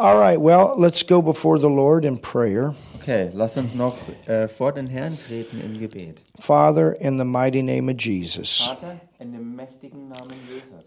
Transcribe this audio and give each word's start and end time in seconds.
All 0.00 0.16
right, 0.16 0.40
well, 0.40 0.74
let's 0.78 1.02
go 1.02 1.20
before 1.20 1.58
the 1.58 1.68
Lord 1.68 2.04
in 2.04 2.18
prayer. 2.18 2.72
Okay, 3.02 3.30
lass 3.34 3.56
uns 3.56 3.74
noch 3.74 3.96
äh, 4.28 4.46
vor 4.46 4.70
den 4.72 4.86
Herrn 4.86 5.18
treten 5.18 5.60
im 5.60 5.76
Gebet. 5.80 6.22
Father, 6.38 6.92
in 7.00 7.18
the 7.18 7.24
mighty 7.24 7.62
name 7.62 7.90
of 7.90 7.96
Jesus, 7.98 8.60
Vater, 8.64 9.00
in 9.18 9.32
dem 9.32 9.56
mächtigen 9.56 10.08
Namen 10.08 10.36
Jesus. 10.48 10.84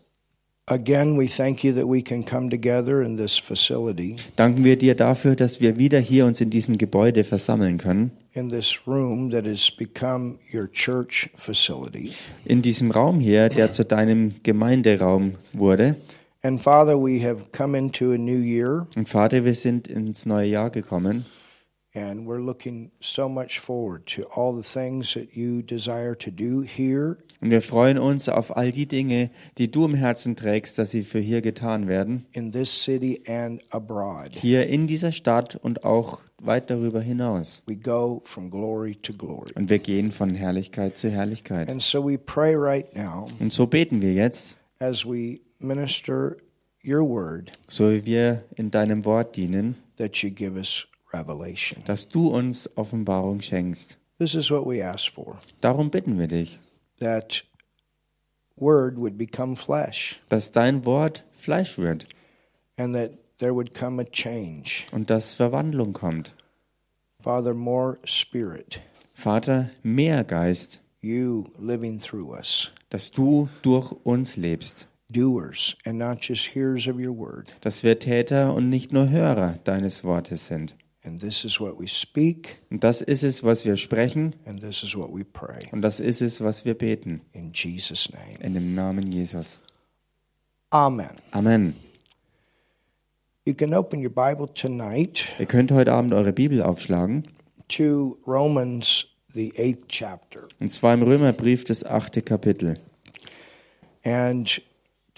again, 0.67 1.17
we 1.17 1.27
thank 1.27 1.61
you 1.61 1.73
that 1.73 1.87
we 1.87 2.01
can 2.01 2.23
come 2.23 2.49
together 2.49 3.01
in 3.01 3.17
this 3.17 3.37
facility, 3.37 4.15
Danken 4.37 4.63
wir 4.63 4.77
dir 4.77 4.95
dafür, 4.95 5.35
dass 5.35 5.59
wir 5.59 5.77
wieder 5.77 5.99
hier 5.99 6.25
uns 6.25 6.39
in 6.39 6.49
diesem 6.49 6.77
Gebäude 6.77 7.25
versammeln 7.25 7.79
können, 7.79 8.11
in 8.31 8.47
this 8.47 8.87
room 8.87 9.29
that 9.31 9.45
has 9.45 9.69
become 9.69 10.37
your 10.53 10.71
church 10.71 11.29
facility. 11.35 12.11
in 12.45 12.61
diesem 12.61 12.91
Raum 12.91 13.19
hier, 13.19 13.49
der 13.49 13.73
zu 13.73 13.83
deinem 13.83 14.35
Gemeinderaum 14.43 15.33
wurde. 15.51 15.97
And 16.43 16.59
Father, 16.59 16.97
we 16.97 17.23
have 17.23 17.51
come 17.51 17.77
into 17.77 18.13
a 18.13 18.17
new 18.17 18.39
year, 18.39 18.87
Und 18.95 19.07
Vater, 19.07 19.45
wir 19.45 19.53
sind 19.53 19.87
ins 19.87 20.25
neue 20.25 20.47
Jahr 20.47 20.69
gekommen 20.71 21.25
and 21.93 22.25
we're 22.25 22.39
looking 22.39 22.89
so 23.01 23.27
much 23.27 23.59
forward 23.59 24.05
to 24.05 24.23
all 24.35 24.53
the 24.55 24.63
things 24.63 25.13
that 25.13 25.35
you 25.35 25.61
desire 25.61 26.15
to 26.15 26.31
do 26.31 26.61
here 26.63 27.17
und 27.41 27.51
wir 27.51 27.61
freuen 27.61 27.97
uns 27.97 28.29
auf 28.29 28.55
all 28.55 28.71
die 28.71 28.85
Dinge, 28.87 29.29
die 29.57 29.69
du 29.69 29.85
im 29.85 29.93
Herzen 29.93 30.35
trägst, 30.35 30.77
dass 30.79 30.91
sie 30.91 31.03
für 31.03 31.19
hier 31.19 31.41
getan 31.41 31.87
werden, 31.87 32.25
in 32.31 32.51
this 32.51 32.71
city 32.71 33.21
and 33.27 33.61
abroad. 33.71 34.29
hier 34.31 34.67
in 34.67 34.87
dieser 34.87 35.11
Stadt 35.11 35.57
und 35.57 35.83
auch 35.83 36.21
weit 36.41 36.69
darüber 36.69 37.01
hinaus. 37.01 37.61
We 37.67 37.75
go 37.75 38.21
from 38.23 38.49
glory 38.49 38.95
to 38.95 39.13
glory. 39.13 39.51
Und 39.55 39.69
wir 39.69 39.79
gehen 39.79 40.11
von 40.11 40.33
Herrlichkeit 40.33 40.97
zu 40.97 41.09
Herrlichkeit. 41.11 41.69
And 41.69 41.81
so 41.83 42.03
we 42.03 42.17
pray 42.17 42.55
right 42.55 42.95
now 42.95 43.27
Und 43.39 43.51
so 43.53 43.67
beten 43.67 44.01
wir 44.01 44.13
jetzt, 44.13 44.55
as 44.79 45.05
we 45.05 45.41
minister 45.63 46.37
your 46.83 47.03
word 47.03 47.51
so 47.67 47.89
wie 47.91 48.05
wir 48.05 48.43
in 48.55 48.71
deinem 48.71 49.05
Wort 49.05 49.35
dienen, 49.35 49.75
that 49.97 50.17
you 50.23 50.29
give 50.29 50.57
us 50.57 50.87
revelation. 51.13 51.83
dass 51.85 52.07
du 52.07 52.29
uns 52.29 52.69
Offenbarung 52.75 53.41
schenkst. 53.41 53.97
This 54.17 54.35
is 54.35 54.49
what 54.51 54.65
we 54.65 54.83
ask 54.83 55.11
for 55.11 55.37
Darum 55.61 55.89
bitten 55.89 56.17
wir 56.19 56.27
dich, 56.27 56.59
that 56.99 57.43
word 58.55 58.97
would 58.97 59.17
become 59.17 59.55
flesh 59.55 60.19
dass 60.29 60.51
dein 60.51 60.85
Wort 60.85 61.23
Fleisch 61.31 61.77
wird 61.77 62.05
and 62.77 62.93
that 62.95 63.11
there 63.39 63.53
would 63.53 63.73
come 63.73 64.01
a 64.01 64.05
change. 64.05 64.85
und 64.91 65.09
dass 65.09 65.33
Verwandlung 65.33 65.93
kommt. 65.93 66.33
Father, 67.19 67.53
more 67.53 67.99
spirit, 68.03 68.79
Vater, 69.13 69.69
mehr 69.83 70.23
Geist, 70.23 70.81
you 71.01 71.45
living 71.59 71.99
through 71.99 72.31
us, 72.35 72.71
dass 72.89 73.11
du 73.11 73.49
durch 73.61 73.91
uns 74.03 74.37
lebst, 74.37 74.87
doers 75.11 75.75
and 75.85 75.97
not 75.97 76.19
just 76.21 76.47
hearers 76.55 76.87
of 76.87 76.95
your 76.97 77.15
word. 77.17 77.49
dass 77.61 77.83
wir 77.83 77.99
Täter 77.99 78.53
und 78.53 78.69
nicht 78.69 78.91
nur 78.93 79.09
Hörer 79.09 79.55
deines 79.63 80.03
Wortes 80.03 80.47
sind. 80.47 80.75
And 81.03 81.19
this 81.19 81.43
is 81.43 81.59
what 81.59 81.79
we 81.79 81.87
speak, 81.87 82.57
Und 82.69 82.83
das 82.83 83.01
ist 83.01 83.23
es, 83.23 83.43
was 83.43 83.65
wir 83.65 83.75
sprechen 83.75 84.35
and 84.45 84.61
this 84.61 84.83
is 84.83 84.95
what 84.95 85.09
we 85.11 85.23
pray. 85.25 85.67
und 85.71 85.81
das 85.81 85.99
ist 85.99 86.21
es, 86.21 86.41
was 86.41 86.63
wir 86.63 86.75
beten. 86.75 87.21
In 87.33 87.51
Jesus' 87.53 88.11
name. 88.11 88.37
In 88.39 88.53
dem 88.53 88.75
Namen 88.75 89.11
Jesus. 89.11 89.59
Amen. 90.69 91.09
Amen. 91.31 91.73
You 93.45 93.55
can 93.55 93.73
open 93.73 93.99
your 94.05 94.11
Bible 94.13 94.47
tonight 94.53 95.25
Ihr 95.39 95.47
könnt 95.47 95.71
heute 95.71 95.91
Abend 95.91 96.13
eure 96.13 96.31
Bibel 96.31 96.61
aufschlagen, 96.61 97.23
to 97.69 98.19
Romans, 98.27 99.07
the 99.33 99.51
eighth 99.57 99.87
chapter. 99.87 100.47
und 100.59 100.71
zwar 100.71 100.93
im 100.93 101.01
Römerbrief, 101.01 101.63
das 101.63 101.83
achte 101.83 102.21
Kapitel. 102.21 102.79
And 104.03 104.61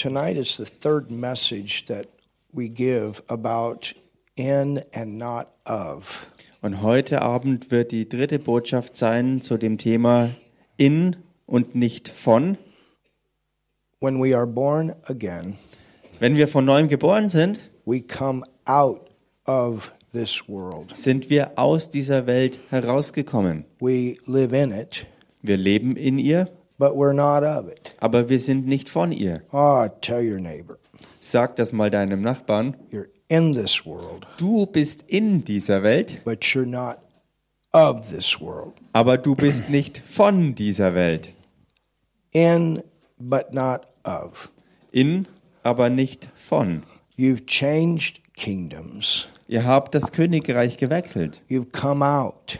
tonight 0.03 0.35
is 0.35 0.57
the 0.57 0.65
third 0.65 1.09
message 1.09 1.85
that 1.85 2.07
we 2.53 2.67
give 2.67 3.21
about 3.29 3.93
in 4.35 4.81
and 4.93 5.17
not 5.17 5.47
of. 5.65 6.27
Und 6.61 6.81
heute 6.81 7.21
Abend 7.21 7.71
wird 7.71 7.93
die 7.93 8.07
dritte 8.09 8.37
Botschaft 8.37 8.97
sein 8.97 9.41
zu 9.41 9.57
dem 9.57 9.77
Thema 9.77 10.31
in 10.75 11.15
und 11.45 11.75
nicht 11.75 12.09
von. 12.09 12.57
When 14.01 14.21
we 14.21 14.35
are 14.35 14.45
born 14.45 14.93
again, 15.05 15.55
Wenn 16.19 16.35
wir 16.35 16.49
von 16.49 16.65
neuem 16.65 16.89
geboren 16.89 17.29
sind, 17.29 17.69
we 17.85 18.01
come 18.01 18.43
out 18.65 19.09
of 19.45 19.93
this 20.11 20.43
world. 20.49 20.95
sind 20.97 21.29
wir 21.29 21.57
aus 21.57 21.87
dieser 21.87 22.27
Welt 22.27 22.59
herausgekommen. 22.69 23.63
We 23.79 24.15
live 24.25 24.51
in 24.51 24.73
it, 24.73 25.05
Wir 25.41 25.55
leben 25.57 25.95
in 25.95 26.19
ihr, 26.19 26.49
but 26.77 26.93
we're 26.95 27.13
not 27.13 27.43
of 27.43 27.67
it. 27.71 27.95
aber 27.99 28.29
wir 28.29 28.39
sind 28.39 28.65
nicht 28.67 28.89
von 28.89 29.11
ihr. 29.11 29.41
Ah, 29.51 29.87
tell 30.01 30.21
your 30.27 30.39
neighbor, 30.39 30.77
Sag 31.19 31.55
das 31.57 31.73
mal 31.73 31.89
deinem 31.89 32.21
Nachbarn. 32.21 32.75
you're 32.91 33.07
in 33.29 33.53
this 33.53 33.85
world, 33.85 34.25
Du 34.37 34.65
bist 34.65 35.03
in 35.07 35.43
dieser 35.43 35.83
Welt, 35.83 36.21
but 36.25 36.41
you're 36.43 36.65
not 36.65 36.97
of 37.73 38.09
this 38.11 38.39
world. 38.41 38.73
aber 38.93 39.17
du 39.17 39.35
bist 39.35 39.69
nicht 39.69 39.99
von 40.05 40.55
dieser 40.55 40.93
Welt. 40.95 41.31
In, 42.31 42.81
but 43.19 43.53
not 43.53 43.87
of. 44.03 44.49
In, 44.91 45.27
aber 45.63 45.89
nicht 45.89 46.29
von. 46.35 46.83
You've 47.17 47.45
changed 47.45 48.21
kingdoms. 48.35 49.27
Ihr 49.47 49.65
habt 49.65 49.93
das 49.93 50.11
Königreich 50.11 50.77
gewechselt. 50.77 51.41
You've 51.47 51.71
come 51.71 52.03
out 52.03 52.59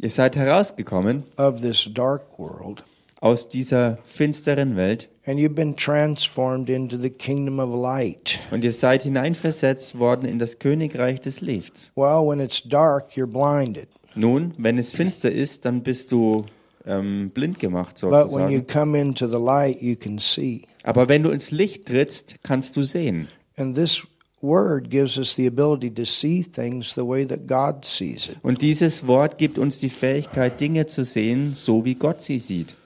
Ihr 0.00 0.10
seid 0.10 0.36
herausgekommen 0.36 1.24
of 1.36 1.60
this 1.60 1.88
dark 1.92 2.38
world 2.38 2.82
aus 3.20 3.48
dieser 3.48 3.98
finsteren 4.04 4.76
Welt 4.76 5.08
and 5.24 5.38
you've 5.40 5.54
been 5.54 5.74
transformed 5.74 6.68
into 6.68 6.98
the 6.98 7.10
kingdom 7.10 7.58
of 7.58 7.70
light. 7.74 8.38
und 8.50 8.62
ihr 8.62 8.72
seid 8.72 9.04
hineinversetzt 9.04 9.98
worden 9.98 10.28
in 10.28 10.38
das 10.38 10.58
Königreich 10.58 11.20
des 11.20 11.40
Lichts. 11.40 11.92
Well, 11.96 12.26
when 12.26 12.40
it's 12.40 12.62
dark, 12.62 13.12
you're 13.16 13.26
blinded. 13.26 13.88
Nun, 14.14 14.54
wenn 14.58 14.78
es 14.78 14.92
finster 14.92 15.30
ist, 15.32 15.64
dann 15.64 15.82
bist 15.82 16.12
du 16.12 16.44
ähm, 16.86 17.30
blind 17.30 17.58
gemacht 17.58 18.00
But 18.02 18.10
when 18.10 18.50
you 18.50 18.58
sozusagen. 18.58 18.66
come 18.66 18.98
into 18.98 19.26
the 19.26 19.38
light, 19.42 19.80
you 19.82 19.96
can 19.96 20.18
see. 20.18 20.62
Aber 20.84 21.08
wenn 21.08 21.22
du 21.22 21.30
ins 21.30 21.50
Licht 21.50 21.86
trittst, 21.86 22.36
kannst 22.42 22.76
du 22.76 22.82
sehen. 22.82 23.28
And 23.56 23.74
this 23.74 24.06
word 24.42 24.90
gives 24.90 25.18
us 25.18 25.34
the 25.34 25.46
ability 25.46 25.90
to 25.90 26.04
see 26.04 26.42
things 26.42 26.94
the 26.94 27.04
way 27.04 27.24
that 27.24 27.46
God 27.46 27.84
sees 27.84 28.28
it. 28.28 28.36
Und 28.42 28.62
dieses 28.62 29.06
Wort 29.06 29.38
gibt 29.38 29.58
uns 29.58 29.78
die 29.78 29.90
Fähigkeit, 29.90 30.60
Dinge 30.60 30.86
zu 30.86 31.04
sehen, 31.04 31.54
so 31.54 31.84
wie 31.84 31.94
Gott 31.94 32.22
sie 32.22 32.38
sieht. 32.38 32.76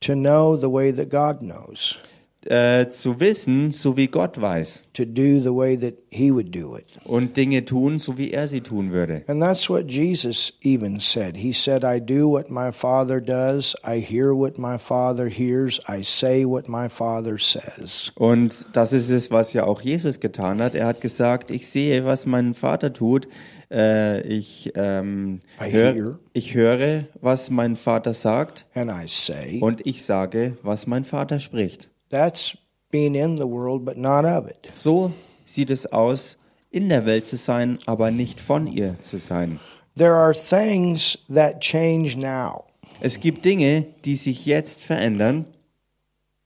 To 0.00 0.14
know 0.14 0.56
the 0.56 0.70
way 0.70 0.92
that 0.92 1.10
God 1.10 1.40
knows. 1.40 1.98
Äh, 2.46 2.88
zu 2.88 3.20
wissen, 3.20 3.70
so 3.70 3.98
wie 3.98 4.06
Gott 4.06 4.40
weiß. 4.40 4.82
To 4.94 5.04
do 5.04 5.40
the 5.42 5.54
way 5.54 5.76
that 5.76 5.94
He 6.08 6.32
would 6.32 6.54
do 6.54 6.74
it. 6.74 6.86
Und 7.04 7.36
Dinge 7.36 7.66
tun, 7.66 7.98
so 7.98 8.16
wie 8.16 8.30
er 8.30 8.48
sie 8.48 8.62
tun 8.62 8.92
würde. 8.92 9.22
And 9.26 9.42
that's 9.42 9.68
what 9.68 9.90
Jesus 9.90 10.54
even 10.62 11.00
said. 11.00 11.36
He 11.36 11.52
said, 11.52 11.84
I 11.84 12.00
do 12.00 12.30
what 12.30 12.50
my 12.50 12.72
Father 12.72 13.20
does, 13.20 13.76
I 13.86 14.00
hear 14.00 14.34
what 14.34 14.56
my 14.56 14.78
Father 14.78 15.28
hears, 15.28 15.82
I 15.86 16.02
say 16.02 16.46
what 16.46 16.66
my 16.66 16.88
Father 16.88 17.36
says. 17.36 18.10
Und 18.14 18.64
das 18.72 18.94
ist 18.94 19.10
es, 19.10 19.30
was 19.30 19.52
ja 19.52 19.64
auch 19.64 19.82
Jesus 19.82 20.18
getan 20.18 20.62
hat. 20.62 20.74
Er 20.74 20.86
hat 20.86 21.02
gesagt, 21.02 21.50
ich 21.50 21.68
sehe, 21.68 22.06
was 22.06 22.24
mein 22.24 22.54
Vater 22.54 22.94
tut. 22.94 23.28
Äh, 23.70 24.22
ich, 24.22 24.72
ähm, 24.76 25.40
hör, 25.58 26.18
ich 26.32 26.54
höre, 26.54 27.04
was 27.20 27.50
mein 27.50 27.76
Vater 27.76 28.14
sagt. 28.14 28.66
And 28.74 28.90
I 28.90 29.06
say, 29.06 29.60
Und 29.60 29.86
ich 29.86 30.02
sage, 30.04 30.56
was 30.62 30.86
mein 30.86 31.04
Vater 31.04 31.38
spricht. 31.38 31.90
That's 32.10 32.56
being 32.90 33.14
in 33.14 33.36
the 33.36 33.46
world, 33.46 33.84
but 33.84 33.96
not 33.96 34.24
of 34.24 34.46
it. 34.48 34.68
So 34.74 35.12
sieht 35.44 35.70
es 35.70 35.86
aus, 35.86 36.36
in 36.70 36.88
der 36.88 37.06
Welt 37.06 37.26
zu 37.26 37.36
sein, 37.36 37.78
aber 37.86 38.10
nicht 38.10 38.40
von 38.40 38.66
ihr 38.66 38.96
zu 39.00 39.18
sein. 39.18 39.58
There 39.96 40.14
are 40.14 40.34
things 40.34 41.18
that 41.28 41.60
change 41.60 42.16
now. 42.16 42.64
Es 43.00 43.18
gibt 43.18 43.44
Dinge, 43.44 43.86
die 44.04 44.16
sich 44.16 44.44
jetzt 44.46 44.82
verändern 44.84 45.46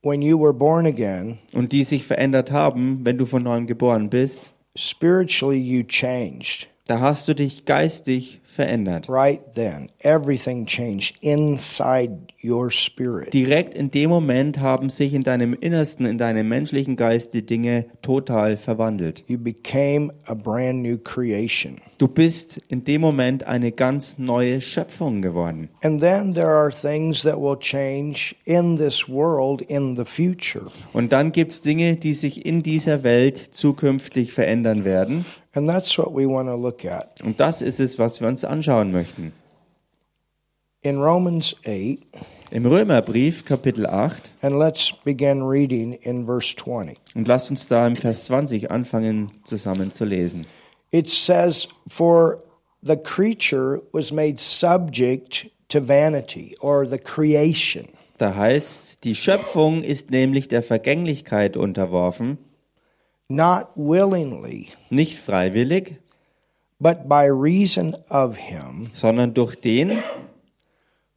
When 0.03 0.21
you 0.21 0.39
were 0.39 0.53
born 0.53 0.87
again, 0.87 1.39
und 1.55 1.73
die 1.73 1.83
sich 1.83 2.05
verändert 2.05 2.51
haben, 2.51 3.01
wenn 3.05 3.17
du 3.17 3.25
von 3.25 3.43
neuem 3.43 3.67
geboren 3.67 4.11
bist. 4.11 4.53
spiritually 4.77 5.59
you 5.59 5.83
changed. 5.83 6.69
Da 6.87 7.01
hast 7.01 7.27
du 7.29 7.35
dich 7.35 7.65
geistig 7.65 8.43
verändert. 8.45 9.09
Right 9.09 9.41
then, 9.55 9.89
everything 10.01 10.67
changed 10.67 11.17
inside 11.23 12.27
your 12.43 12.71
spirit. 12.71 13.33
Direkt 13.33 13.73
in 13.73 13.91
dem 13.91 14.11
Moment 14.11 14.61
haben 14.61 14.91
sich 14.91 15.15
in 15.15 15.23
deinem 15.23 15.55
Innersten, 15.55 16.05
in 16.05 16.19
deinem 16.19 16.47
menschlichen 16.47 16.97
Geist 16.97 17.33
die 17.33 17.47
Dinge 17.47 17.87
total 18.03 18.59
verwandelt. 18.59 19.25
You 19.29 19.39
became 19.39 20.13
a 20.27 20.35
brand 20.35 20.83
new 20.83 20.99
creation. 20.99 21.79
Du 21.97 22.07
bist 22.07 22.61
in 22.69 22.85
dem 22.85 23.01
Moment 23.01 23.47
eine 23.47 23.73
ganz 23.73 24.19
neue 24.19 24.61
Schöpfung 24.61 25.23
geworden. 25.23 25.71
And 25.83 26.03
then 26.03 26.35
there 26.35 26.51
are 26.51 26.71
things 26.71 27.23
that 27.23 27.41
will 27.41 27.59
change 27.59 28.37
in 28.45 28.77
this 28.77 29.09
world 29.09 29.63
in 29.63 29.95
the 29.95 30.05
future. 30.05 30.67
Und 30.93 31.13
dann 31.13 31.33
gibt 31.33 31.53
es 31.53 31.63
Dinge, 31.63 31.97
die 31.97 32.13
sich 32.13 32.45
in 32.45 32.63
dieser 32.63 33.03
Welt 33.05 33.39
zukünftig 33.39 34.35
verändern 34.35 34.85
werden. 34.85 35.25
And 35.55 35.69
that's 35.69 35.97
what 35.97 36.13
we 36.13 36.27
want 36.27 36.49
to 36.49 36.57
look 36.57 36.85
at. 36.85 37.21
Und 37.23 37.39
das 37.39 37.63
ist 37.63 37.79
es, 37.81 37.99
was 37.99 38.21
wir 38.21 38.29
uns 38.29 38.45
anschauen 38.45 38.91
möchten. 38.93 39.33
In 40.83 41.01
Romans 41.01 41.57
8, 41.65 41.99
Im 42.51 42.67
Römerbrief 42.67 43.45
Kapitel 43.47 43.87
8 43.87 44.35
and 44.43 44.59
let's 44.59 44.93
begin 45.05 45.43
reading 45.43 45.95
in 45.95 46.27
verse 46.27 46.55
20. 46.57 46.99
und 47.15 47.27
lasst 47.27 47.51
uns 47.51 47.69
da 47.69 47.87
im 47.87 47.97
Vers 47.97 48.27
20 48.27 48.71
anfangen 48.71 49.33
zusammen 49.45 49.93
zu 49.93 50.05
lesen. 50.05 50.47
It 50.91 51.09
says, 51.09 51.69
For 51.89 52.43
the 52.83 52.97
creature 52.97 53.81
was 53.93 54.13
made 54.13 54.39
subject 54.39 55.51
to 55.69 55.89
vanity, 55.89 56.55
or 56.61 56.87
the 56.87 56.99
creation, 56.99 57.87
Da 58.19 58.35
heißt, 58.35 59.03
die 59.05 59.15
Schöpfung 59.15 59.83
ist 59.83 60.11
nämlich 60.11 60.49
der 60.49 60.63
Vergänglichkeit 60.63 61.57
unterworfen, 61.57 62.39
not 63.29 63.71
willingly, 63.77 64.73
nicht 64.91 65.19
freiwillig, 65.19 65.99
but 66.81 67.09
by 67.09 67.27
reason 67.27 67.97
of 68.09 68.37
him 68.37 68.89
sondern 68.93 69.35
durch 69.35 69.57
den, 69.57 70.03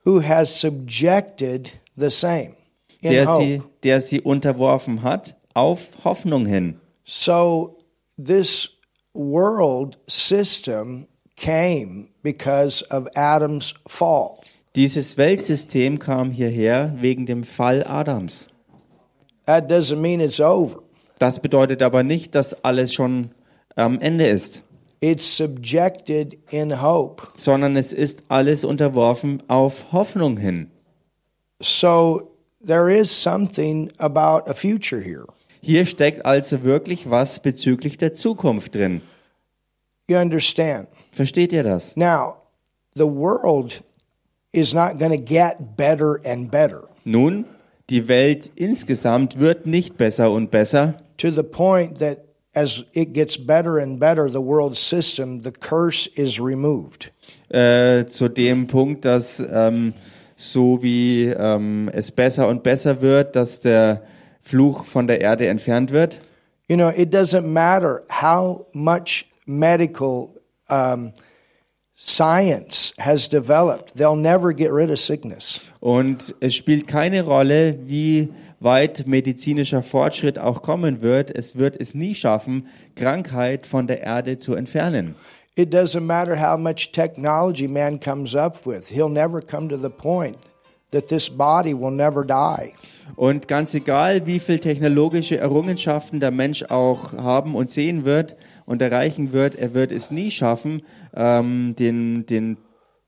who 0.06 0.22
has 0.22 0.50
subjected 0.50 1.74
the 1.96 2.10
same. 2.10 2.56
In 3.02 3.12
der 3.12 3.26
hope. 3.28 3.44
sie, 3.44 3.62
der 3.84 4.02
sie 4.02 4.22
unterworfen 4.22 5.04
hat, 5.04 5.36
auf 5.54 6.04
Hoffnung 6.04 6.46
hin. 6.46 6.80
So 7.04 7.78
this 8.18 8.70
world 9.14 9.98
system 10.08 11.08
came 11.36 12.10
because 12.24 12.84
of 12.90 13.08
Adam's 13.16 13.74
fall. 13.88 14.40
Dieses 14.76 15.18
Weltsystem 15.18 15.98
kam 15.98 16.32
hierher 16.32 16.94
wegen 17.00 17.26
dem 17.26 17.44
Fall 17.44 17.84
Adams. 17.84 18.48
That 19.46 19.70
doesn't 19.72 20.02
mean 20.02 20.20
it's 20.20 20.40
over. 20.40 20.84
Das 21.20 21.40
bedeutet 21.40 21.82
aber 21.82 22.04
nicht, 22.04 22.36
dass 22.36 22.64
alles 22.64 22.94
schon 22.94 23.32
am 23.76 24.00
Ende 24.00 24.28
ist, 24.28 24.64
It's 25.00 25.38
subjected 25.38 26.38
in 26.52 26.82
hope. 26.82 27.24
sondern 27.36 27.76
es 27.76 27.94
ist 27.94 28.24
alles 28.30 28.64
unterworfen 28.64 29.44
auf 29.48 29.92
Hoffnung 29.92 30.38
hin. 30.38 30.72
So 31.62 32.32
there 32.66 32.92
is 32.92 33.12
something 33.12 33.92
about 34.00 34.50
a 34.50 34.54
future 34.54 35.02
here. 35.02 35.26
Hier 35.62 35.86
steckt 35.86 36.26
also 36.26 36.64
wirklich 36.64 37.10
was 37.10 37.40
bezüglich 37.40 37.98
der 37.98 38.14
Zukunft 38.14 38.76
drin. 38.76 39.02
You 40.10 40.18
understand? 40.18 40.88
Versteht 41.12 41.52
ihr 41.52 41.64
das? 41.64 41.96
Now, 41.96 42.38
the 42.96 43.06
world 43.06 43.84
is 44.52 44.74
not 44.74 44.98
going 44.98 45.12
to 45.12 45.22
get 45.24 45.76
better 45.76 46.20
and 46.24 46.50
better 46.50 46.88
Nun, 47.06 47.46
die 47.90 48.08
Welt 48.08 48.52
insgesamt 48.56 49.40
wird 49.40 49.66
nicht 49.66 49.98
besser 49.98 50.32
und 50.32 50.50
besser, 50.52 50.96
to 51.18 51.32
the 51.32 51.44
point 51.44 52.00
that 52.00 52.26
as 52.54 52.86
it 52.94 53.14
gets 53.14 53.38
better 53.38 53.78
and 53.78 54.00
better, 54.00 54.30
the 54.30 54.42
world 54.42 54.76
system, 54.76 55.42
the 55.42 55.52
curse 55.52 56.08
is 56.16 56.40
removed. 56.40 57.12
äh, 57.50 58.06
zu 58.08 58.30
dem 58.30 58.68
Punkt, 58.68 59.06
dass 59.06 59.40
ähm, 59.40 59.94
so 60.36 60.82
wie 60.82 61.26
ähm, 61.26 61.90
es 61.94 62.12
besser 62.12 62.48
und 62.48 62.64
besser 62.64 63.02
wird, 63.02 63.36
dass 63.36 63.60
der 63.60 64.04
Fluch 64.42 64.86
von 64.86 65.08
der 65.08 65.22
Erde 65.22 65.48
entfernt 65.48 65.92
wird. 65.92 66.20
You 66.70 66.76
know, 66.76 66.90
it 66.90 67.14
doesn't 67.14 67.48
matter 67.48 68.04
how 68.10 68.68
much 68.74 69.26
medical 69.46 70.30
um, 70.70 71.14
science 71.96 72.94
has 73.00 73.28
developed, 73.28 73.96
they'll 73.96 74.20
never 74.20 74.54
get 74.54 74.72
rid 74.72 74.92
of 74.92 75.00
sickness. 75.00 75.62
Und 75.80 76.36
es 76.42 76.56
spielt 76.56 76.88
keine 76.88 77.24
Rolle, 77.24 77.80
wie 77.86 78.30
weit 78.60 79.06
medizinischer 79.08 79.84
Fortschritt 79.84 80.40
auch 80.40 80.62
kommen 80.62 81.02
wird. 81.02 81.36
Es 81.36 81.58
wird 81.58 81.80
es 81.80 81.94
nie 81.94 82.16
schaffen, 82.16 82.68
Krankheit 82.96 83.66
von 83.66 83.88
der 83.88 84.02
Erde 84.02 84.38
zu 84.38 84.56
entfernen. 84.56 85.16
It 85.56 85.74
doesn't 85.74 86.02
matter 86.02 86.36
how 86.40 86.58
much 86.58 86.92
technology 86.92 87.68
man 87.68 88.00
comes 88.00 88.36
up 88.36 88.66
with, 88.66 88.92
he'll 88.92 89.10
never 89.10 89.42
come 89.42 89.68
to 89.70 89.78
the 89.78 89.90
point 89.90 90.38
that 90.92 91.08
this 91.08 91.30
body 91.30 91.74
will 91.74 91.92
never 91.92 92.24
die. 92.24 92.74
Und 93.16 93.48
ganz 93.48 93.74
egal, 93.74 94.26
wie 94.26 94.40
viel 94.40 94.60
technologische 94.60 95.38
Errungenschaften 95.38 96.20
der 96.20 96.32
Mensch 96.32 96.64
auch 96.64 97.14
haben 97.14 97.56
und 97.56 97.70
sehen 97.70 98.06
wird 98.06 98.36
und 98.66 98.82
erreichen 98.82 99.34
wird, 99.34 99.56
er 99.56 99.74
wird 99.74 99.92
es 99.92 100.12
nie 100.12 100.30
schaffen, 100.30 100.84
ähm, 101.16 101.76
den, 101.78 102.26
den, 102.26 102.58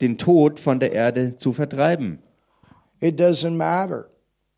den 0.01 0.17
Tod 0.17 0.59
von 0.59 0.79
der 0.79 0.93
Erde 0.93 1.35
zu 1.35 1.53
vertreiben. 1.53 2.19
It 3.01 3.19
doesn't 3.19 3.55
matter. 3.55 4.07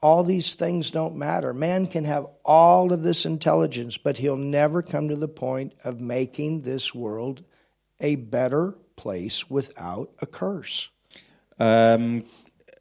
All 0.03 0.23
these 0.23 0.55
things 0.55 0.91
don't 0.91 1.15
matter. 1.15 1.53
Man 1.53 1.87
can 1.87 2.05
have 2.05 2.25
all 2.43 2.91
of 2.91 3.03
this 3.03 3.25
intelligence, 3.25 3.99
but 3.99 4.17
he'll 4.17 4.35
never 4.35 4.81
come 4.81 5.09
to 5.09 5.15
the 5.15 5.27
point 5.27 5.73
of 5.83 6.01
making 6.01 6.63
this 6.63 6.95
world 6.95 7.43
a 7.99 8.15
better 8.15 8.75
place 8.95 9.49
without 9.49 10.09
a 10.19 10.25
curse. 10.25 10.89
Ähm, 11.59 12.23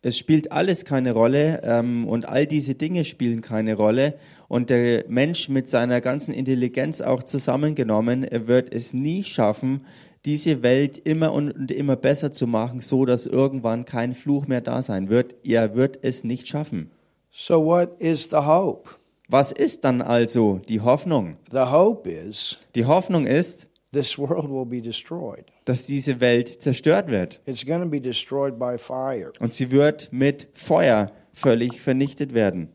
es 0.03 0.17
spielt 0.17 0.51
alles 0.51 0.87
keine 0.87 1.13
Rolle 1.13 1.61
ähm, 1.63 2.09
und 2.09 2.27
all 2.27 2.47
diese 2.47 2.75
Dinge 2.75 3.05
spielen 3.05 3.43
keine 3.43 3.75
Rolle. 3.75 4.15
Und 4.49 4.71
der 4.71 5.05
Mensch 5.09 5.51
mit 5.51 5.69
seiner 5.69 6.01
ganzen 6.01 6.33
Intelligenz 6.33 7.03
auch 7.03 7.23
zusammengenommen, 7.23 8.25
er 8.25 8.47
wird 8.47 8.73
es 8.73 8.95
nie 8.95 9.23
schaffen, 9.25 9.85
diese 10.25 10.63
Welt 10.63 10.97
immer 10.99 11.33
und, 11.33 11.71
immer 11.71 11.97
besser 11.97 12.33
zu 12.33 12.47
machen, 12.47 12.81
so 12.81 13.05
dass 13.05 13.27
irgendwann 13.27 13.85
kein 13.85 14.15
Fluch 14.15 14.47
mehr 14.47 14.63
da 14.63 14.81
sein 14.81 15.11
wird. 15.11 15.35
Er 15.45 15.77
wird 15.77 15.99
es 16.03 16.25
nicht 16.25 16.49
schaffen. 16.49 16.91
So, 17.33 17.61
what 17.65 18.01
is 18.01 18.29
the 18.31 18.45
hope? 18.45 18.91
Was 19.29 19.53
ist 19.53 19.85
dann 19.85 20.03
also 20.03 20.61
die 20.69 20.81
Hoffnung? 20.81 21.37
The 21.51 21.67
hope 21.71 22.09
is 22.11 22.59
Die 22.75 22.85
Hoffnung 22.85 23.27
ist, 23.27 23.69
this 23.93 24.19
world 24.19 24.51
will 24.51 24.67
be 24.67 24.81
destroyed. 24.83 25.45
dass 25.65 25.87
diese 25.87 26.21
Welt 26.21 26.61
zerstört 26.63 27.09
wird. 27.09 27.41
It's 27.47 27.65
going 27.65 27.83
to 27.83 27.89
be 27.89 28.01
destroyed 28.01 28.59
by 28.59 28.77
fire. 28.77 29.33
Und 29.39 29.53
sie 29.55 29.71
wird 29.71 30.09
mit 30.13 30.49
Feuer 30.55 31.13
völlig 31.33 31.81
vernichtet 31.81 32.35
werden. 32.35 32.71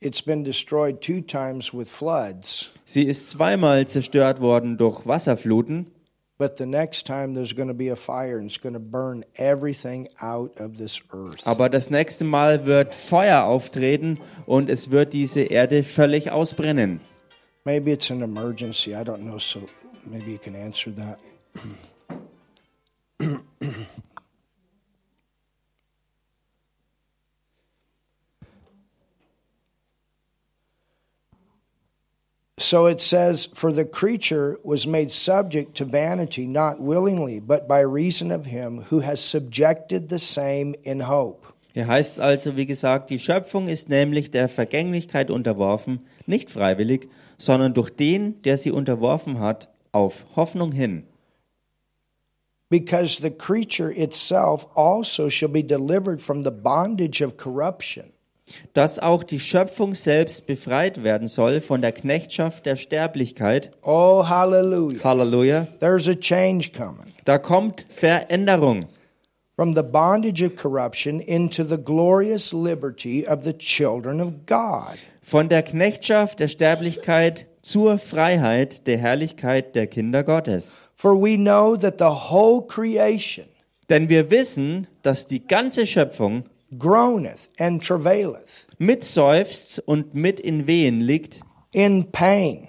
It's 0.00 0.22
been 0.22 0.44
destroyed 0.44 1.00
two 1.02 1.20
times 1.20 1.74
with 1.74 1.90
floods, 1.90 2.70
Sie 2.84 3.02
ist 3.02 3.28
zweimal 3.28 3.86
zerstört 3.88 4.40
worden 4.40 4.78
durch 4.78 5.04
Wasserfluten, 5.06 5.90
but 6.38 6.56
the 6.56 6.66
next 6.66 7.04
time 7.06 7.34
there's 7.34 7.52
going 7.52 7.68
to 7.68 7.74
be 7.74 7.88
a 7.88 7.96
fire 7.96 8.38
and 8.38 8.46
it's 8.46 8.58
going 8.58 8.74
to 8.74 8.80
burn 8.80 9.24
everything 9.36 10.08
out 10.22 10.52
of 10.58 10.76
this 10.78 11.00
earth. 11.12 11.46
aber 11.46 11.68
das 11.68 11.90
nächste 11.90 12.24
Mal 12.24 12.64
wird 12.64 12.94
Feuer 12.94 13.44
auftreten 13.44 14.18
und 14.46 14.70
es 14.70 14.90
wird 14.90 15.12
diese 15.12 15.40
Erde 15.42 15.82
völlig 15.84 16.30
ausbrennen. 16.30 17.00
Maybe 17.64 17.90
it's 17.92 18.10
an 18.10 18.22
emergency. 18.22 18.94
I 18.94 19.02
don't 19.02 19.22
know. 19.22 19.38
So 19.38 19.68
maybe 20.06 20.30
you 20.30 20.38
can 20.38 20.54
answer 20.54 20.90
that. 20.94 21.18
So 32.58 32.86
it 32.86 33.00
says, 33.00 33.48
For 33.54 33.72
the 33.72 33.84
creature 33.84 34.58
was 34.64 34.84
made 34.84 35.12
subject 35.12 35.76
to 35.76 35.84
vanity, 35.84 36.44
not 36.46 36.80
willingly, 36.80 37.38
but 37.38 37.68
by 37.68 37.80
reason 37.80 38.32
of 38.32 38.46
him 38.46 38.82
who 38.90 39.00
has 39.00 39.20
subjected 39.20 40.08
the 40.08 40.18
same 40.18 40.74
in 40.82 41.00
hope. 41.00 41.46
Hier 41.72 41.86
heißt 41.86 42.14
es 42.14 42.18
also, 42.18 42.56
wie 42.56 42.66
gesagt, 42.66 43.10
die 43.10 43.20
Schöpfung 43.20 43.68
ist 43.68 43.88
nämlich 43.88 44.32
der 44.32 44.48
Vergänglichkeit 44.48 45.30
unterworfen, 45.30 46.00
nicht 46.26 46.50
freiwillig, 46.50 47.08
sondern 47.36 47.74
durch 47.74 47.90
den, 47.90 48.42
der 48.42 48.56
sie 48.56 48.72
unterworfen 48.72 49.38
hat, 49.38 49.68
auf 49.92 50.26
Hoffnung 50.34 50.72
hin. 50.72 51.04
Because 52.70 53.22
the 53.22 53.30
creature 53.30 53.92
itself 53.92 54.66
also 54.74 55.30
shall 55.30 55.48
be 55.48 55.62
delivered 55.62 56.20
from 56.20 56.42
the 56.42 56.50
bondage 56.50 57.22
of 57.22 57.36
corruption. 57.36 58.12
Dass 58.72 58.98
auch 58.98 59.22
die 59.22 59.40
Schöpfung 59.40 59.94
selbst 59.94 60.46
befreit 60.46 61.02
werden 61.02 61.28
soll 61.28 61.60
von 61.60 61.80
der 61.80 61.92
Knechtschaft 61.92 62.66
der 62.66 62.76
Sterblichkeit. 62.76 63.70
Oh, 63.82 64.28
hallelujah. 64.28 65.02
Halleluja. 65.02 65.66
There's 65.80 66.08
a 66.08 66.14
change 66.14 66.72
coming. 66.72 67.12
Da 67.24 67.38
kommt 67.38 67.86
Veränderung. 67.88 68.88
From 69.56 69.74
the 69.74 69.82
bondage 69.82 70.42
of 70.42 70.54
corruption 70.54 71.20
into 71.20 71.64
the 71.64 71.76
glorious 71.76 72.52
liberty 72.52 73.26
of 73.26 73.42
the 73.42 73.52
children 73.52 74.20
of 74.20 74.46
God. 74.46 74.98
Von 75.20 75.48
der 75.48 75.62
Knechtschaft 75.62 76.38
der 76.40 76.48
Sterblichkeit 76.48 77.46
zur 77.62 77.98
Freiheit 77.98 78.86
der 78.86 78.98
Herrlichkeit 78.98 79.74
der 79.74 79.86
Kinder 79.86 80.22
Gottes. 80.22 80.78
For 80.94 81.20
we 81.20 81.36
know 81.36 81.76
that 81.76 81.98
the 81.98 82.30
whole 82.30 82.66
creation 82.66 83.46
Denn 83.88 84.08
wir 84.08 84.30
wissen, 84.30 84.86
dass 85.02 85.26
die 85.26 85.46
ganze 85.46 85.86
Schöpfung 85.86 86.44
groaneth 86.76 87.48
and 87.58 87.82
travaileth 87.82 88.66
mitseufzt 88.78 89.80
und 89.86 90.14
mit 90.14 90.40
in 90.40 90.66
Wehen 90.66 91.00
liegt, 91.00 91.40
in 91.72 92.10
pain 92.10 92.68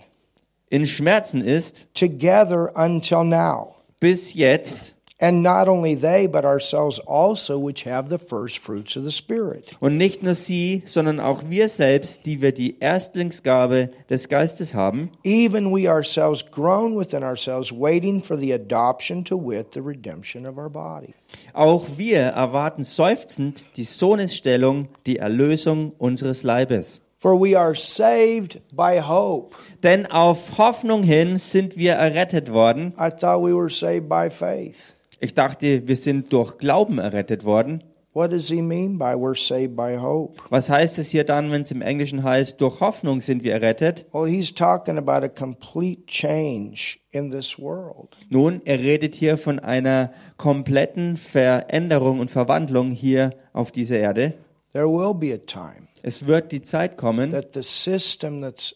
in 0.70 0.86
Schmerzen 0.86 1.42
ist, 1.42 1.88
together 1.94 2.72
until 2.76 3.24
now. 3.24 3.76
bis 4.00 4.34
jetzt. 4.34 4.96
And 5.22 5.44
not 5.44 5.68
only 5.68 5.96
they, 5.96 6.28
but 6.28 6.46
ourselves 6.46 6.98
also, 7.06 7.60
which 7.60 7.86
have 7.86 8.08
the 8.08 8.18
first 8.18 8.60
fruits 8.60 8.96
of 8.96 9.04
the 9.04 9.12
Spirit. 9.12 9.66
Und 9.82 9.98
nicht 9.98 10.24
nur 10.24 10.34
sie, 10.34 10.82
sondern 10.86 11.20
auch 11.20 11.50
wir 11.50 11.68
selbst, 11.68 12.26
die 12.26 12.42
wir 12.42 12.54
die 12.54 12.80
Erstlingsgabe 12.80 13.90
des 14.10 14.30
Geistes 14.30 14.74
haben, 14.74 15.12
Even 15.26 15.74
we 15.74 15.90
ourselves 15.90 16.50
groan 16.50 16.98
within 16.98 17.24
ourselves, 17.24 17.70
waiting 17.70 18.24
for 18.24 18.38
the 18.38 18.54
adoption 18.54 19.26
to 19.26 19.38
wit, 19.38 19.74
the 19.74 19.82
redemption 19.82 20.46
of 20.46 20.58
our 20.58 20.70
body. 20.70 21.14
auch 21.54 21.86
wir 21.98 22.20
erwarten 22.20 22.86
seufzend 22.86 23.66
die 23.76 23.84
Sohnesstellung, 23.84 24.88
die 25.06 25.18
Erlösung 25.18 25.92
unseres 25.98 26.44
Leibes. 26.44 27.02
For 27.18 27.38
we 27.38 27.60
are 27.60 27.76
saved 27.76 28.62
by 28.72 29.02
hope. 29.02 29.54
Denn 29.84 30.06
auf 30.06 30.58
Hoffnung 30.58 31.04
hin 31.04 31.36
sind 31.36 31.76
wir 31.76 31.96
errettet 31.96 32.54
worden. 32.54 32.94
I 32.98 33.10
thought 33.10 33.44
we 33.44 33.54
were 33.54 33.70
saved 33.70 34.08
by 34.08 34.30
faith. 34.30 34.96
Ich 35.22 35.34
dachte, 35.34 35.88
wir 35.88 35.96
sind 35.98 36.32
durch 36.32 36.58
Glauben 36.58 36.98
errettet 36.98 37.44
worden. 37.44 37.84
What 38.14 38.32
does 38.32 38.48
he 38.48 38.62
mean 38.62 38.98
by 38.98 39.14
we're 39.14 39.36
saved 39.36 39.76
by 39.76 39.98
hope? 39.98 40.42
Was 40.50 40.70
heißt 40.70 40.98
es 40.98 41.10
hier 41.10 41.24
dann, 41.24 41.52
wenn 41.52 41.62
es 41.62 41.72
im 41.72 41.82
Englischen 41.82 42.24
heißt, 42.24 42.60
durch 42.60 42.80
Hoffnung 42.80 43.22
sind 43.22 43.44
wir 43.44 43.54
errettet? 43.54 44.08
Well, 44.12 44.28
he's 44.28 44.54
talking 44.54 44.98
about 44.98 45.24
a 45.24 45.30
complete 45.30 46.06
change 46.08 47.00
in 47.12 47.30
this 47.30 47.60
world. 47.60 48.18
Nun, 48.30 48.62
er 48.66 48.80
redet 48.80 49.16
hier 49.16 49.38
von 49.38 49.60
einer 49.60 50.12
kompletten 50.38 51.18
Veränderung 51.18 52.20
und 52.20 52.32
Verwandlung 52.32 52.92
hier 52.92 53.36
auf 53.54 53.72
dieser 53.72 54.00
Erde. 54.00 54.34
There 54.72 54.88
will 54.88 55.14
be 55.14 55.34
a 55.34 55.38
time 55.38 55.88
Es 56.02 56.26
wird 56.26 56.52
die 56.52 56.62
Zeit 56.62 56.98
kommen, 56.98 57.32
that 57.32 57.54
the 57.54 57.62
system 57.62 58.42
that's 58.42 58.74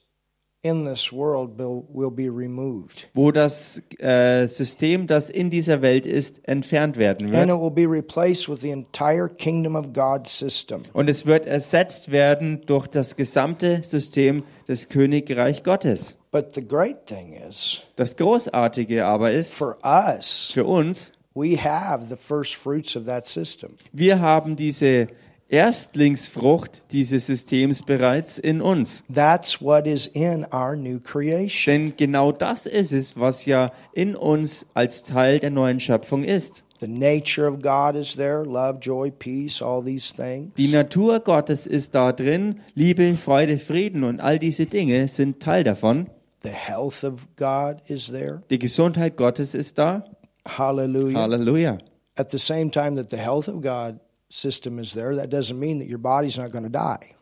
in 0.65 0.85
this 0.85 1.11
world 1.11 1.57
will, 1.57 1.83
will 1.93 2.09
be 2.09 2.29
removed. 2.29 3.09
wo 3.13 3.31
das 3.31 3.81
äh, 3.99 4.47
System, 4.47 5.07
das 5.07 5.29
in 5.29 5.49
dieser 5.49 5.81
Welt 5.81 6.05
ist, 6.05 6.47
entfernt 6.47 6.95
werden 6.97 7.27
And 7.27 7.35
wird. 7.35 7.49
it 7.49 7.61
will 7.61 7.69
be 7.69 7.85
replaced 7.85 8.47
with 8.49 8.61
the 8.61 8.71
entire 8.71 9.27
kingdom 9.27 9.75
of 9.75 9.91
God 9.93 10.25
system. 10.25 10.83
Und 10.93 11.09
es 11.09 11.25
wird 11.25 11.45
ersetzt 11.45 12.11
werden 12.11 12.61
durch 12.65 12.87
das 12.87 13.15
gesamte 13.17 13.83
System 13.83 14.43
des 14.67 14.87
Königreich 14.87 15.63
Gottes. 15.63 16.15
But 16.31 16.53
the 16.55 16.65
great 16.65 17.05
thing 17.05 17.33
is, 17.33 17.81
Das 17.97 18.15
Großartige 18.15 19.05
aber 19.05 19.31
ist, 19.31 19.53
for 19.53 19.77
us, 19.83 20.49
für 20.53 20.63
uns, 20.63 21.11
we 21.35 21.57
have 21.61 22.05
the 22.07 22.15
first 22.15 22.55
fruits 22.55 22.95
of 22.95 23.05
that 23.05 23.25
system. 23.27 23.71
wir 23.91 24.21
haben 24.21 24.55
diese 24.55 25.07
Erstlingsfrucht 25.53 26.81
dieses 26.93 27.27
Systems 27.27 27.83
bereits 27.83 28.39
in 28.39 28.59
uns. 28.59 29.03
That's 29.13 29.61
what 29.61 29.85
is 29.85 30.07
in 30.07 30.47
our 30.51 30.75
new 30.75 30.99
creation. 30.99 31.73
Denn 31.73 31.93
genau 31.95 32.31
das 32.31 32.65
ist 32.65 32.91
es, 32.91 33.19
was 33.19 33.45
ja 33.45 33.71
in 33.93 34.15
uns 34.15 34.65
als 34.73 35.03
Teil 35.03 35.39
der 35.39 35.51
neuen 35.51 35.79
Schöpfung 35.79 36.23
ist. 36.23 36.63
The 36.79 36.87
nature 36.87 37.47
of 37.47 37.61
God 37.61 37.95
is 37.95 38.15
there 38.15 38.43
love, 38.43 38.79
joy, 38.81 39.11
peace, 39.11 39.61
all 39.61 39.83
these 39.83 40.11
things. 40.11 40.55
Die 40.55 40.69
Natur 40.69 41.19
Gottes 41.19 41.67
ist 41.67 41.93
da 41.93 42.11
drin. 42.11 42.59
Liebe, 42.73 43.15
Freude, 43.15 43.59
Frieden 43.59 44.03
und 44.03 44.21
all 44.21 44.39
diese 44.39 44.65
Dinge 44.65 45.07
sind 45.07 45.39
Teil 45.39 45.63
davon. 45.63 46.09
The 46.41 46.49
health 46.49 47.03
of 47.03 47.27
God 47.35 47.77
is 47.87 48.07
there. 48.07 48.41
Die 48.49 48.57
Gesundheit 48.57 49.17
Gottes 49.17 49.53
ist 49.53 49.77
da. 49.77 50.03
Hallelujah. 50.47 51.19
Halleluja. 51.19 51.77
At 52.15 52.31
the 52.31 52.39
same 52.39 52.71
time 52.71 52.95
that 52.95 53.11
the 53.11 53.17
health 53.17 53.47
of 53.47 53.61
God 53.61 53.99
system 54.33 54.79
is 54.79 54.93
there, 54.93 55.15
that 55.15 55.29
doesn't 55.29 55.59
mean 55.59 55.79
that 55.79 55.87
your 55.87 55.99
body's 55.99 56.37
not 56.37 56.51
going 56.51 56.63
to 56.63 56.69
die. 56.69 57.15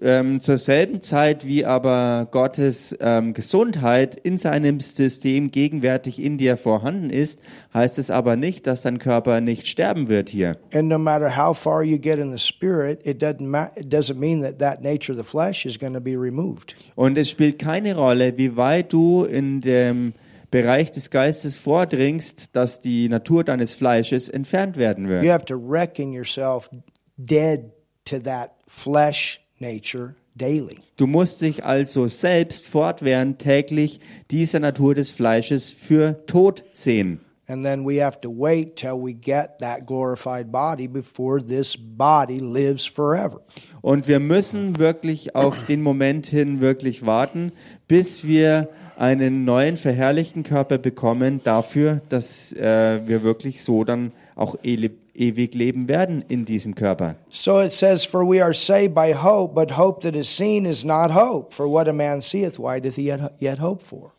Ähm, 0.00 0.38
zur 0.38 0.58
selben 0.58 1.00
Zeit, 1.00 1.44
wie 1.44 1.64
aber 1.64 2.28
Gottes 2.30 2.96
ähm, 3.00 3.34
Gesundheit 3.34 4.14
in 4.14 4.38
seinem 4.38 4.78
System 4.78 5.50
gegenwärtig 5.50 6.22
in 6.22 6.38
dir 6.38 6.56
vorhanden 6.56 7.10
ist, 7.10 7.40
heißt 7.74 7.98
es 7.98 8.08
aber 8.08 8.36
nicht, 8.36 8.68
dass 8.68 8.82
dein 8.82 9.00
Körper 9.00 9.40
nicht 9.40 9.66
sterben 9.66 10.08
wird 10.08 10.28
hier. 10.28 10.56
And 10.72 10.88
no 10.88 10.98
matter 10.98 11.36
how 11.36 11.58
far 11.58 11.82
you 11.82 11.98
get 11.98 12.18
in 12.18 12.30
the 12.30 12.38
spirit, 12.38 13.04
it 13.04 13.20
doesn't 13.20 13.52
it 13.76 13.92
doesn't 13.92 14.20
mean 14.20 14.40
that 14.42 14.60
that 14.60 14.82
nature 14.82 15.12
of 15.12 15.18
the 15.18 15.28
flesh 15.28 15.66
is 15.66 15.76
going 15.76 15.94
to 15.94 16.00
be 16.00 16.16
removed. 16.16 16.76
Und 16.94 17.18
es 17.18 17.28
spielt 17.28 17.58
keine 17.58 17.96
Rolle, 17.96 18.38
wie 18.38 18.56
weit 18.56 18.92
du 18.92 19.24
in 19.24 19.60
dem 19.60 20.14
Bereich 20.50 20.90
des 20.90 21.10
Geistes 21.10 21.56
vordringst, 21.56 22.56
dass 22.56 22.80
die 22.80 23.08
Natur 23.08 23.44
deines 23.44 23.74
Fleisches 23.74 24.28
entfernt 24.28 24.76
werden 24.76 25.04
You 25.04 25.10
wird. 25.10 25.28
have 25.32 25.44
to 25.44 25.56
reckon 25.56 26.12
yourself 26.12 26.70
dead 27.16 27.70
to 28.06 28.18
that 28.20 28.52
flesh 28.66 29.40
nature 29.58 30.14
daily. 30.34 30.76
Du 30.96 31.06
musst 31.06 31.42
dich 31.42 31.64
also 31.64 32.06
selbst 32.08 32.66
fortwährend 32.66 33.40
täglich 33.40 34.00
dieser 34.30 34.60
Natur 34.60 34.94
des 34.94 35.10
Fleisches 35.10 35.70
für 35.70 36.24
tot 36.26 36.64
sehen. 36.72 37.20
And 37.50 37.62
then 37.62 37.86
we 37.86 38.04
have 38.04 38.20
to 38.20 38.30
wait 38.30 38.76
till 38.76 38.92
we 39.02 39.14
get 39.14 39.58
that 39.60 39.86
glorified 39.86 40.52
body 40.52 40.86
before 40.86 41.40
this 41.40 41.76
body 41.78 42.38
lives 42.40 42.86
forever. 42.86 43.40
Und 43.80 44.06
wir 44.06 44.20
müssen 44.20 44.78
wirklich 44.78 45.34
auf 45.34 45.64
den 45.64 45.82
Moment 45.82 46.26
hin 46.26 46.60
wirklich 46.60 47.06
warten, 47.06 47.52
bis 47.86 48.26
wir 48.26 48.68
einen 48.98 49.44
neuen 49.44 49.76
verherrlichten 49.76 50.42
Körper 50.42 50.76
bekommen, 50.76 51.40
dafür, 51.44 52.00
dass 52.08 52.52
äh, 52.52 53.00
wir 53.06 53.22
wirklich 53.22 53.62
so 53.62 53.84
dann 53.84 54.12
auch 54.34 54.56
e 54.62 54.90
ewig 55.14 55.54
leben 55.54 55.88
werden 55.88 56.24
in 56.28 56.44
diesem 56.44 56.74
Körper. 56.74 57.16
So 57.28 57.60
it 57.60 57.72
says, 57.72 58.04
For 58.04 58.24
we 58.24 58.42
are 58.42 58.54
saved 58.54 58.94
by 58.94 59.12
hope, 59.14 59.54
but 59.54 59.76
hope 59.76 60.00
that 60.02 60.14
is 60.14 60.28
seen 60.28 60.64
is 60.64 60.84
not 60.84 61.12
hope. 61.12 61.52
For 61.52 61.68
what 61.68 61.88
a 61.88 61.92
man 61.92 62.22
seeth, 62.22 62.58
why 62.58 62.80
doth 62.80 62.94
he 62.94 63.06
yet, 63.06 63.32
yet 63.40 63.60
hope 63.60 63.82
for? 63.82 64.12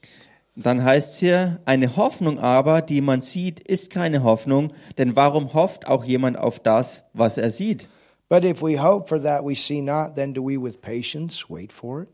Dann 0.55 0.83
heißt 0.83 1.13
es 1.13 1.19
hier, 1.19 1.59
eine 1.63 1.95
Hoffnung 1.95 2.38
aber, 2.38 2.81
die 2.81 3.00
man 3.00 3.21
sieht, 3.21 3.62
ist 3.62 3.91
keine 3.91 4.24
Hoffnung, 4.24 4.74
denn 4.98 5.15
warum 5.15 5.53
hofft 5.53 5.88
auch 5.88 6.03
jemand 6.03 6.38
auf 6.38 6.59
das, 6.59 7.03
was 7.13 7.38
er 7.38 7.51
sieht? 7.51 7.88
But 8.27 8.43
if 8.43 8.62
we 8.62 8.77
hope 8.81 9.07
for 9.07 9.21
that 9.24 9.45
we 9.45 9.55
see 9.55 9.81
not, 9.81 10.15
then 10.15 10.33
do 10.33 10.45
we 10.45 10.62
with 10.62 10.81
patience 10.81 11.50
wait 11.50 11.71
for 11.71 12.03
it? 12.03 12.09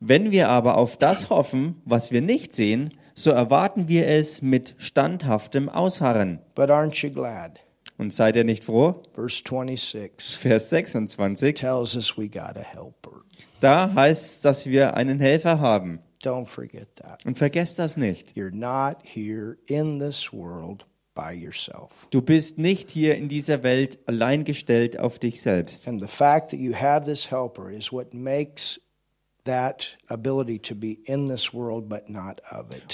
Wenn 0.00 0.30
wir 0.30 0.48
aber 0.48 0.76
auf 0.76 0.96
das 0.96 1.30
hoffen, 1.30 1.80
was 1.84 2.10
wir 2.10 2.22
nicht 2.22 2.54
sehen, 2.54 2.94
so 3.14 3.30
erwarten 3.30 3.88
wir 3.88 4.08
es 4.08 4.42
mit 4.42 4.74
standhaftem 4.78 5.68
Ausharren. 5.68 6.40
But 6.54 6.70
aren't 6.70 7.02
you 7.04 7.12
glad? 7.12 7.60
Und 7.98 8.12
seid 8.12 8.36
ihr 8.36 8.44
nicht 8.44 8.64
froh? 8.64 9.02
Verse 9.12 9.42
26 9.46 10.38
Vers 10.38 10.70
26, 10.70 11.54
tells 11.54 11.94
us 11.94 12.16
we 12.16 12.28
got 12.28 12.56
a 12.56 12.62
helper. 12.62 13.22
da 13.60 13.92
heißt 13.94 14.24
es, 14.24 14.40
dass 14.40 14.66
wir 14.66 14.94
einen 14.96 15.20
Helfer 15.20 15.60
haben. 15.60 16.00
Don't 16.24 16.46
forget 16.46 16.94
that. 16.96 17.24
Und 17.26 17.36
vergesst 17.36 17.78
das 17.78 17.96
nicht. 17.96 18.32
You're 18.36 18.54
not 18.54 18.98
here 19.02 19.56
in 19.66 19.98
this 19.98 20.32
world 20.32 20.86
by 21.14 21.32
yourself. 21.32 21.90
Du 22.10 22.22
bist 22.22 22.58
nicht 22.58 22.90
hier 22.90 23.16
in 23.16 23.28
dieser 23.28 23.62
Welt 23.62 23.98
allein 24.06 24.44
gestellt 24.44 24.98
auf 24.98 25.18
dich 25.18 25.42
selbst. 25.42 25.86
And 25.86 26.00
the 26.00 26.08
fact 26.08 26.50
that 26.50 26.60
you 26.60 26.74
have 26.74 27.04
this 27.04 27.30
helper 27.30 27.70
is 27.70 27.92
what 27.92 28.14
makes 28.14 28.80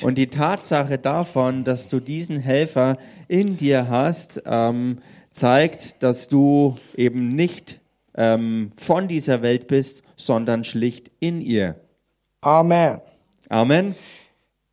Und 0.03 0.17
die 0.17 0.29
Tatsache 0.29 0.99
davon, 0.99 1.65
dass 1.65 1.89
du 1.89 2.01
diesen 2.01 2.41
Helfer 2.41 2.97
in 3.29 3.57
dir 3.57 3.89
hast, 3.89 4.43
ähm, 4.47 5.01
zeigt, 5.31 6.03
dass 6.03 6.29
du 6.29 6.79
eben 6.97 7.29
nicht 7.29 7.81
ähm, 8.15 8.73
von 8.77 9.09
dieser 9.09 9.43
Welt 9.43 9.69
bist, 9.69 10.03
sondern 10.17 10.65
schlicht 10.65 11.11
in 11.21 11.41
ihr. 11.41 11.81
Amen. 12.41 13.01
Amen. 13.49 13.95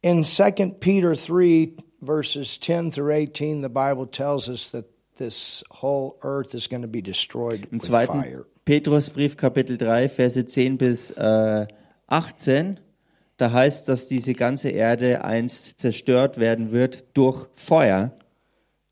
In 0.02 0.24
2 0.24 0.52
Peter 0.80 1.14
3, 1.14 1.74
verses 2.02 2.60
10 2.60 2.92
through 2.92 3.12
18, 3.12 3.62
the 3.62 3.70
Bible 3.70 4.08
tells 4.10 4.50
us 4.50 4.72
that 4.72 4.86
this 5.18 5.64
whole 5.72 6.18
earth 6.22 6.54
is 6.54 6.68
going 6.68 6.82
to 6.82 6.88
be 6.88 7.02
destroyed 7.02 7.68
with 7.72 7.88
fire. 7.88 8.46
Petrusbrief 8.66 9.38
Kapitel 9.38 9.78
3, 9.78 10.10
Verse 10.10 10.46
10 10.46 10.78
bis 10.78 11.12
äh, 11.12 11.68
18, 12.08 12.80
da 13.38 13.52
heißt, 13.52 13.88
dass 13.88 14.08
diese 14.08 14.34
ganze 14.34 14.70
Erde 14.70 15.24
einst 15.24 15.80
zerstört 15.80 16.40
werden 16.40 16.72
wird 16.72 17.06
durch 17.14 17.46
Feuer. 17.54 18.12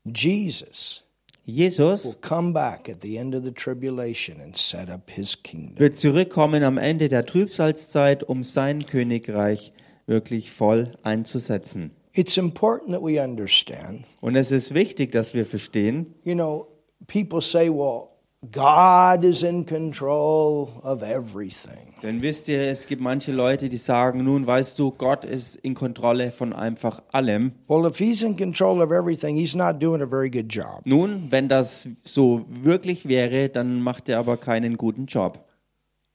Jesus 0.04 1.04
will 1.46 1.54
Jesus 1.54 2.16
come 2.20 2.52
back 2.52 2.88
at 2.88 3.02
the 3.02 3.16
end 3.16 3.34
of 3.34 3.44
the 3.44 3.52
tribulation 3.52 4.40
and 4.40 4.56
set 4.56 4.88
up 4.88 5.10
his 5.10 5.42
kingdom. 5.42 5.78
wird 5.78 5.96
zurückkommen 5.96 6.62
am 6.62 6.78
Ende 6.78 7.08
der 7.08 7.24
Trübsalzeit, 7.24 8.22
um 8.22 8.42
sein 8.42 8.86
Königreich 8.86 9.72
wirklich 10.06 10.50
voll 10.50 10.92
einzusetzen. 11.02 11.90
It's 12.12 12.36
important 12.36 12.92
that 12.92 13.02
we 13.02 13.20
understand. 13.20 14.04
Und 14.20 14.36
es 14.36 14.52
ist 14.52 14.72
wichtig, 14.72 15.12
dass 15.12 15.34
wir 15.34 15.44
verstehen, 15.44 16.14
You 16.22 16.34
know, 16.34 16.66
people 17.06 17.42
say, 17.42 17.68
well, 17.68 18.13
God 18.52 19.24
is 19.24 19.42
in 19.42 19.64
control 19.64 20.80
of 20.82 21.02
everything. 21.02 21.94
denn 22.02 22.22
wisst 22.22 22.48
ihr, 22.48 22.68
es 22.68 22.86
gibt 22.86 23.00
manche 23.00 23.32
Leute, 23.32 23.68
die 23.68 23.76
sagen, 23.76 24.24
nun 24.24 24.46
weißt 24.46 24.78
du, 24.78 24.90
Gott 24.90 25.24
ist 25.24 25.56
in 25.56 25.74
Kontrolle 25.74 26.30
von 26.30 26.52
einfach 26.52 27.02
allem. 27.12 27.52
Well, 27.68 27.86
if 27.86 27.98
he's 27.98 28.22
in 28.22 28.36
control 28.36 28.82
of 28.82 28.90
everything, 28.90 29.36
he's 29.36 29.54
not 29.54 29.82
doing 29.82 30.02
a 30.02 30.06
very 30.06 30.28
good 30.28 30.52
job. 30.52 30.82
Nun, 30.84 31.28
wenn 31.30 31.48
das 31.48 31.88
so 32.02 32.44
wirklich 32.48 33.08
wäre, 33.08 33.48
dann 33.48 33.80
macht 33.80 34.08
er 34.08 34.18
aber 34.18 34.36
keinen 34.36 34.76
guten 34.76 35.06
Job. 35.06 35.44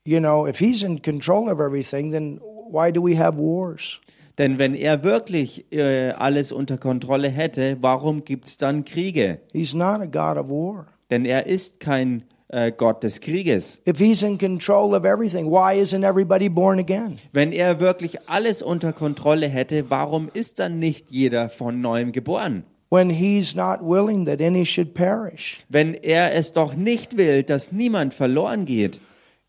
You 0.05 0.19
know, 0.19 0.47
if 0.47 0.59
he's 0.59 0.83
in 0.83 1.01
control 1.01 1.49
of 1.49 1.59
everything, 1.59 2.11
then 2.11 2.39
why 2.69 2.91
do 2.91 3.03
we 3.03 3.17
have 3.17 3.37
wars? 3.37 3.99
Denn 4.37 4.57
wenn 4.57 4.73
er 4.73 5.03
wirklich 5.03 5.71
äh, 5.73 6.11
alles 6.11 6.53
unter 6.53 6.77
Kontrolle 6.77 7.27
hätte, 7.29 7.77
warum 7.81 8.23
gibt 8.23 8.47
es 8.47 8.57
dann 8.57 8.85
Kriege? 8.85 9.39
He's 9.51 9.73
not 9.73 9.99
a 9.99 10.05
God 10.05 10.37
of 10.37 10.49
war. 10.49 10.87
Denn 11.09 11.25
er 11.25 11.47
ist 11.47 11.79
kein 11.79 12.23
äh, 12.49 12.71
Gott 12.71 13.03
des 13.03 13.21
Krieges. 13.21 13.81
If 13.87 13.99
he's 13.99 14.23
in 14.23 14.37
control 14.37 14.95
of 14.95 15.05
everything, 15.05 15.49
why 15.49 15.79
isn't 15.79 16.03
everybody 16.03 16.49
born 16.49 16.79
again? 16.79 17.17
Wenn 17.31 17.51
er 17.51 17.79
wirklich 17.79 18.17
alles 18.27 18.61
unter 18.61 18.93
Kontrolle 18.93 19.47
hätte, 19.47 19.89
warum 19.89 20.29
ist 20.33 20.59
dann 20.59 20.79
nicht 20.79 21.11
jeder 21.11 21.49
von 21.49 21.81
neuem 21.81 22.11
geboren? 22.11 22.63
When 22.89 23.11
he's 23.11 23.55
not 23.55 23.81
willing 23.81 24.25
that 24.25 24.41
any 24.41 24.65
should 24.65 24.95
perish. 24.95 25.59
Wenn 25.69 25.93
er 25.93 26.33
es 26.33 26.51
doch 26.51 26.73
nicht 26.73 27.17
will, 27.17 27.43
dass 27.43 27.71
niemand 27.71 28.15
verloren 28.15 28.65
geht. 28.65 28.99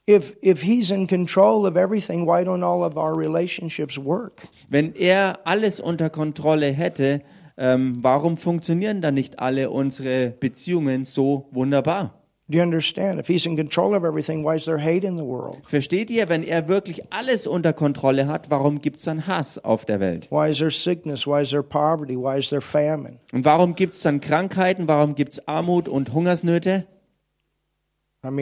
If 0.07 0.37
if 0.43 0.63
he's 0.63 0.91
in 0.91 1.07
control 1.07 1.67
of 1.67 1.77
everything, 1.77 2.27
why 2.27 2.43
don't 2.43 2.63
all 2.63 2.85
of 2.85 2.97
our 2.97 3.17
relationships 3.17 3.97
work? 3.97 4.49
Wenn 4.69 4.95
er 4.95 5.39
alles 5.45 5.81
unter 5.81 6.11
Kontrolle 6.11 6.71
hätte, 6.73 7.23
ähm, 7.61 7.99
warum 8.01 8.37
funktionieren 8.37 9.03
dann 9.03 9.15
nicht 9.15 9.39
alle 9.39 9.71
unsere 9.71 10.31
Beziehungen 10.31 11.05
so 11.05 11.47
wunderbar? 11.53 12.15
Do 12.49 12.59
you 12.59 12.65
understand? 12.65 13.21
If 13.21 13.29
he's 13.29 13.47
in 13.47 13.57
control 13.57 13.95
of 13.95 14.03
everything, 14.03 14.43
why 14.43 14.57
is 14.57 14.65
there 14.65 14.79
hate 14.79 15.07
in 15.07 15.17
the 15.17 15.23
world? 15.25 15.59
Versteht 15.67 16.11
ihr, 16.11 16.29
wenn 16.29 16.43
er 16.43 16.67
wirklich 16.67 17.13
alles 17.13 17.47
unter 17.47 17.73
Kontrolle 17.73 18.27
hat, 18.27 18.51
warum 18.51 18.81
gibt 18.81 18.97
es 18.97 19.05
dann 19.05 19.29
Hass 19.29 19.63
auf 19.65 19.85
der 19.85 20.01
Welt? 20.01 20.27
Why 20.33 20.51
is 20.51 20.59
there 20.59 20.73
sickness? 20.73 21.29
Why 21.29 21.43
is 21.43 21.51
there 21.51 21.63
poverty? 21.63 22.17
Why 22.17 22.39
is 22.41 22.49
there 22.49 22.61
famine? 22.61 23.21
Und 23.33 23.45
warum 23.45 23.77
gibt 23.77 23.95
es 23.95 24.01
dann 24.01 24.21
Krankheiten? 24.21 24.89
Warum 24.89 25.15
gibt 25.15 25.35
es 25.35 25.47
Armut 25.47 25.89
und 25.89 26.13
Hungersnöte? 26.13 26.87
Und 28.23 28.37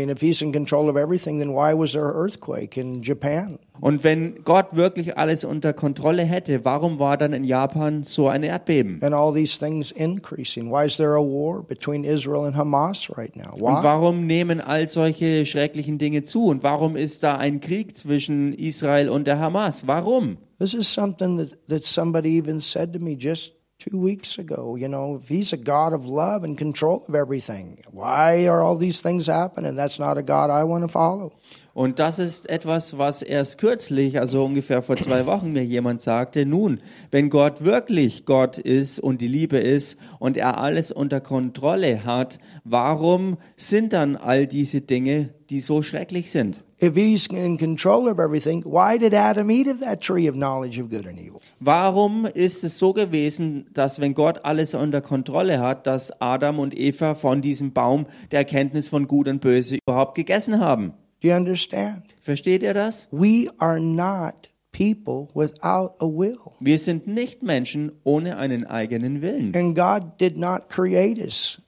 wenn 4.03 4.45
Gott 4.45 4.75
wirklich 4.75 5.17
alles 5.17 5.45
unter 5.45 5.73
Kontrolle 5.73 6.25
hätte, 6.25 6.65
warum 6.65 6.99
war 6.99 7.17
dann 7.17 7.33
in 7.33 7.45
Japan 7.45 8.03
so 8.03 8.27
ein 8.27 8.43
Erdbeben? 8.43 9.01
And 9.03 9.15
all 9.15 9.33
these 9.33 9.57
things 9.57 9.93
increasing. 9.93 10.69
Why 10.69 10.85
is 10.87 10.97
there 10.97 11.15
a 11.15 11.23
war 11.23 11.63
between 11.63 12.03
Israel 12.03 12.47
and 12.47 12.57
Hamas 12.57 13.09
right 13.17 13.37
now? 13.37 13.53
Und 13.53 13.77
Why? 13.77 13.85
warum 13.85 14.27
nehmen 14.27 14.61
all 14.61 14.89
solche 14.89 15.47
schrecklichen 15.47 15.97
Dinge 15.97 16.25
zu? 16.25 16.47
Und 16.47 16.65
warum 16.65 16.97
ist 16.97 17.23
da 17.23 17.37
ein 17.37 17.61
Krieg 17.61 17.97
zwischen 17.97 18.55
Israel 18.55 19.09
und 19.09 19.29
der 19.29 19.39
Hamas? 19.39 19.87
Warum? 19.87 20.39
This 20.59 20.75
is 20.75 20.93
something 20.93 21.39
that, 21.39 21.57
that 21.69 21.85
somebody 21.85 22.37
even 22.37 22.61
said 22.61 22.93
to 22.95 22.99
me 22.99 23.15
just 23.17 23.58
two 23.79 23.97
weeks 23.97 24.39
ago. 24.39 24.77
You 24.77 24.89
know, 24.89 25.21
if 25.23 25.29
he's 25.29 25.53
a 25.53 25.57
God 25.57 25.93
of 25.93 26.07
love 26.07 26.43
and 26.43 26.59
control 26.59 27.05
of 27.09 27.15
everything, 27.15 27.79
why 27.91 28.47
are 28.47 28.61
all 28.61 28.77
these 28.77 29.01
things 29.01 29.29
happening? 29.29 29.77
That's 29.77 29.99
not 30.01 30.19
a 30.19 30.23
God 30.23 30.51
I 30.51 30.65
want 30.65 30.83
to 30.83 30.89
follow. 30.89 31.33
Und 31.75 32.01
das 32.01 32.19
ist 32.19 32.51
etwas, 32.51 32.99
was 32.99 33.23
erst 33.23 33.59
kürzlich, 33.59 34.19
also 34.19 34.45
ungefähr 34.45 34.83
vor 34.83 34.97
zwei 34.97 35.27
Wochen, 35.27 35.53
mir 35.53 35.65
jemand 35.65 36.01
sagte, 36.01 36.45
nun, 36.45 36.81
wenn 37.13 37.31
Gott 37.31 37.65
wirklich 37.65 38.25
Gott 38.25 38.59
ist 38.59 38.99
und 38.99 39.21
die 39.21 39.29
Liebe 39.29 39.59
ist 39.59 39.97
und 40.19 40.37
er 40.37 40.59
alles 40.59 40.91
unter 40.91 41.21
Kontrolle 41.21 42.05
hat, 42.05 42.41
warum 42.65 43.37
sind 43.57 43.93
dann 43.93 44.17
all 44.17 44.49
diese 44.49 44.81
Dinge, 44.81 45.29
die 45.51 45.61
so 45.61 45.83
schrecklich 45.83 46.33
sind? 46.33 46.65
If 46.81 46.95
he's 46.95 47.27
in 47.27 47.59
control 47.59 48.09
of 48.09 48.21
everything, 48.21 48.63
why 48.63 48.99
did 48.99 49.13
Adam 49.13 49.51
eat 49.51 49.67
of 49.67 49.81
that 49.81 50.01
tree 50.01 50.29
of 50.29 50.37
knowledge 50.37 50.79
of 50.79 50.91
good 50.91 51.07
and 51.07 51.19
evil? 51.19 51.41
Warum 51.59 52.25
ist 52.25 52.63
es 52.63 52.79
so 52.79 52.93
gewesen, 52.93 53.67
dass 53.75 53.99
wenn 54.01 54.15
Gott 54.15 54.45
alles 54.45 54.75
unter 54.75 55.01
Kontrolle 55.01 55.59
hat, 55.59 55.89
dass 55.89 56.13
Adam 56.21 56.61
und 56.61 56.79
Eva 56.79 57.17
von 57.17 57.43
diesem 57.43 57.73
Baum 57.73 58.07
der 58.31 58.41
Erkenntnis 58.41 58.87
von 58.87 59.09
Gut 59.09 59.27
und 59.27 59.41
Böse 59.41 59.79
überhaupt 59.85 60.15
gegessen 60.15 60.61
haben? 60.61 60.93
Do 61.21 61.29
you 61.29 61.35
understand? 61.35 62.15
Versteht 62.21 62.63
ihr 62.63 62.75
das? 62.75 63.09
We 63.11 63.51
are 63.59 63.81
not 63.81 64.49
people 64.71 65.29
without 65.35 65.97
a 65.99 66.07
will. 66.07 66.39
Wir 66.61 66.79
sind 66.79 67.09
nicht 67.09 67.43
Menschen 67.43 67.91
ohne 68.05 68.37
einen 68.37 68.65
eigenen 68.65 69.21
Willen. 69.21 69.53
And 69.57 69.75
God 69.75 70.21
did 70.21 70.37
not 70.39 70.69
create 70.69 71.19
us 71.19 71.61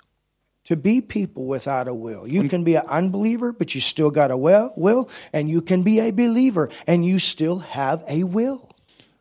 to 0.70 0.76
be 0.76 1.00
people 1.00 1.46
without 1.46 1.88
a 1.88 1.94
will. 1.94 2.26
You 2.26 2.48
can 2.48 2.62
be 2.62 2.76
an 2.76 2.86
unbeliever, 2.86 3.52
but 3.52 3.74
you 3.74 3.80
still 3.80 4.10
got 4.10 4.30
a 4.30 4.36
will, 4.36 5.08
and 5.32 5.50
you 5.50 5.60
can 5.60 5.82
be 5.82 5.98
a 5.98 6.12
believer 6.12 6.70
and 6.86 7.04
you 7.04 7.18
still 7.18 7.58
have 7.58 8.04
a 8.08 8.22
will. 8.22 8.68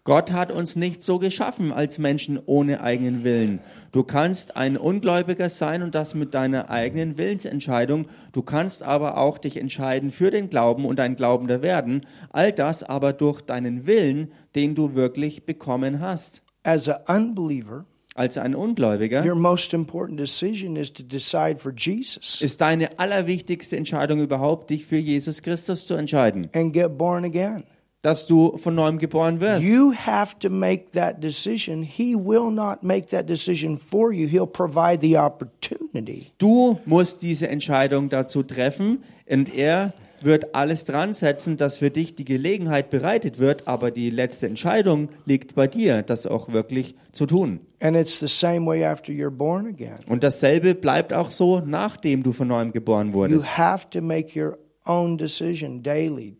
Gott 0.04 0.32
hat 0.32 0.52
uns 0.52 0.76
nicht 0.76 1.04
so 1.04 1.20
geschaffen 1.20 1.72
als 1.72 1.98
Menschen 2.00 2.40
ohne 2.46 2.82
eigenen 2.82 3.24
Willen. 3.24 3.60
Du 3.92 4.04
kannst 4.04 4.56
ein 4.56 4.78
Ungläubiger 4.78 5.50
sein 5.50 5.84
und 5.84 5.94
das 5.94 6.16
mit 6.16 6.34
deiner 6.34 6.70
eigenen 6.70 7.18
Willensentscheidung. 7.18 8.08
Du 8.32 8.42
kannst 8.42 8.82
aber 8.82 9.18
auch 9.18 9.38
dich 9.38 9.58
entscheiden 9.58 10.12
für 10.12 10.32
den 10.32 10.50
Glauben 10.50 10.86
und 10.86 11.00
ein 11.00 11.16
Glaubender 11.16 11.62
werden. 11.62 12.06
All 12.30 12.52
das 12.52 12.84
aber 12.84 13.14
durch 13.14 13.42
deinen 13.42 13.88
Willen, 13.88 14.32
den 14.56 14.76
du 14.76 14.96
wirklich 14.96 15.46
bekommen 15.46 16.00
hast. 16.00 16.44
As 16.64 16.90
an 16.90 17.30
unbeliever, 17.30 17.86
Als 18.20 18.38
ein 18.38 18.54
Ungläubiger 18.54 19.24
your 19.26 19.36
most 19.36 19.74
important 19.74 20.20
decision 20.20 20.76
is 20.76 20.92
to 20.92 21.04
decide 21.04 21.58
for 21.58 21.72
Jesus 21.74 22.42
ist 22.42 22.60
deine 22.60 23.00
allerwichtigste 23.00 23.78
Entscheidung 23.78 24.20
überhaupt, 24.20 24.70
dich 24.72 24.86
für 24.86 24.98
Jesus 24.98 25.42
Christus 25.42 25.88
zu 25.88 25.94
entscheiden. 25.94 26.50
and 26.54 26.74
get 26.74 26.98
born 26.98 27.24
again. 27.24 27.64
Dass 28.02 28.28
du 28.28 28.58
von 28.58 28.76
neuem 28.76 28.98
geboren 28.98 29.40
wirst. 29.40 29.64
You 29.64 29.94
have 29.94 30.38
to 30.40 30.50
make 30.50 30.92
that 30.94 31.24
decision. 31.24 31.82
He 31.82 32.14
will 32.14 32.52
not 32.52 32.84
make 32.84 33.08
that 33.08 33.30
decision 33.30 33.78
for 33.78 34.12
you. 34.12 34.28
He'll 34.28 34.46
provide 34.48 35.00
the 35.00 35.18
opportunity. 35.18 36.32
Du 36.40 36.78
musst 36.86 37.22
diese 37.22 37.48
Entscheidung 37.48 38.10
dazu 38.10 38.44
treffen 38.44 39.04
und 39.30 39.54
er 39.54 39.94
wird 40.24 40.56
alles 40.56 40.86
dran 40.86 41.14
setzen, 41.14 41.58
dass 41.58 41.78
für 41.78 41.90
dich 41.90 42.16
die 42.16 42.26
Gelegenheit 42.26 42.90
bereitet 42.90 43.40
wird, 43.40 43.68
aber 43.68 43.92
die 43.92 44.10
letzte 44.10 44.48
Entscheidung 44.48 45.10
liegt 45.26 45.56
bei 45.56 45.68
dir, 45.68 46.02
das 46.02 46.28
auch 46.28 46.52
wirklich 46.52 46.96
zu 47.12 47.26
tun. 47.26 47.60
And 47.82 47.96
it's 47.96 48.20
the 48.20 48.28
same 48.28 48.66
way 48.66 48.84
after 48.86 49.12
you're 49.12 49.30
born 49.30 49.68
again. 49.68 50.00
Und 50.08 50.24
dasselbe 50.24 50.76
bleibt 50.76 51.14
auch 51.14 51.32
so, 51.32 51.60
nachdem 51.60 52.24
du 52.24 52.32
von 52.34 52.48
neuem 52.48 52.72
geboren 52.72 53.10
You 53.10 53.14
wurdest. 53.14 53.58
have 53.58 53.90
to 53.92 54.02
make 54.02 54.40
your 54.40 54.58
own 54.86 55.18
decision 55.18 55.84
daily. 55.84 56.36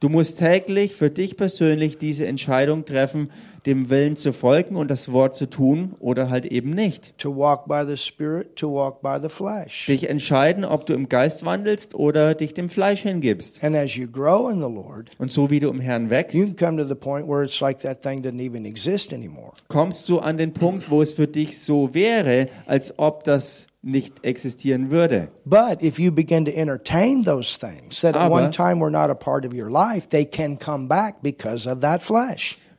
Du 0.00 0.08
musst 0.08 0.38
täglich 0.38 0.94
für 0.94 1.10
dich 1.10 1.36
persönlich 1.36 1.98
diese 1.98 2.26
Entscheidung 2.26 2.84
treffen, 2.86 3.30
dem 3.66 3.90
Willen 3.90 4.16
zu 4.16 4.32
folgen 4.32 4.76
und 4.76 4.90
das 4.90 5.12
Wort 5.12 5.36
zu 5.36 5.48
tun 5.48 5.94
oder 6.00 6.28
halt 6.30 6.46
eben 6.46 6.70
nicht. 6.70 7.16
To 7.18 7.36
walk 7.36 7.66
by 7.68 7.82
the 7.86 7.96
Spirit, 7.96 8.56
to 8.56 8.72
walk 8.72 9.02
by 9.02 9.18
the 9.22 9.28
flesh. 9.28 9.86
Dich 9.86 10.08
entscheiden, 10.08 10.64
ob 10.64 10.86
du 10.86 10.94
im 10.94 11.08
Geist 11.08 11.44
wandelst 11.44 11.94
oder 11.94 12.34
dich 12.34 12.54
dem 12.54 12.68
Fleisch 12.68 13.02
hingibst. 13.02 13.62
And 13.62 13.76
as 13.76 13.94
you 13.96 14.06
grow 14.06 14.50
in 14.50 14.56
the 14.60 14.68
Lord, 14.72 15.10
Und 15.18 15.30
so 15.30 15.50
wie 15.50 15.60
du 15.60 15.68
im 15.68 15.80
Herrn 15.80 16.10
wächst, 16.10 16.34
you 16.34 16.46
can 16.46 16.56
come 16.56 16.76
to 16.82 16.88
the 16.88 16.94
point 16.96 17.28
where 17.28 17.44
it's 17.44 17.60
like 17.60 17.78
that 17.82 18.02
thing 18.02 18.22
doesn't 18.22 18.40
even 18.44 18.64
exist 18.64 19.12
anymore. 19.12 19.52
kommst 19.68 20.08
du 20.08 20.18
an 20.18 20.36
den 20.36 20.52
Punkt, 20.52 20.90
wo 20.90 21.00
es 21.02 21.12
für 21.12 21.28
dich 21.28 21.60
so 21.60 21.94
wäre, 21.94 22.48
als 22.66 22.98
ob 22.98 23.24
das 23.24 23.68
nicht 23.84 24.24
existieren 24.24 24.90
würde. 24.90 25.28
But 25.44 25.82
if 25.82 25.98
you 25.98 26.12
begin 26.12 26.44
to 26.44 26.52
entertain 26.52 27.22
those 27.24 27.58
things 27.58 28.00
that 28.00 28.16
at 28.16 28.22
Aber- 28.22 28.40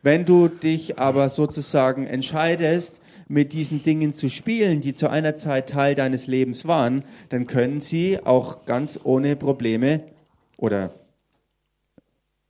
Wenn 0.04 0.26
du 0.26 0.50
dich 0.50 1.00
aber 1.00 1.30
sozusagen 1.30 2.06
entscheidest, 2.06 3.02
mit 3.30 3.54
diesen 3.54 3.84
Dingen 3.84 4.14
zu 4.14 4.30
spielen, 4.30 4.82
die 4.82 4.94
zu 4.94 5.10
einer 5.10 5.38
Zeit 5.38 5.70
Teil 5.70 5.96
deines 5.96 6.28
Lebens 6.28 6.68
waren, 6.68 7.04
dann 7.30 7.48
können 7.48 7.80
sie 7.80 8.20
auch 8.24 8.66
ganz 8.66 9.00
ohne 9.04 9.36
Probleme 9.36 10.04
oder 10.58 10.92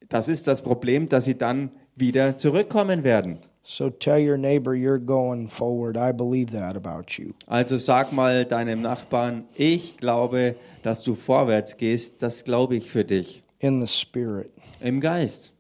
das 0.10 0.30
ist 0.30 0.48
das 0.48 0.62
Problem, 0.64 1.10
dass 1.10 1.26
sie 1.26 1.38
dann 1.38 1.72
wieder 1.96 2.38
zurückkommen 2.38 3.04
werden. 3.04 3.38
So 3.62 3.90
tell 3.90 4.20
your 4.20 4.38
neighbor 4.38 4.74
you're 4.74 5.00
going 5.00 5.48
forward. 5.48 5.96
I 5.96 6.12
believe 6.12 6.52
that 6.52 6.76
about 6.76 7.14
you. 7.18 7.34
Also 7.48 7.78
sag 7.78 8.12
mal 8.12 8.46
deinem 8.46 8.82
Nachbarn, 8.82 9.46
ich 9.56 9.98
glaube, 9.98 10.56
dass 10.82 11.04
du 11.04 11.16
vorwärts 11.16 11.78
gehst, 11.78 12.22
das 12.22 12.44
glaube 12.44 12.76
ich 12.76 12.92
für 12.92 13.06
dich 13.06 13.42
in 13.60 13.80
the 13.80 13.88
spirit. 13.88 14.52
im 14.82 15.00
Geist. 15.00 15.53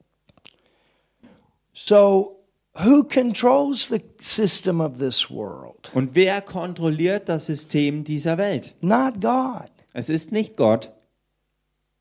So, 1.73 2.37
who 2.75 3.03
controls 3.03 3.87
the 3.87 3.99
system 4.19 4.79
of 4.79 4.99
this 4.99 5.29
world? 5.29 5.91
Und 5.93 6.15
wer 6.15 6.41
kontrolliert 6.41 7.27
das 7.27 7.47
System 7.47 8.03
dieser 8.03 8.37
Welt? 8.37 8.75
Not 8.81 9.19
God. 9.19 9.69
Es 9.93 10.09
ist 10.09 10.31
nicht 10.31 10.55
Gott. 10.55 10.91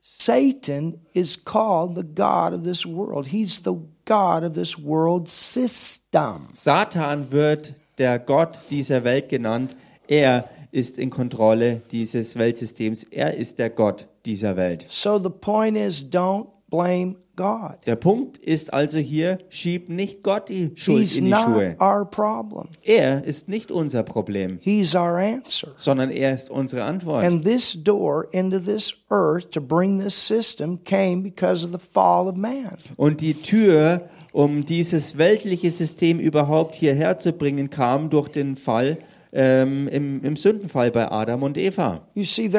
Satan 0.03 1.01
is 1.15 1.43
called 1.45 1.95
the 1.95 2.03
God 2.03 2.53
of 2.53 2.65
this 2.65 2.85
world. 2.85 3.27
He's 3.27 3.63
the 3.63 3.77
God 4.05 4.43
of 4.43 4.55
this 4.55 4.77
world 4.77 5.29
system. 5.29 6.49
Satan 6.55 7.31
wird 7.31 7.75
der 7.99 8.19
Gott 8.19 8.59
dieser 8.71 9.05
Welt 9.05 9.29
genannt. 9.29 9.77
Er 10.09 10.49
ist 10.73 10.99
in 10.99 11.11
Kontrolle 11.11 11.83
dieses 11.93 12.37
Weltsystems. 12.37 13.05
Er 13.05 13.35
ist 13.35 13.59
der 13.59 13.71
Gott 13.71 14.09
dieser 14.27 14.57
Welt. 14.57 14.87
So 14.89 15.19
the 15.19 15.31
point 15.31 15.77
is 15.77 16.05
don't 16.05 16.49
blame 16.69 17.17
God. 17.37 17.77
Der 17.87 17.97
Punkt 17.97 18.39
ist 18.39 18.73
also 18.73 18.99
hier, 18.99 19.39
schieb 19.49 19.89
nicht 19.89 20.23
Gott 20.23 20.49
die 20.49 20.73
Schuld 20.75 20.99
He's 21.01 21.17
in 21.19 21.25
die 21.27 21.31
not 21.31 21.45
Schuhe. 21.45 21.77
our 21.81 22.05
problem. 22.05 22.69
Er 22.83 23.25
ist 23.25 23.49
nicht 23.49 23.71
unser 23.71 24.03
Problem, 24.03 24.59
He's 24.61 24.95
our 24.95 25.17
answer. 25.19 25.69
sondern 25.77 26.11
er 26.11 26.35
ist 26.35 26.51
unsere 26.51 26.85
Antwort. 26.85 27.25
And 27.25 27.45
this 27.45 27.77
door 27.83 28.27
into 28.33 28.59
this 28.59 28.93
earth 29.11 29.51
to 29.53 29.61
bring 29.61 29.99
this 30.01 30.15
system 30.15 30.83
came 30.85 31.23
because 31.23 31.65
of 31.65 31.73
the 31.73 31.79
fall 31.93 32.29
of 32.29 32.37
man. 32.37 32.77
Und 32.97 33.21
die 33.21 33.35
Tür, 33.35 34.09
um 34.33 34.65
dieses 34.65 35.17
weltliche 35.19 35.71
System 35.71 36.19
überhaupt 36.21 36.75
hierher 36.75 37.19
zu 37.19 37.33
bringen, 37.33 37.71
kam 37.71 38.11
durch 38.11 38.29
den 38.29 38.57
Fall 38.57 38.99
ähm, 39.33 39.89
im, 39.89 40.23
im 40.23 40.37
Sündenfall 40.37 40.91
bei 40.91 41.11
Adam 41.11 41.43
und 41.43 41.57
Eva. 41.57 42.07
See, 42.15 42.53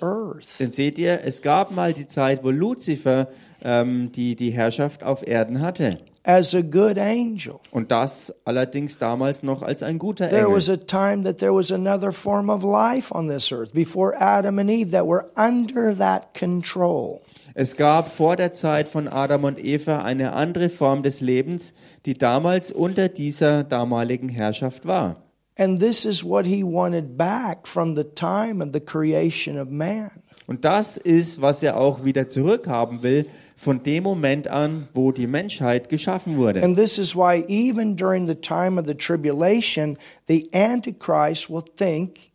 Lucifer. 0.00 0.56
Denn 0.58 0.70
seht 0.70 0.98
ihr, 0.98 1.20
es 1.24 1.42
gab 1.42 1.72
mal 1.72 1.92
die 1.92 2.06
Zeit, 2.06 2.44
wo 2.44 2.50
Luzifer 2.50 3.28
ähm, 3.62 4.12
die, 4.12 4.36
die 4.36 4.50
Herrschaft 4.50 5.02
auf 5.02 5.26
Erden 5.26 5.60
hatte. 5.60 5.98
As 6.26 6.54
a 6.54 6.62
good 6.62 6.98
angel. 6.98 7.60
Und 7.70 7.90
das 7.92 8.34
allerdings 8.46 8.96
damals 8.96 9.42
noch 9.42 9.62
als 9.62 9.82
ein 9.82 9.98
guter 9.98 10.30
There 10.30 10.50
was 10.50 10.68
Engel. 10.68 10.82
a 10.82 10.86
time 10.86 11.22
that 11.24 11.36
there 11.38 11.52
was 11.54 11.70
another 11.70 12.12
form 12.12 12.48
of 12.48 12.62
life 12.62 13.14
on 13.14 13.28
this 13.28 13.52
earth 13.52 13.74
before 13.74 14.14
Adam 14.18 14.58
and 14.58 14.70
Eve 14.70 14.90
that 14.92 15.06
were 15.06 15.26
under 15.36 15.94
that 15.96 16.32
control. 16.32 17.20
Es 17.52 17.76
gab 17.76 18.08
vor 18.08 18.36
der 18.36 18.52
Zeit 18.54 18.88
von 18.88 19.06
Adam 19.06 19.44
und 19.44 19.62
Eva 19.62 20.02
eine 20.02 20.32
andere 20.32 20.70
Form 20.70 21.02
des 21.02 21.20
Lebens, 21.20 21.74
die 22.06 22.14
damals 22.14 22.72
unter 22.72 23.08
dieser 23.10 23.62
damaligen 23.62 24.28
Herrschaft 24.30 24.86
war. 24.86 25.16
And 25.56 25.78
this 25.78 26.04
is 26.04 26.24
what 26.24 26.46
he 26.46 26.64
wanted 26.64 27.16
back 27.18 27.68
from 27.68 27.94
the 27.94 28.02
time 28.02 28.60
of 28.64 28.70
the 28.72 28.80
creation 28.80 29.58
of 29.58 29.68
man. 29.68 30.10
Und 30.46 30.64
das 30.64 30.96
ist, 30.96 31.40
was 31.40 31.62
er 31.62 31.76
auch 31.76 32.04
wieder 32.04 32.28
zurückhaben 32.28 33.02
will, 33.02 33.26
von 33.64 33.82
dem 33.82 34.04
Moment 34.04 34.46
an, 34.48 34.88
wo 34.92 35.10
die 35.10 35.26
Menschheit 35.26 35.88
geschaffen 35.88 36.36
wurde. 36.36 36.62
And 36.62 36.76
this 36.76 36.98
is 36.98 37.16
why, 37.16 37.44
even 37.48 37.96
during 37.96 38.26
the 38.26 38.34
time 38.34 38.78
of 38.78 38.86
the 38.86 38.94
tribulation, 38.94 39.96
the 40.28 40.48
Antichrist 40.52 41.48
will 41.50 41.64
think 41.76 42.30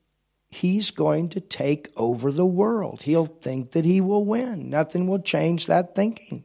he's 0.50 0.94
going 0.94 1.30
to 1.30 1.40
take 1.40 1.92
over 1.96 2.32
the 2.32 2.46
world. 2.46 3.04
He'll 3.04 3.28
think 3.28 3.72
that 3.72 3.86
he 3.86 4.02
will 4.02 4.26
win. 4.26 4.70
Nothing 4.70 5.08
will 5.08 5.22
change 5.22 5.68
that 5.68 5.96
thinking. 5.96 6.44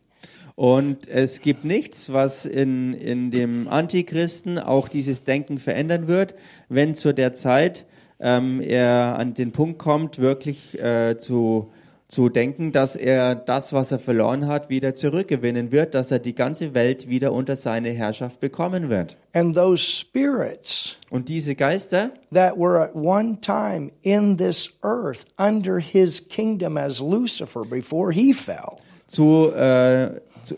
Und 0.57 1.09
es 1.09 1.41
gibt 1.41 1.65
nichts, 1.65 2.13
was 2.13 2.47
in, 2.47 2.93
in 2.95 3.33
dem 3.33 3.67
Antichristen 3.67 4.59
auch 4.61 4.89
dieses 4.89 5.25
Denken 5.25 5.59
verändern 5.59 6.07
wird, 6.07 6.35
wenn 6.69 6.95
zu 6.95 7.13
der 7.13 7.33
Zeit 7.33 7.87
ähm, 8.21 8.61
er 8.61 9.17
an 9.19 9.35
den 9.35 9.51
Punkt 9.51 9.79
kommt, 9.81 10.21
wirklich 10.21 10.81
äh, 10.81 11.19
zu, 11.19 11.73
zu 12.09 12.29
denken, 12.29 12.71
dass 12.71 12.97
er 12.97 13.35
das, 13.35 13.73
was 13.73 13.91
er 13.91 13.99
verloren 13.99 14.47
hat, 14.47 14.69
wieder 14.69 14.95
zurückgewinnen 14.95 15.73
wird, 15.73 15.95
dass 15.95 16.11
er 16.11 16.19
die 16.19 16.35
ganze 16.35 16.75
Welt 16.75 17.09
wieder 17.09 17.33
unter 17.33 17.57
seine 17.57 17.91
Herrschaft 17.91 18.41
bekommen 18.41 18.91
wird. 18.91 19.17
And 19.33 19.55
those 19.55 19.83
spirits 19.83 20.97
Und 21.11 21.29
diese 21.29 21.55
Geister, 21.55 22.11
that 22.33 22.57
were 22.57 22.81
at 22.81 22.95
one 22.95 23.41
time 23.41 23.91
in 24.03 24.37
this 24.37 24.71
earth 24.83 25.25
under 25.39 25.79
his 25.79 26.29
kingdom 26.29 26.77
as 26.77 27.01
Lucifer 27.01 27.65
before 27.65 28.13
he 28.13 28.35
fell, 28.35 28.79
zu, 29.07 29.51
äh, 29.55 30.21
zu 30.45 30.57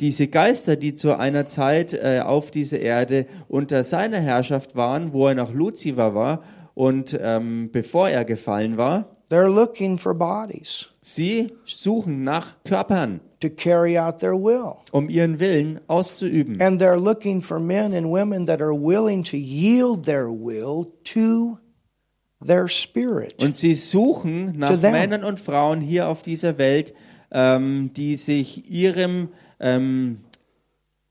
diese 0.00 0.26
Geister, 0.28 0.76
die 0.76 0.94
zu 0.94 1.16
einer 1.16 1.46
Zeit 1.46 1.94
äh, 1.94 2.20
auf 2.24 2.50
dieser 2.50 2.80
Erde 2.80 3.26
unter 3.48 3.82
seiner 3.82 4.18
Herrschaft 4.18 4.76
waren, 4.76 5.12
wo 5.12 5.28
er 5.28 5.34
noch 5.34 5.54
Luzifer 5.54 6.14
war 6.14 6.42
und 6.74 7.18
ähm, 7.20 7.70
bevor 7.72 8.08
er 8.08 8.24
gefallen 8.24 8.76
war, 8.76 9.16
they're 9.32 9.48
looking 9.48 9.96
for 9.96 10.14
bodies 10.14 10.88
sie 11.00 11.52
suchen 11.64 12.22
nach 12.22 12.62
Körpern, 12.64 13.20
to 13.40 13.48
carry 13.48 13.98
out 13.98 14.18
their 14.18 14.34
will. 14.34 14.76
um 14.92 15.08
ihren 15.08 15.40
Willen 15.40 15.80
auszuüben. 15.88 16.60
And 16.60 16.80
they're 16.80 17.00
looking 17.00 17.40
for 17.40 17.58
men 17.58 17.94
and 17.94 18.06
women 18.10 18.46
that 18.46 18.60
are 18.60 18.74
willing 18.74 19.24
to 19.24 19.36
yield 19.36 20.04
their 20.04 20.28
will 20.28 20.92
to 21.04 21.58
their 22.44 22.68
spirit. 22.68 23.42
Und 23.42 23.56
sie 23.56 23.74
suchen 23.74 24.58
nach. 24.58 24.80
Männern 24.80 25.24
und 25.24 25.40
Frauen 25.40 25.80
hier 25.80 26.08
auf 26.08 26.22
dieser 26.22 26.58
Welt, 26.58 26.94
ähm, 27.30 27.90
die 27.94 28.16
sich 28.16 28.70
ihrem, 28.70 29.28
ähm, 29.60 30.18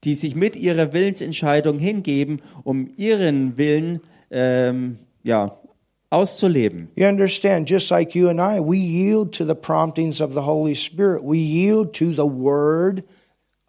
die 0.04 0.16
sich 0.16 0.36
mit 0.36 0.56
ihrer 0.56 0.94
Willensentscheidung 0.94 1.80
hingeben, 1.80 2.42
um 2.64 2.90
ihren 2.98 3.58
Willen 3.58 4.02
ähm, 4.30 5.00
ja, 5.24 5.58
auszuleben. 6.12 6.89
You 6.95 7.08
understand, 7.08 7.67
just 7.67 7.89
like 7.89 8.15
you 8.17 8.30
and 8.30 8.39
I, 8.39 8.60
we 8.60 8.78
yield 8.78 9.34
to 9.38 9.45
the 9.45 9.56
promptings 9.56 10.21
of 10.21 10.34
the 10.34 10.41
Holy 10.41 10.76
Spirit. 10.76 11.24
We 11.24 11.39
yield 11.39 11.93
to 11.93 12.13
the 12.13 12.28
Word 12.28 13.04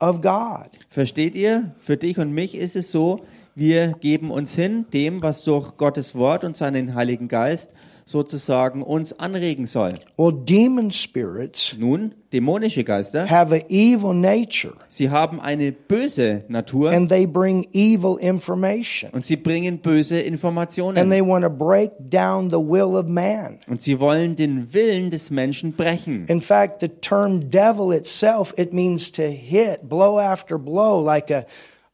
of 0.01 0.21
God. 0.21 0.69
Versteht 0.89 1.35
ihr? 1.35 1.75
Für 1.79 1.97
dich 1.97 2.19
und 2.19 2.33
mich 2.33 2.55
ist 2.55 2.77
es 2.77 2.91
so, 2.91 3.21
wir 3.55 3.93
geben 4.01 4.31
uns 4.31 4.55
hin 4.55 4.87
dem, 4.93 5.23
was 5.23 5.45
durch 5.45 5.77
Gottes 5.77 6.15
Wort 6.15 6.45
und 6.45 6.57
seinen 6.57 6.95
Heiligen 6.95 7.29
Geist 7.29 7.73
sozusagen 8.13 8.83
uns 8.83 9.19
anregen 9.19 9.67
soll. 9.67 9.95
Well, 10.17 10.33
demon 10.33 10.91
spirits 10.91 11.75
Nun, 11.77 12.15
dämonische 12.33 12.85
Geister, 12.85 13.29
have 13.29 13.53
an 13.55 13.63
evil 13.69 14.15
nature 14.15 14.75
sie 14.89 15.11
haben 15.11 15.41
eine 15.41 15.73
böse 15.73 16.45
Natur 16.49 16.91
and 16.93 17.09
they 17.09 17.27
bring 17.27 17.67
evil 17.73 18.17
information. 18.21 19.11
und 19.13 19.27
sie 19.27 19.37
bringen 19.37 19.79
böse 19.79 20.17
And 20.19 20.27
Informationen. 20.27 21.11
they 21.11 21.21
want 21.21 21.45
to 21.45 21.51
break 21.51 21.91
down 21.99 22.49
the 22.51 22.57
will 22.61 22.97
of 22.97 23.07
man. 23.09 23.59
Und 23.67 23.81
sie 23.83 23.99
wollen 23.99 24.37
den 24.37 24.73
Willen 24.73 25.11
des 25.11 25.31
Menschen 25.31 25.73
brechen. 25.73 26.27
In 26.29 26.41
fact, 26.41 26.81
the 26.81 26.89
term 26.89 27.49
devil 27.51 27.93
itself, 27.93 28.55
it 28.57 28.73
means 28.73 29.11
to 29.13 29.23
hit 29.23 29.89
blow 29.89 30.19
after 30.19 30.59
blow 30.59 31.01
like 31.05 31.31
a 31.31 31.45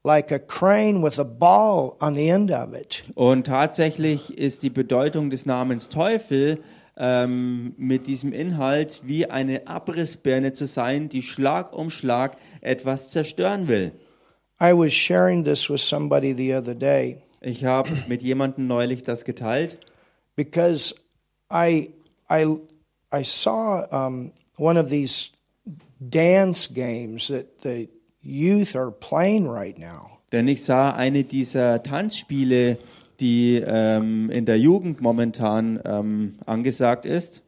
like 0.09 0.33
a 0.33 0.38
crane 0.38 1.03
with 1.03 1.18
a 1.18 1.25
ball 1.25 1.97
on 2.01 2.14
the 2.14 2.31
end 2.31 2.51
of 2.51 2.73
it. 2.73 3.05
Und 3.14 3.47
tatsächlich 3.47 4.37
ist 4.38 4.62
die 4.62 4.71
Bedeutung 4.71 5.29
des 5.29 5.44
Namens 5.44 5.90
Teufel 5.90 6.62
ähm, 6.97 7.75
mit 7.77 8.07
diesem 8.07 8.33
Inhalt 8.33 9.03
wie 9.05 9.27
eine 9.27 9.68
Abrissbirne 9.68 10.55
zu 10.55 10.66
sein, 10.66 11.11
die 11.11 11.23
Schlag 11.23 11.73
um 11.77 11.90
Schlag 11.90 12.38
etwas 12.62 13.11
zerstören 13.11 13.68
will. 13.68 13.92
I 14.61 14.73
was 14.73 14.92
sharing 14.92 15.44
this 15.44 15.68
with 15.68 15.87
somebody 15.87 16.35
the 16.35 16.55
other 16.55 16.75
day 16.75 17.18
Ich 17.40 17.64
habe 17.64 17.90
mit 18.09 18.23
jemandem 18.23 18.66
neulich 18.66 19.03
das 19.03 19.25
geteilt, 19.25 19.79
because 20.35 20.94
I 21.53 21.90
I 22.31 22.59
I 23.12 23.23
saw 23.23 23.85
um, 23.92 24.33
one 24.57 24.81
of 24.81 24.88
these 24.88 25.31
dance 26.01 26.66
games 26.73 27.29
that 27.29 27.47
the 27.62 27.88
youth 28.22 28.74
are 28.76 28.90
playing 28.90 29.46
right 29.46 29.78
now. 29.78 30.18
denn 30.33 30.48
ich 30.48 30.64
sah 30.64 30.90
eine 30.90 31.24
dieser 31.24 31.83
Tanzspiele, 31.83 32.78
die 33.20 33.62
ähm, 33.64 34.31
in 34.31 34.44
der 34.44 34.59
Jugend 34.59 35.00
momentan 35.00 35.81
ähm, 35.85 36.35
angesagt 36.46 37.07
ist. 37.07 37.42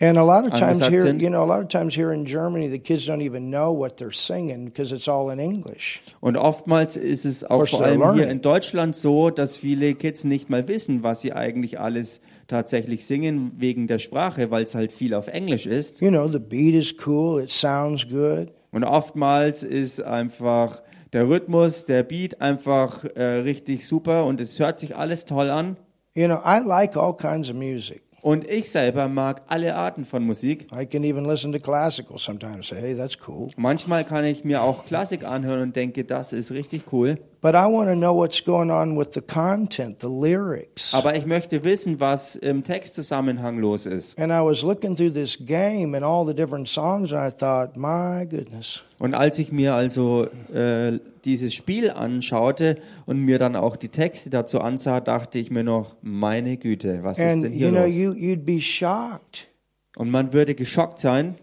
And 0.00 0.18
a 0.18 0.22
lot 0.22 0.44
of 0.44 0.58
times 0.58 0.88
here, 0.88 1.02
sind. 1.02 1.22
you 1.22 1.28
know, 1.28 1.44
a 1.44 1.46
lot 1.46 1.60
of 1.60 1.68
times 1.68 1.94
here 1.94 2.12
in 2.12 2.24
Germany, 2.24 2.68
the 2.68 2.80
kids 2.80 3.06
don't 3.06 3.22
even 3.22 3.50
know 3.50 3.72
what 3.72 4.00
they're 4.00 4.10
singing 4.10 4.64
because 4.64 4.92
it's 4.92 5.06
all 5.06 5.30
in 5.30 5.38
English. 5.38 6.02
Und 6.20 6.36
oftmals 6.36 6.96
ist 6.96 7.24
es 7.24 7.44
auch 7.44 7.68
vor 7.68 7.82
allem 7.82 8.14
hier 8.14 8.28
in 8.28 8.40
Deutschland 8.40 8.96
so, 8.96 9.30
dass 9.30 9.56
viele 9.56 9.94
Kids 9.94 10.24
nicht 10.24 10.50
mal 10.50 10.66
wissen, 10.66 11.04
was 11.04 11.20
sie 11.20 11.32
eigentlich 11.32 11.78
alles 11.78 12.20
tatsächlich 12.48 13.06
singen 13.06 13.52
wegen 13.58 13.86
der 13.86 14.00
Sprache, 14.00 14.50
weil 14.50 14.64
es 14.64 14.74
halt 14.74 14.90
viel 14.90 15.14
auf 15.14 15.28
Englisch 15.28 15.66
ist. 15.66 16.00
You 16.00 16.10
know, 16.10 16.28
the 16.28 16.40
beat 16.40 16.74
is 16.74 16.92
cool, 17.06 17.40
it 17.40 17.50
sounds 17.50 18.04
good, 18.08 18.48
Und 18.72 18.84
oftmals 18.84 19.62
ist 19.62 20.02
einfach 20.02 20.82
der 21.12 21.28
Rhythmus, 21.28 21.84
der 21.84 22.02
Beat 22.02 22.40
einfach 22.40 23.04
äh, 23.04 23.22
richtig 23.22 23.86
super 23.86 24.24
und 24.24 24.40
es 24.40 24.58
hört 24.58 24.78
sich 24.78 24.96
alles 24.96 25.26
toll 25.26 25.50
an. 25.50 25.76
You 26.14 26.26
know, 26.26 26.40
I 26.44 26.58
like 26.64 26.96
all 26.96 27.14
kinds 27.16 27.50
of 27.50 27.56
music. 27.56 28.02
Und 28.22 28.48
ich 28.48 28.70
selber 28.70 29.08
mag 29.08 29.42
alle 29.48 29.74
Arten 29.74 30.04
von 30.04 30.24
Musik. 30.24 30.68
I 30.72 30.86
can 30.86 31.02
even 31.02 31.24
listen 31.24 31.50
to 31.52 31.58
classical 31.58 32.16
sometimes. 32.18 32.68
Say, 32.68 32.80
hey, 32.80 32.96
that's 32.96 33.18
cool. 33.26 33.48
Manchmal 33.56 34.04
kann 34.04 34.24
ich 34.24 34.44
mir 34.44 34.62
auch 34.62 34.86
Klassik 34.86 35.24
anhören 35.24 35.60
und 35.60 35.76
denke, 35.76 36.04
das 36.04 36.32
ist 36.32 36.52
richtig 36.52 36.84
cool. 36.92 37.18
But 37.40 37.56
I 37.56 37.66
want 37.66 37.88
to 37.90 37.96
know 37.96 38.14
what's 38.14 38.44
going 38.44 38.70
on 38.70 38.96
with 38.96 39.14
the 39.14 39.20
content, 39.20 39.98
the 39.98 40.06
lyrics. 40.06 40.94
Aber 40.94 41.16
ich 41.16 41.26
möchte 41.26 41.64
wissen, 41.64 41.98
was 41.98 42.36
im 42.36 42.62
Textzusammenhang 42.62 43.58
los 43.58 43.86
ist. 43.86 44.16
And 44.16 44.30
I 44.32 44.38
was 44.40 44.62
looking 44.62 44.94
through 44.94 45.14
this 45.14 45.36
game 45.36 45.96
and 45.96 46.04
all 46.04 46.24
the 46.24 46.32
different 46.32 46.68
songs, 46.68 47.12
and 47.12 47.20
I 47.20 47.36
thought, 47.36 47.76
my 47.76 48.24
goodness. 48.24 48.84
Und 49.02 49.14
als 49.14 49.40
ich 49.40 49.50
mir 49.50 49.74
also 49.74 50.28
äh, 50.54 51.00
dieses 51.24 51.52
Spiel 51.52 51.90
anschaute 51.90 52.76
und 53.04 53.18
mir 53.18 53.40
dann 53.40 53.56
auch 53.56 53.74
die 53.74 53.88
Texte 53.88 54.30
dazu 54.30 54.60
ansah, 54.60 55.00
dachte 55.00 55.40
ich 55.40 55.50
mir 55.50 55.64
noch, 55.64 55.96
meine 56.02 56.56
Güte, 56.56 57.02
was 57.02 57.18
ist 57.18 57.24
And 57.24 57.42
denn 57.42 57.52
hier 57.52 57.66
you 57.66 57.72
know, 57.72 57.82
los? 57.82 57.96
you, 57.96 58.12
you'd 58.12 58.44
be 58.44 58.60
shocked, 58.60 59.48
Und 59.96 60.08
man 60.12 60.32
würde 60.32 60.54
geschockt 60.54 61.00
sein, 61.00 61.34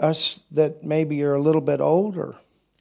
us 0.00 0.42
that 0.54 0.84
maybe 0.84 1.16
you're 1.16 1.34
a 1.34 1.42
little 1.42 1.60
bit 1.60 1.80
older, 1.80 2.36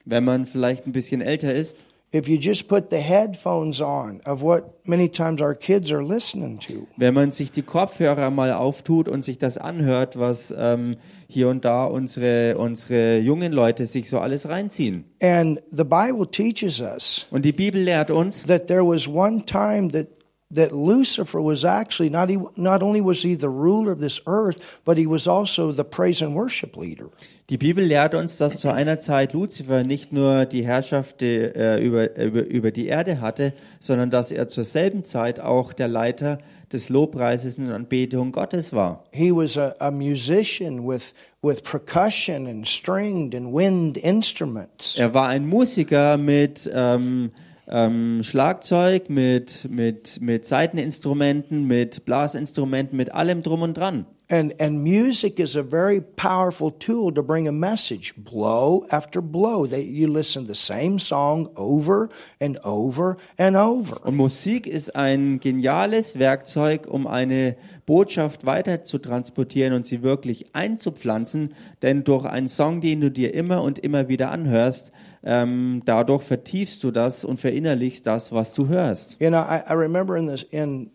wenn 0.06 0.24
man 0.24 0.46
vielleicht 0.46 0.86
ein 0.86 0.92
bisschen 0.92 1.22
älter 1.22 1.52
ist, 1.52 1.86
if 2.18 2.28
you 2.28 2.38
just 2.40 2.68
put 2.68 2.90
the 2.90 2.98
headphones 2.98 3.80
on 3.82 4.22
of 4.26 4.42
what 4.42 4.64
many 4.86 5.08
times 5.10 5.42
our 5.42 5.54
kids 5.56 5.92
are 5.92 6.04
listening 6.04 6.60
to, 6.60 6.88
Wenn 6.98 7.14
man 7.14 7.32
sich 7.32 7.52
die 7.52 7.62
Kopfhörer 7.62 8.30
mal 8.32 8.54
auftut 8.54 9.08
und 9.08 9.24
sich 9.24 9.38
das 9.38 9.58
anhört, 9.58 10.18
was 10.18 10.54
ähm, 10.58 10.98
hier 11.28 11.50
und 11.50 11.66
da 11.66 11.86
unsere, 11.86 12.58
unsere 12.58 13.20
jungen 13.20 13.52
Leute 13.52 13.86
sich 13.86 14.10
so 14.10 14.20
alles 14.20 14.48
reinziehen. 14.50 15.06
and 15.22 15.60
the 15.72 15.84
Bible 15.84 16.26
teaches 16.30 16.80
us 16.80 17.26
Und 17.32 17.44
die 17.46 17.52
Bibel 17.52 17.82
lehrt 17.82 18.12
uns, 18.12 18.46
that 18.46 18.68
there 18.68 18.84
was 18.86 19.08
one 19.08 19.46
time 19.46 19.90
that 19.92 20.08
that 20.50 20.72
Lucifer 20.72 21.42
was 21.42 21.66
actually 21.66 22.10
not 22.10 22.30
he, 22.30 22.38
not 22.56 22.82
only 22.82 23.02
was 23.02 23.22
he 23.24 23.36
the 23.36 23.50
ruler 23.50 23.92
of 23.92 24.00
this 24.00 24.20
earth, 24.26 24.80
but 24.86 24.98
he 24.98 25.06
was 25.06 25.28
also 25.28 25.72
the 25.72 25.84
praise 25.84 26.22
and 26.22 26.36
worship 26.36 26.78
leader. 26.78 27.10
die 27.50 27.58
Bibel 27.58 27.84
lehrt 27.84 28.14
uns, 28.14 28.38
dass 28.38 28.60
zu 28.60 28.74
einer 28.74 29.00
Zeit 29.00 29.32
Luzifer 29.32 29.84
nicht 29.84 30.12
nur 30.12 30.46
die 30.46 30.66
Herrschaft 30.66 31.22
äh, 31.22 31.80
über, 31.80 32.18
über, 32.18 32.46
über 32.46 32.72
die 32.72 32.88
Erde 32.88 33.22
hatte, 33.22 33.54
sondern 33.80 34.10
dass 34.10 34.34
er 34.34 34.50
zur 34.50 34.66
selben 34.66 35.06
Zeit 35.06 35.40
auch 35.40 35.72
der 35.72 35.88
Leiter 35.88 36.40
des 36.74 36.90
Lobpreises 36.90 37.58
und 37.58 37.72
Anbetung 37.72 38.34
Gottes 38.34 38.74
war. 38.74 39.06
He 39.12 39.32
was 39.32 39.58
a, 39.58 39.74
a 39.80 39.92
musician 39.92 40.86
with 40.86 41.14
with 41.42 41.64
percussion 41.64 42.48
and 42.48 42.68
stringed 42.68 43.34
and 43.34 43.54
wind 43.54 43.96
instruments. 43.98 44.98
Er 44.98 45.14
war 45.14 45.30
ein 45.30 45.48
Musiker 45.48 46.18
mit 46.18 46.70
ähm, 46.74 47.32
ähm, 47.70 48.22
Schlagzeug, 48.24 49.10
mit, 49.10 49.68
mit, 49.70 50.22
mit 50.22 50.46
Saiteninstrumenten, 50.46 51.66
mit 51.66 52.06
Blasinstrumenten, 52.06 52.98
mit 52.98 53.14
allem 53.14 53.44
drum 53.44 53.62
und 53.62 53.78
dran. 53.78 54.06
And 54.30 54.60
and 54.60 54.84
music 54.84 55.40
is 55.40 55.56
a 55.56 55.64
very 55.64 56.02
powerful 56.02 56.70
tool 56.70 57.14
to 57.14 57.24
bring 57.24 57.48
a 57.48 57.52
message 57.54 58.14
blow 58.18 58.86
after 58.90 59.22
blow. 59.22 59.66
That 59.66 59.86
you 59.86 60.12
listen 60.12 60.44
to 60.44 60.54
the 60.54 60.60
same 60.60 61.00
song 61.00 61.50
over 61.56 62.10
and 62.42 62.58
over 62.66 63.16
and 63.38 63.56
over. 63.56 64.06
Und 64.06 64.18
Musik 64.18 64.68
ist 64.68 64.94
ein 64.98 65.40
geniales 65.40 66.20
Werkzeug, 66.20 66.88
um 66.88 67.08
eine 67.08 67.56
Botschaft 67.86 68.46
weiter 68.46 68.84
zu 68.84 68.98
transportieren 68.98 69.72
und 69.72 69.86
sie 69.86 70.04
wirklich 70.04 70.54
einzupflanzen. 70.54 71.54
Denn 71.82 72.04
durch 72.04 72.26
einen 72.26 72.50
Song, 72.50 72.82
den 72.82 73.00
du 73.00 73.10
dir 73.10 73.34
immer 73.34 73.64
und 73.64 73.80
immer 73.80 74.10
wieder 74.10 74.30
anhörst, 74.30 74.92
ähm, 75.24 75.82
dadurch 75.86 76.24
vertiefst 76.24 76.84
du 76.84 76.92
das 76.92 77.26
und 77.26 77.40
verinnerlichst 77.40 78.06
das, 78.08 78.32
was 78.32 78.54
du 78.54 78.68
hörst. 78.68 79.18
You 79.20 79.30
know, 79.30 79.40
I, 79.42 79.62
I 79.70 79.74
remember 79.74 80.16
in 80.18 80.28
this 80.28 80.44
in 80.44 80.92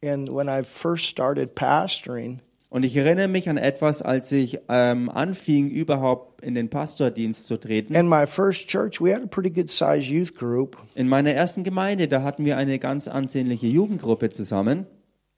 in 0.00 0.28
when 0.34 0.48
I 0.48 0.62
first 0.62 1.06
started 1.06 1.54
pastoring, 1.54 2.40
Und 2.68 2.84
ich 2.84 2.96
erinnere 2.96 3.28
mich 3.28 3.48
an 3.48 3.56
etwas, 3.56 4.02
als 4.02 4.30
ich 4.32 4.58
ähm, 4.68 5.08
anfing, 5.08 5.68
überhaupt 5.70 6.42
in 6.42 6.54
den 6.54 6.68
Pastordienst 6.68 7.46
zu 7.46 7.56
treten. 7.56 7.94
in 7.94 8.08
my 8.08 8.26
first 8.26 8.68
church, 8.68 9.00
we 9.00 9.14
had 9.14 9.22
a 9.22 9.26
pretty 9.26 9.48
good 9.50 9.70
sized 9.70 10.10
youth 10.10 10.34
group, 10.34 10.76
In 10.94 11.08
meiner 11.08 11.30
ersten 11.32 11.62
Gemeinde, 11.64 12.08
da 12.08 12.22
hatten 12.22 12.44
wir 12.44 12.56
eine 12.58 12.78
ganz 12.78 13.08
ansehnliche 13.08 13.66
Jugendgruppe 13.68 14.28
zusammen. 14.30 14.86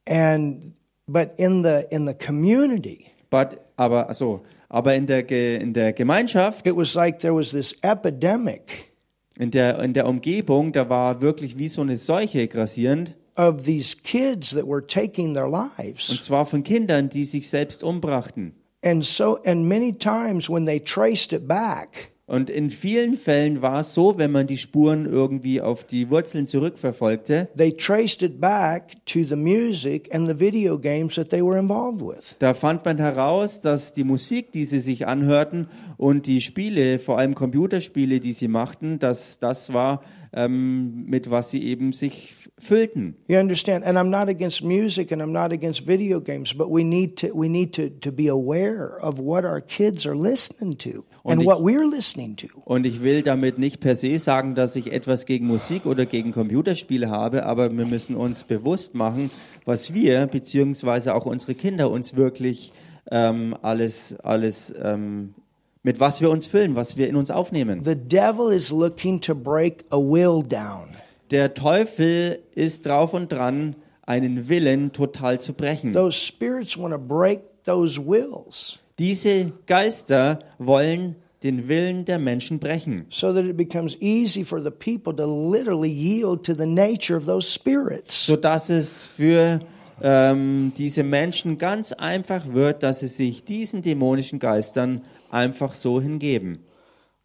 and 0.09 0.73
but 1.07 1.31
in 1.37 1.63
the 1.63 1.85
in 1.91 2.07
the 2.07 2.15
community, 2.15 3.07
But, 3.31 3.59
aber, 3.77 4.09
also, 4.09 4.45
aber 4.69 4.95
in 4.95 5.07
der, 5.07 5.23
Ge- 5.23 5.57
in 5.61 5.73
der 5.73 5.93
Gemeinschaft, 5.93 6.67
it 6.67 6.77
was 6.77 6.95
like 6.95 7.19
there 7.21 7.35
was 7.35 7.51
this 7.51 7.75
epidemic 7.83 8.93
in 9.39 9.51
der, 9.51 9.79
in 9.83 9.93
der 9.93 10.07
Umgebung, 10.07 10.73
da 10.73 10.89
war 10.89 11.21
wirklich 11.21 11.59
wie 11.59 11.69
so 11.69 11.83
eine 11.83 11.97
Seuche 11.97 12.49
grassierend. 12.49 13.15
of 13.37 13.65
these 13.65 13.95
kids 14.03 14.51
that 14.53 14.67
were 14.67 14.81
taking 14.87 15.35
their 15.35 15.45
Und 15.47 15.71
lives. 15.77 16.07
zwar 16.23 16.47
von 16.47 16.63
Kindern, 16.63 17.11
die 17.11 17.25
sich 17.25 17.51
selbst 17.51 17.85
umbrachten. 17.85 18.55
And 18.83 19.05
so, 19.05 19.39
and 19.45 19.67
many 19.69 19.93
times 19.93 20.49
when 20.49 20.65
they 20.65 20.81
traced 20.81 21.33
it 21.35 21.47
back, 21.47 22.13
Und 22.29 22.51
in 22.51 22.71
vielen 22.71 23.15
Fällen 23.15 23.63
war 23.63 23.83
es 23.83 23.95
so, 23.95 24.19
wenn 24.19 24.33
man 24.33 24.49
die 24.49 24.57
Spuren 24.57 25.07
irgendwie 25.07 25.61
auf 25.61 25.85
die 25.85 26.11
Wurzeln 26.11 26.49
zurückverfolgte, 26.49 27.49
they 27.57 27.73
traced 27.73 28.21
it 28.21 28.41
back 28.41 28.97
to 29.07 29.21
the 29.23 29.37
music 29.37 30.13
and 30.13 30.29
the 30.29 30.41
video 30.41 30.77
games 30.77 31.15
that 31.15 31.29
they 31.29 31.41
were 31.41 31.57
involved 31.57 32.01
with. 32.01 32.35
da 32.41 32.53
fand 32.53 32.85
man 32.85 32.99
heraus, 32.99 33.61
dass 33.61 33.93
die 33.93 34.03
Musik, 34.03 34.51
die 34.51 34.65
sie 34.65 34.81
sich 34.81 35.07
anhörten 35.07 35.69
und 35.99 36.27
die 36.27 36.41
Spiele, 36.41 36.99
vor 36.99 37.17
allem 37.17 37.37
Computerspiele, 37.37 38.19
die 38.19 38.33
sie 38.33 38.49
machten, 38.49 38.99
dass 38.99 39.39
das 39.39 39.73
war, 39.73 40.03
ähm, 40.37 41.07
mit 41.07 41.31
was 41.31 41.51
sie 41.51 41.63
eben 41.65 41.93
sich 41.93 42.35
füllten. 42.59 43.17
You 43.27 43.39
understand? 43.39 43.85
And 43.85 43.99
I'm 43.99 44.11
not 44.11 44.29
against 44.29 44.63
music 44.63 45.11
and 45.11 45.21
I'm 45.21 45.33
not 45.33 45.51
against 45.53 45.87
video 45.87 46.21
games, 46.21 46.55
but 46.55 46.69
we 46.71 46.85
need 46.85 47.17
to 47.21 47.29
we 47.35 47.49
need 47.49 47.75
to, 47.75 47.89
to 48.01 48.13
be 48.13 48.29
aware 48.29 48.99
of 49.03 49.19
what 49.19 49.45
our 49.45 49.61
kids 49.61 50.07
are 50.07 50.15
listening 50.17 50.77
to 50.79 51.05
and 51.25 51.41
ich- 51.43 51.47
what 51.47 51.61
we're 51.61 51.89
listening 51.89 52.37
to. 52.37 52.47
Und 52.65 52.87
ich 52.87 53.03
will 53.03 53.23
damit 53.23 53.59
nicht 53.59 53.81
per 53.81 53.97
se 53.97 54.19
sagen, 54.19 54.55
dass 54.55 54.77
ich 54.77 54.93
etwas 54.93 55.27
gegen 55.27 55.47
Musik 55.47 55.87
oder 55.87 56.07
gegen 56.07 56.33
Computerspiele 56.33 57.11
habe, 57.11 57.45
aber 57.47 57.77
wir 57.77 57.87
müssen 57.87 58.15
uns 58.15 58.45
bewusst 58.45 58.95
machen, 58.95 59.31
was 59.65 59.93
wir 59.95 60.27
beziehungsweise 60.27 61.15
auch 61.15 61.27
unsere 61.27 61.55
Kinder 61.55 61.91
uns 61.91 62.15
wirklich 62.15 62.73
ähm, 63.11 63.55
alles, 63.63 64.17
alles 64.23 64.73
ähm, 64.83 65.35
mit 65.87 66.01
was 66.01 66.21
wir 66.21 66.31
uns 66.31 66.49
füllen, 66.49 66.75
was 66.75 66.97
wir 66.97 67.09
in 67.09 67.15
uns 67.15 67.31
aufnehmen. 67.31 67.85
The 67.85 67.95
devil 67.95 68.53
is 68.53 68.73
looking 68.73 69.21
to 69.21 69.37
break 69.37 69.85
a 69.91 69.97
will 69.97 70.43
down. 70.43 70.89
Der 71.31 71.55
Teufel 71.55 72.41
ist 72.57 72.87
drauf 72.87 73.15
und 73.15 73.31
dran, 73.31 73.77
einen 74.03 74.49
Willen 74.49 74.93
total 74.93 75.41
zu 75.41 75.53
brechen. 75.53 75.93
Those 75.93 76.19
spirits 76.19 76.77
want 76.77 76.93
to 76.93 76.99
break 76.99 77.41
those 77.65 78.01
wills 78.05 78.81
Diese 78.99 79.53
Geister 79.67 80.41
wollen 80.59 81.15
den 81.45 81.69
Willen 81.69 82.05
der 82.05 82.19
Menschen 82.19 82.59
brechen. 82.59 83.07
so 83.09 83.33
that 83.33 83.45
it 83.45 83.57
becomes 83.57 83.97
easy 84.01 84.45
for 84.45 84.61
the 84.61 84.73
people 84.73 85.15
to 85.15 85.25
literally 85.25 85.91
yield 85.91 86.45
to 86.45 86.53
the 86.53 86.67
nature 86.67 87.17
of 87.17 87.27
those 87.27 87.49
spirits. 87.49 88.27
sodass 88.27 88.71
es 88.71 89.07
für 89.07 89.61
ähm, 90.03 90.73
diese 90.77 91.03
Menschen 91.03 91.59
ganz 91.59 91.93
einfach 91.93 92.53
wird, 92.53 92.83
dass 92.83 93.01
sie 93.01 93.07
sich 93.07 93.45
diesen 93.45 93.83
dämonischen 93.83 94.39
Geistern 94.39 95.05
einfach 95.31 95.75
so 95.75 96.01
hingeben. 96.01 96.65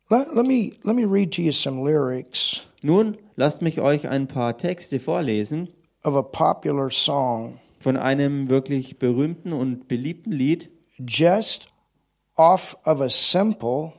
Let, 0.10 0.34
let 0.36 0.46
me 0.46 0.72
let 0.84 0.96
me 0.96 1.06
read 1.06 1.34
to 1.36 1.42
you 1.42 1.52
some 1.52 1.84
lyrics 1.84 2.64
Nun 2.84 3.18
lasst 3.36 3.62
mich 3.62 3.80
euch 3.80 4.10
ein 4.10 4.28
paar 4.28 4.58
Texte 4.58 5.00
vorlesen 5.00 5.70
of 6.04 6.16
a 6.16 6.22
popular 6.22 6.90
song 6.90 7.60
von 7.80 7.98
einem 7.98 8.50
wirklich 8.50 9.00
berühmten 9.00 9.54
und 9.54 9.88
beliebten 9.88 10.32
Lied, 10.32 10.70
just 11.00 11.68
off 12.36 12.78
of 12.86 13.02
a 13.02 13.10
simple 13.10 13.94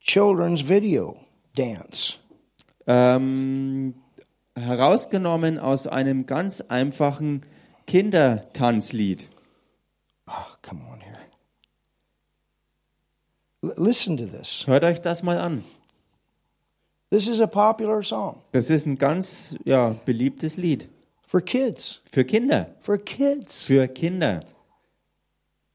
children's 0.00 0.68
video 0.68 1.16
dance. 1.56 2.18
ähm, 2.86 3.94
herausgenommen 4.60 5.58
aus 5.58 5.86
einem 5.86 6.26
ganz 6.26 6.60
einfachen 6.62 7.44
Kindertanzlied. 7.86 9.28
Oh, 10.26 10.32
come 10.62 10.80
on 10.92 11.00
here. 11.00 11.18
L- 13.62 13.74
listen 13.76 14.16
to 14.16 14.26
this. 14.26 14.66
Hört 14.66 14.84
euch 14.84 15.00
das 15.00 15.22
mal 15.22 15.38
an. 15.38 15.64
This 17.10 17.26
is 17.26 17.40
a 17.40 17.46
popular 17.48 18.02
song 18.04 18.36
Das 18.52 18.70
ist 18.70 18.86
ein 18.86 18.96
ganz 18.96 19.56
ja, 19.64 19.96
beliebtes 20.04 20.56
Lied 20.56 20.88
for 21.26 21.40
kids. 21.40 22.00
für 22.04 22.24
Kinder. 22.24 22.68
For 22.80 22.98
kids. 22.98 23.64
Für 23.64 23.88
Kinder. 23.88 24.38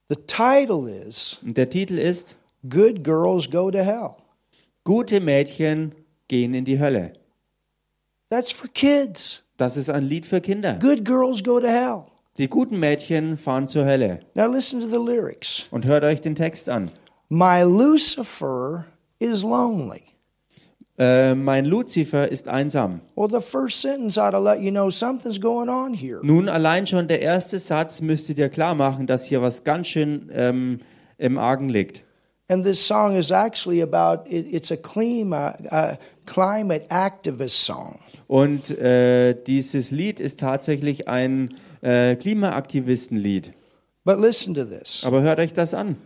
The 0.07 0.15
title 0.27 0.89
is 0.89 1.39
Und 1.43 1.57
der 1.57 1.69
Titel 1.69 1.97
ist 1.97 2.37
Good 2.69 3.03
Girls 3.03 3.49
Go 3.51 3.69
to 3.69 3.79
Hell. 3.79 4.11
Gute 4.85 5.19
Mädchen 5.19 5.93
gehen 6.29 6.53
in 6.53 6.63
die 6.63 6.79
Hölle. 6.79 7.13
That's 8.29 8.51
for 8.51 8.67
kids. 8.69 9.43
Das 9.57 9.77
ist 9.77 9.89
ein 9.89 10.03
Lied 10.03 10.25
für 10.25 10.41
Kinder. 10.41 10.77
Good 10.79 11.05
girls 11.05 11.43
go 11.43 11.59
to 11.59 11.67
hell. 11.67 12.03
Die 12.37 12.49
guten 12.49 12.79
Mädchen 12.79 13.37
fahren 13.37 13.67
zur 13.67 13.85
Hölle. 13.85 14.19
Now 14.33 14.47
listen 14.47 14.81
to 14.81 14.87
the 14.87 14.97
lyrics. 14.97 15.65
Und 15.71 15.85
hört 15.85 16.03
euch 16.03 16.21
den 16.21 16.35
Text 16.35 16.69
an. 16.69 16.91
My 17.29 17.61
Lucifer 17.63 18.85
is 19.19 19.43
lonely. 19.43 20.03
Äh, 20.97 21.35
mein 21.35 21.65
Luzifer 21.65 22.29
ist 22.29 22.47
einsam. 22.47 23.01
Well, 23.15 23.29
the 23.29 23.41
first 23.41 23.81
sentence 23.81 24.17
ought 24.17 24.31
to 24.31 24.39
let 24.39 24.59
you 24.61 24.71
know 24.71 24.89
something's 24.89 25.39
going 25.39 25.69
on 25.69 25.93
here. 25.93 26.19
Nun, 26.23 26.49
allein 26.49 26.87
schon 26.87 27.07
der 27.07 27.21
erste 27.21 27.59
Satz 27.59 28.01
müsste 28.01 28.33
dir 28.33 28.49
klar 28.49 28.75
machen, 28.75 29.05
dass 29.05 29.25
hier 29.25 29.41
was 29.41 29.63
ganz 29.63 29.87
schön 29.87 30.29
ähm, 30.33 30.79
im 31.17 31.37
Argen 31.37 31.69
liegt. 31.69 32.03
And 32.47 32.63
this 32.63 32.85
song 32.85 33.15
is 33.15 33.31
actually 33.31 33.81
about 33.81 34.29
it, 34.29 34.45
it's 34.53 34.71
a 34.71 34.77
klima, 34.77 35.55
uh, 35.71 35.95
climate 36.25 36.85
activist 36.89 37.65
song. 37.65 37.99
Und 38.27 38.77
äh, 38.77 39.35
dieses 39.35 39.91
Lied 39.91 40.19
ist 40.19 40.39
tatsächlich 40.39 41.07
ein 41.07 41.55
äh, 41.81 42.15
Klimaaktivistenlied. 42.15 43.53
But 44.03 44.19
listen 44.19 44.53
to 44.53 44.65
this. 44.65 45.03
Aber 45.03 45.21
hört 45.21 45.39
euch 45.39 45.53
das 45.53 45.73
an. 45.73 45.97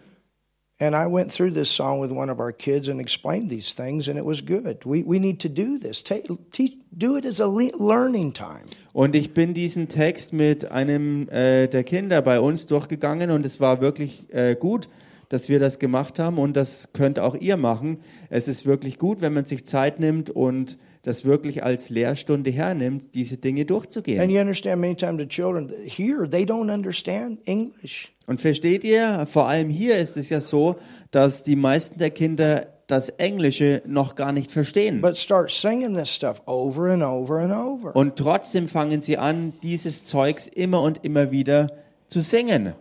And 0.81 0.95
I 0.95 1.05
went 1.07 1.29
through 1.29 1.53
this 1.53 1.69
song 1.69 2.01
with 2.01 2.09
one 2.09 2.31
of 2.31 2.39
our 2.39 2.53
kids 2.53 2.87
and 2.87 3.01
explained 3.01 3.49
these 3.49 3.75
things, 3.75 4.07
and 4.07 4.17
it 4.17 4.25
was 4.25 4.45
good. 4.45 4.85
We, 4.85 5.03
we 5.05 5.19
need 5.19 5.41
to 5.41 5.49
do 5.49 5.77
this. 5.77 6.01
Take, 6.01 6.27
teach, 6.51 6.77
do 6.97 7.17
it 7.17 7.25
as 7.25 7.41
a 7.41 7.47
le- 7.47 7.75
learning 7.77 8.31
time. 8.31 8.63
Und 8.93 9.13
ich 9.13 9.33
bin 9.33 9.53
diesen 9.53 9.89
Text 9.89 10.31
mit 10.31 10.71
einem 10.71 11.27
äh, 11.27 11.67
der 11.67 11.83
Kinder 11.83 12.21
bei 12.21 12.39
uns 12.39 12.65
durchgegangen 12.65 13.29
und 13.29 13.45
es 13.45 13.59
war 13.59 13.81
wirklich 13.81 14.33
äh, 14.33 14.55
gut, 14.55 14.87
dass 15.27 15.49
wir 15.49 15.59
das 15.59 15.79
gemacht 15.79 16.17
haben 16.17 16.37
und 16.37 16.55
das 16.55 16.93
könnt 16.93 17.19
auch 17.19 17.35
ihr 17.35 17.57
machen. 17.57 17.99
Es 18.29 18.47
ist 18.47 18.65
wirklich 18.65 18.97
gut, 18.97 19.19
wenn 19.19 19.33
man 19.33 19.43
sich 19.43 19.65
Zeit 19.65 19.99
nimmt 19.99 20.29
und 20.29 20.77
das 21.09 21.25
wirklich 21.25 21.63
als 21.63 21.89
Lehrstunde 21.89 22.51
hernimmt, 22.51 23.15
diese 23.15 23.37
Dinge 23.37 23.61
And 23.61 23.69
durchzugehen. 23.71 24.29
you 24.29 24.39
understand 24.39 24.79
many 24.79 24.95
times 24.95 25.19
the 25.19 25.27
children 25.27 25.73
here, 25.83 26.29
they 26.29 26.43
don't 26.43 26.71
understand 26.71 27.39
English. 27.45 28.13
Und 28.27 28.39
versteht 28.39 28.83
ihr, 28.83 29.25
vor 29.25 29.47
allem 29.47 29.69
hier 29.69 29.97
ist 29.97 30.17
es 30.17 30.29
ja 30.29 30.39
so, 30.39 30.75
dass 31.09 31.43
die 31.43 31.55
meisten 31.55 31.97
der 31.97 32.11
Kinder 32.11 32.67
das 32.85 33.09
Englische 33.09 33.81
noch 33.87 34.13
gar 34.13 34.31
nicht 34.31 34.51
verstehen. 34.51 35.01
But 35.01 35.17
start 35.17 35.49
singing 35.49 35.95
this 35.95 36.13
stuff 36.13 36.43
over 36.45 36.91
and 36.91 37.01
over 37.01 37.39
and 37.39 37.53
over. 37.53 37.95
Und 37.95 38.15
trotzdem 38.15 38.67
fangen 38.67 39.01
sie 39.01 39.17
an, 39.17 39.53
dieses 39.63 40.05
Zeugs 40.05 40.47
immer 40.47 40.83
und 40.83 41.03
immer 41.03 41.31
wieder 41.31 41.71
zu 42.07 42.21
singen. 42.21 42.75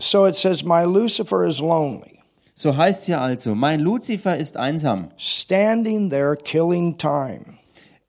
So 0.00 0.26
it 0.26 0.34
says, 0.36 0.64
My 0.64 0.84
Lucifer 0.84 1.46
is 1.46 1.60
lonely, 1.60 2.15
So 2.58 2.74
heißt 2.74 3.06
ja 3.08 3.20
also, 3.20 3.54
mein 3.54 3.80
Luzifer 3.80 4.38
ist 4.38 4.56
einsam. 4.56 5.10
standing 5.18 6.08
there 6.08 6.34
killing 6.36 6.96
time. 6.96 7.58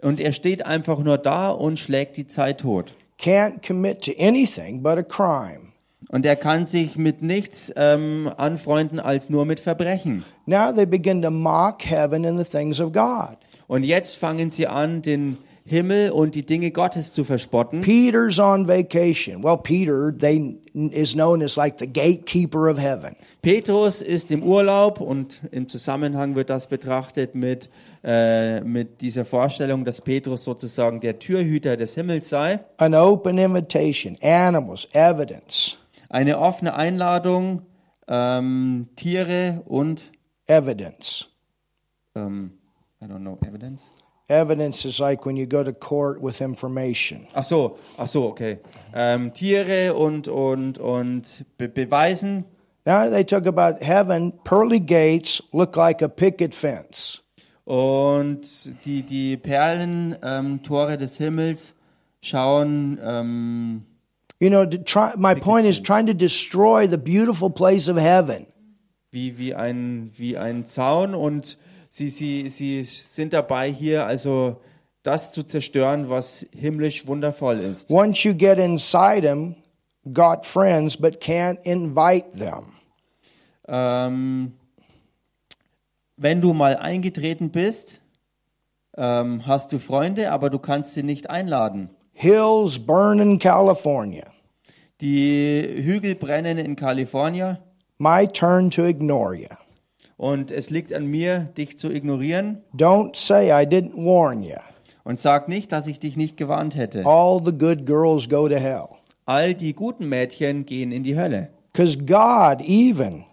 Und 0.01 0.21
er 0.21 0.31
steht 0.31 0.65
einfach 0.65 0.99
nur 0.99 1.17
da 1.17 1.49
und 1.49 1.77
schlägt 1.77 2.15
die 2.15 2.27
Zeit 2.27 2.61
tot. 2.61 2.95
Can't 3.19 3.67
commit 3.67 4.05
to 4.05 4.13
anything 4.17 4.81
but 4.81 4.97
a 4.97 5.03
crime. 5.03 5.73
Und 6.07 6.25
er 6.25 6.37
kann 6.37 6.65
sich 6.65 6.95
mit 6.95 7.21
nichts 7.21 7.73
ähm, 7.75 8.31
anfreunden 8.37 9.01
als 9.01 9.29
nur 9.29 9.43
mit 9.43 9.59
Verbrechen. 9.59 10.23
Now 10.45 10.71
they 10.71 10.85
begin 10.85 11.21
to 11.23 11.29
mock 11.29 11.83
heaven 11.83 12.25
and 12.25 12.37
the 12.37 12.49
things 12.49 12.79
of 12.79 12.93
God. 12.93 13.35
Und 13.67 13.83
jetzt 13.83 14.15
fangen 14.15 14.49
sie 14.49 14.67
an, 14.67 15.01
den 15.01 15.37
Himmel 15.67 16.11
und 16.11 16.33
die 16.33 16.45
Dinge 16.45 16.71
Gottes 16.71 17.11
zu 17.11 17.23
verspotten. 17.23 17.81
Peter's 17.81 18.39
on 18.39 18.67
vacation. 18.67 19.43
Well, 19.43 19.57
Peter, 19.57 20.15
they 20.17 20.57
is 20.73 21.13
known 21.13 21.41
as 21.43 21.57
like 21.57 21.77
the 21.77 21.85
gatekeeper 21.87 22.69
of 22.69 22.79
heaven. 22.79 23.15
Petrus 23.41 24.01
ist 24.01 24.31
im 24.31 24.43
Urlaub 24.43 25.01
und 25.01 25.41
im 25.51 25.67
Zusammenhang 25.67 26.35
wird 26.35 26.49
das 26.49 26.67
betrachtet 26.67 27.35
mit, 27.35 27.69
äh, 28.03 28.61
mit 28.61 29.01
dieser 29.01 29.25
Vorstellung, 29.25 29.83
dass 29.83 29.99
Petrus 30.01 30.45
sozusagen 30.45 31.01
der 31.01 31.19
Türhüter 31.19 31.75
des 31.75 31.95
Himmels 31.95 32.29
sei. 32.29 32.59
An 32.77 32.95
open 32.95 33.37
invitation, 33.37 34.15
animals, 34.21 34.87
evidence, 34.93 35.77
Eine 36.09 36.39
offene 36.39 36.73
Einladung, 36.75 37.63
ähm, 38.07 38.87
Tiere 38.95 39.61
und, 39.65 40.11
evidence. 40.45 41.27
ähm, 42.15 42.51
I 43.01 43.05
don't 43.05 43.19
know, 43.19 43.37
Evidence? 43.45 43.91
Evidence 44.29 44.85
is 44.85 44.99
like 44.99 45.25
when 45.25 45.37
you 45.37 45.45
go 45.45 45.63
to 45.63 45.71
court 45.71 46.21
with 46.21 46.41
information. 46.41 47.27
Ach 47.33 47.43
so, 47.43 47.77
ach 47.97 48.07
so, 48.07 48.27
okay. 48.27 48.59
Ähm, 48.93 49.33
Tiere 49.33 49.93
und, 49.93 50.27
und, 50.27 50.77
und 50.77 51.45
Be 51.57 51.69
Beweisen. 51.69 52.45
Now 52.85 53.09
they 53.09 53.23
talk 53.23 53.45
about 53.45 53.81
heaven, 53.81 54.33
pearly 54.43 54.79
gates 54.79 55.41
look 55.53 55.75
like 55.77 56.01
a 56.01 56.09
picket 56.09 56.53
fence. 56.53 57.21
Und 57.65 58.45
die, 58.85 59.03
die 59.03 59.37
Perlentore 59.37 60.19
ähm, 60.23 60.63
Tore 60.63 60.97
des 60.97 61.17
Himmels 61.17 61.73
schauen, 62.21 62.99
ähm, 63.03 63.85
You 64.39 64.49
know, 64.51 64.65
try, 64.65 65.13
my 65.17 65.33
point 65.33 65.65
is 65.65 65.81
trying 65.81 66.05
to 66.05 66.13
destroy 66.13 66.87
the 66.87 66.97
beautiful 66.97 67.49
place 67.49 67.89
of 67.89 67.97
heaven. 67.97 68.45
wie, 69.11 69.37
wie, 69.37 69.55
ein, 69.55 70.11
wie 70.15 70.37
ein 70.37 70.65
Zaun 70.65 71.15
und 71.15 71.57
sie, 71.89 72.09
sie, 72.09 72.49
sie 72.49 72.83
sind 72.83 73.33
dabei, 73.33 73.71
hier 73.71 74.05
also 74.05 74.61
das 75.03 75.31
zu 75.31 75.43
zerstören, 75.43 76.09
was 76.09 76.45
himmlisch 76.51 77.07
wundervoll 77.07 77.59
ist. 77.59 77.91
Once 77.91 78.23
you 78.23 78.33
get 78.33 78.59
inside 78.59 79.21
them, 79.21 79.55
got 80.13 80.45
friends, 80.45 80.97
but 80.97 81.21
can't 81.21 81.59
invite 81.63 82.37
them. 82.37 82.73
Ähm, 83.67 84.53
wenn 86.17 86.41
du 86.41 86.53
mal 86.53 86.77
eingetreten 86.77 87.51
bist, 87.51 88.01
ähm, 88.97 89.45
hast 89.45 89.71
du 89.71 89.79
Freunde, 89.79 90.31
aber 90.31 90.49
du 90.49 90.59
kannst 90.59 90.93
sie 90.93 91.03
nicht 91.03 91.29
einladen. 91.29 91.89
Hills 92.13 92.79
burn 92.79 93.19
in 93.19 93.39
California. 93.39 94.25
Die 94.99 95.61
Hügel 95.83 96.15
brennen 96.15 96.57
in 96.57 96.75
Kalifornien 96.75 97.59
My 97.99 98.27
turn 98.27 98.69
to 98.71 98.85
ignore 98.85 99.35
you. 99.35 99.47
Und 100.17 100.51
es 100.51 100.69
liegt 100.69 100.93
an 100.93 101.05
mir, 101.05 101.49
dich 101.57 101.77
zu 101.77 101.89
ignorieren 101.91 102.63
Don't 102.75 103.15
say 103.15 103.49
I 103.51 103.65
didn't 103.65 103.93
warn 103.95 104.43
you. 104.43 104.55
und 105.03 105.19
sag 105.19 105.47
nicht, 105.47 105.71
dass 105.71 105.87
ich 105.87 105.99
dich 105.99 106.17
nicht 106.17 106.35
gewarnt 106.37 106.75
hätte. 106.75 107.05
All 107.05 107.41
the 107.43 107.51
good 107.51 107.85
girls 107.85 108.27
go 108.27 108.47
to 108.49 108.55
hell. 108.55 108.87
All 109.25 109.53
die 109.53 109.73
guten 109.73 110.07
Mädchen 110.09 110.65
gehen 110.65 110.91
in 110.91 111.03
die 111.03 111.17
Hölle. 111.17 111.49
Because 111.73 111.97
God, 111.97 112.61
even 112.61 113.25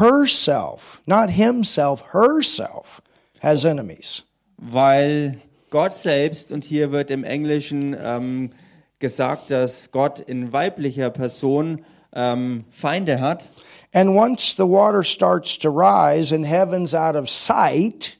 herself, 0.00 1.00
not 1.06 1.30
himself, 1.30 2.02
herself, 2.12 3.00
has 3.40 3.64
enemies. 3.64 4.24
weil 4.58 5.38
Gott 5.70 5.96
selbst, 5.96 6.52
und 6.52 6.64
hier 6.64 6.90
wird 6.92 7.10
im 7.10 7.22
Englischen 7.24 7.94
ähm, 8.02 8.50
gesagt, 8.98 9.50
dass 9.50 9.90
Gott 9.92 10.20
in 10.20 10.52
weiblicher 10.52 11.10
Person 11.10 11.84
ähm, 12.14 12.64
Feinde 12.70 13.20
hat. 13.20 13.48
And 13.96 14.14
once 14.14 14.52
the 14.52 14.66
water 14.66 15.02
starts 15.02 15.56
to 15.60 15.70
rise 15.70 16.30
and 16.30 16.44
heaven's 16.44 16.92
out 16.92 17.16
of 17.16 17.30
sight, 17.30 18.18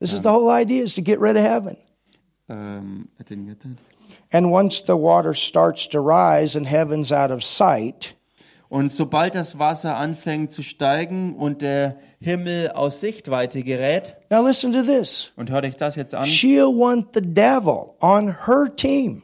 this 0.00 0.12
is 0.12 0.22
the 0.22 0.32
whole 0.32 0.50
idea 0.50 0.82
is 0.82 0.94
to 0.94 1.00
get 1.00 1.20
rid 1.20 1.36
of 1.36 1.44
heaven. 1.44 1.76
Ähm, 2.48 3.08
I 3.20 3.22
didn't 3.22 3.46
get 3.46 3.60
that. 3.60 3.78
And 4.32 4.50
once 4.50 4.80
the 4.82 4.96
water 4.96 5.32
starts 5.32 5.86
to 5.90 6.00
rise 6.00 6.56
and 6.56 6.66
heaven's 6.66 7.12
out 7.12 7.30
of 7.30 7.44
sight, 7.44 8.14
Und 8.68 8.90
sobald 8.90 9.34
das 9.36 9.58
Wasser 9.60 9.96
anfängt 9.96 10.50
zu 10.50 10.62
steigen 10.64 11.36
und 11.36 11.60
der 11.62 11.98
Himmel 12.20 12.70
aus 12.72 13.00
Sichtweite 13.00 13.62
gerät, 13.62 14.16
now 14.28 14.42
listen 14.44 14.72
to 14.72 14.82
this. 14.82 15.30
und 15.36 15.50
hört 15.52 15.64
euch 15.64 15.76
das 15.76 15.94
jetzt 15.94 16.16
an, 16.16 16.24
She'll 16.24 16.74
want 16.76 17.14
the 17.14 17.20
devil 17.20 17.94
on 18.00 18.34
her 18.46 18.68
team, 18.74 19.22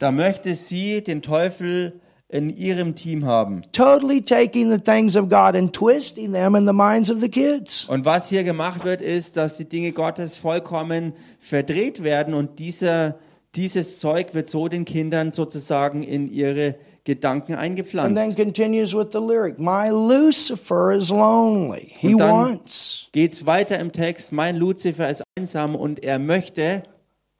da 0.00 0.10
möchte 0.10 0.56
sie 0.56 1.04
den 1.04 1.22
Teufel 1.22 2.00
in 2.28 2.50
ihrem 2.50 2.94
Team 2.96 3.24
haben. 3.24 3.62
totally 3.72 4.20
taking 4.20 4.70
the 4.70 4.78
things 4.80 5.16
of 5.16 5.28
God 5.28 5.54
and 5.54 5.72
twisting 5.72 6.32
them 6.32 6.54
in 6.56 6.66
the 6.66 6.72
minds 6.72 7.10
of 7.10 7.20
the 7.20 7.28
kids. 7.28 7.84
Und 7.88 8.04
was 8.04 8.28
hier 8.28 8.42
gemacht 8.44 8.84
wird, 8.84 9.00
ist, 9.00 9.36
dass 9.36 9.56
die 9.56 9.68
Dinge 9.68 9.92
Gottes 9.92 10.36
vollkommen 10.38 11.12
verdreht 11.38 12.02
werden 12.02 12.34
und 12.34 12.58
dieser, 12.58 13.16
dieses 13.54 14.00
Zeug 14.00 14.34
wird 14.34 14.50
so 14.50 14.66
den 14.68 14.84
Kindern 14.84 15.30
sozusagen 15.32 16.02
in 16.02 16.26
ihre 16.32 16.74
Gedanken 17.04 17.52
And 17.52 17.60
then 17.60 17.70
eingepflanzt. 17.70 18.36
continues 18.36 18.92
with 18.92 19.06
the 19.12 19.18
lyric 19.20 19.60
My 19.60 19.88
Lucifer 19.90 20.90
is 20.90 21.10
lonely. 21.10 21.92
He 21.96 22.14
Und 22.14 22.18
dann- 22.18 22.30
wants. 22.32 23.08
Geht's 23.12 23.46
weiter 23.46 23.78
im 23.78 23.92
Text, 23.92 24.32
mein 24.32 24.56
Luzifer 24.56 25.08
ist 25.08 25.22
einsam 25.38 25.76
und 25.76 26.02
er 26.02 26.18
möchte, 26.18 26.82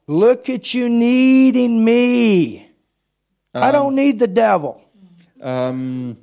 Look 0.06 0.48
at 0.48 0.64
you 0.68 0.88
needing 0.88 1.82
me. 1.82 2.65
I 3.58 3.72
don't 3.72 3.94
need 3.94 4.20
the 4.20 4.28
devil. 4.32 4.76
ähm, 5.40 6.16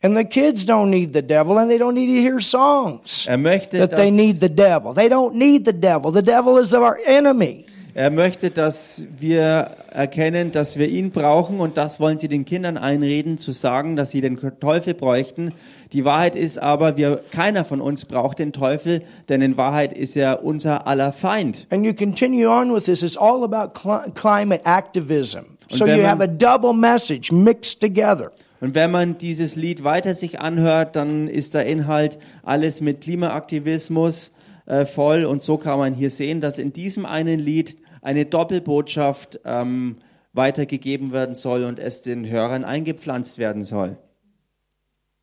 And 0.00 0.16
the 0.16 0.24
kids 0.24 0.64
don't 0.64 0.90
need 0.90 1.12
the 1.12 1.22
devil, 1.22 1.58
and 1.58 1.68
they 1.68 1.76
don't 1.78 1.94
need 1.94 2.06
to 2.06 2.22
hear 2.22 2.40
songs 2.40 3.26
er 3.26 3.36
möchte, 3.36 3.78
that 3.78 3.96
they 3.96 4.12
need 4.12 4.34
dass, 4.34 4.48
the 4.48 4.54
devil. 4.54 4.94
They 4.94 5.08
don't 5.08 5.34
need 5.34 5.66
the 5.66 5.72
devil. 5.72 6.12
The 6.12 6.22
devil 6.22 6.56
is 6.58 6.72
our 6.72 6.96
enemy. 7.04 7.64
er 7.94 8.10
möchte, 8.10 8.50
dass 8.52 9.02
wir 9.18 9.70
erkennen, 9.90 10.52
dass 10.52 10.78
wir 10.78 10.88
ihn 10.88 11.10
brauchen 11.10 11.58
und 11.58 11.76
das 11.76 11.98
wollen 11.98 12.16
sie 12.16 12.28
den 12.28 12.44
Kindern 12.44 12.76
einreden, 12.76 13.38
zu 13.38 13.50
sagen, 13.50 13.96
dass 13.96 14.12
sie 14.12 14.20
den 14.20 14.38
Teufel 14.60 14.94
bräuchten. 14.94 15.52
Die 15.92 16.04
Wahrheit 16.04 16.36
ist 16.36 16.58
aber, 16.62 16.96
wir, 16.96 17.20
keiner 17.32 17.64
von 17.64 17.80
uns 17.80 18.04
braucht 18.04 18.38
den 18.38 18.52
Teufel, 18.52 19.02
denn 19.28 19.42
in 19.42 19.56
Wahrheit 19.56 19.92
ist 19.92 20.16
er 20.16 20.44
unser 20.44 20.86
aller 20.86 21.12
Feind. 21.12 21.66
And 21.70 21.84
you 21.84 21.92
continue 21.92 22.48
on 22.48 22.72
with 22.72 22.84
this. 22.84 23.02
It's 23.02 23.16
all 23.16 23.42
about 23.42 23.72
cli- 23.74 24.12
climate 24.14 24.60
activism. 24.64 25.57
So 25.68 25.86
you 25.86 26.02
have 26.02 26.22
a 26.22 26.26
double 26.26 26.72
message 26.72 27.30
mixed 27.32 27.80
together. 27.80 28.32
Und 28.60 28.74
wenn 28.74 28.90
man 28.90 29.18
dieses 29.18 29.54
Lied 29.54 29.84
weiter 29.84 30.14
sich 30.14 30.40
anhört, 30.40 30.96
dann 30.96 31.28
ist 31.28 31.54
der 31.54 31.66
Inhalt 31.66 32.18
alles 32.42 32.80
mit 32.80 33.02
Klimaaktivismus 33.02 34.32
äh, 34.66 34.84
voll. 34.84 35.24
Und 35.24 35.42
so 35.42 35.58
kann 35.58 35.78
man 35.78 35.94
hier 35.94 36.10
sehen, 36.10 36.40
dass 36.40 36.58
in 36.58 36.72
diesem 36.72 37.06
einen 37.06 37.38
Lied 37.38 37.76
eine 38.02 38.26
Doppelbotschaft 38.26 39.40
ähm, 39.44 39.94
weitergegeben 40.32 41.12
werden 41.12 41.34
soll 41.34 41.64
und 41.64 41.78
es 41.78 42.02
den 42.02 42.28
Hörern 42.28 42.64
eingepflanzt 42.64 43.38
werden 43.38 43.62
soll. 43.62 43.96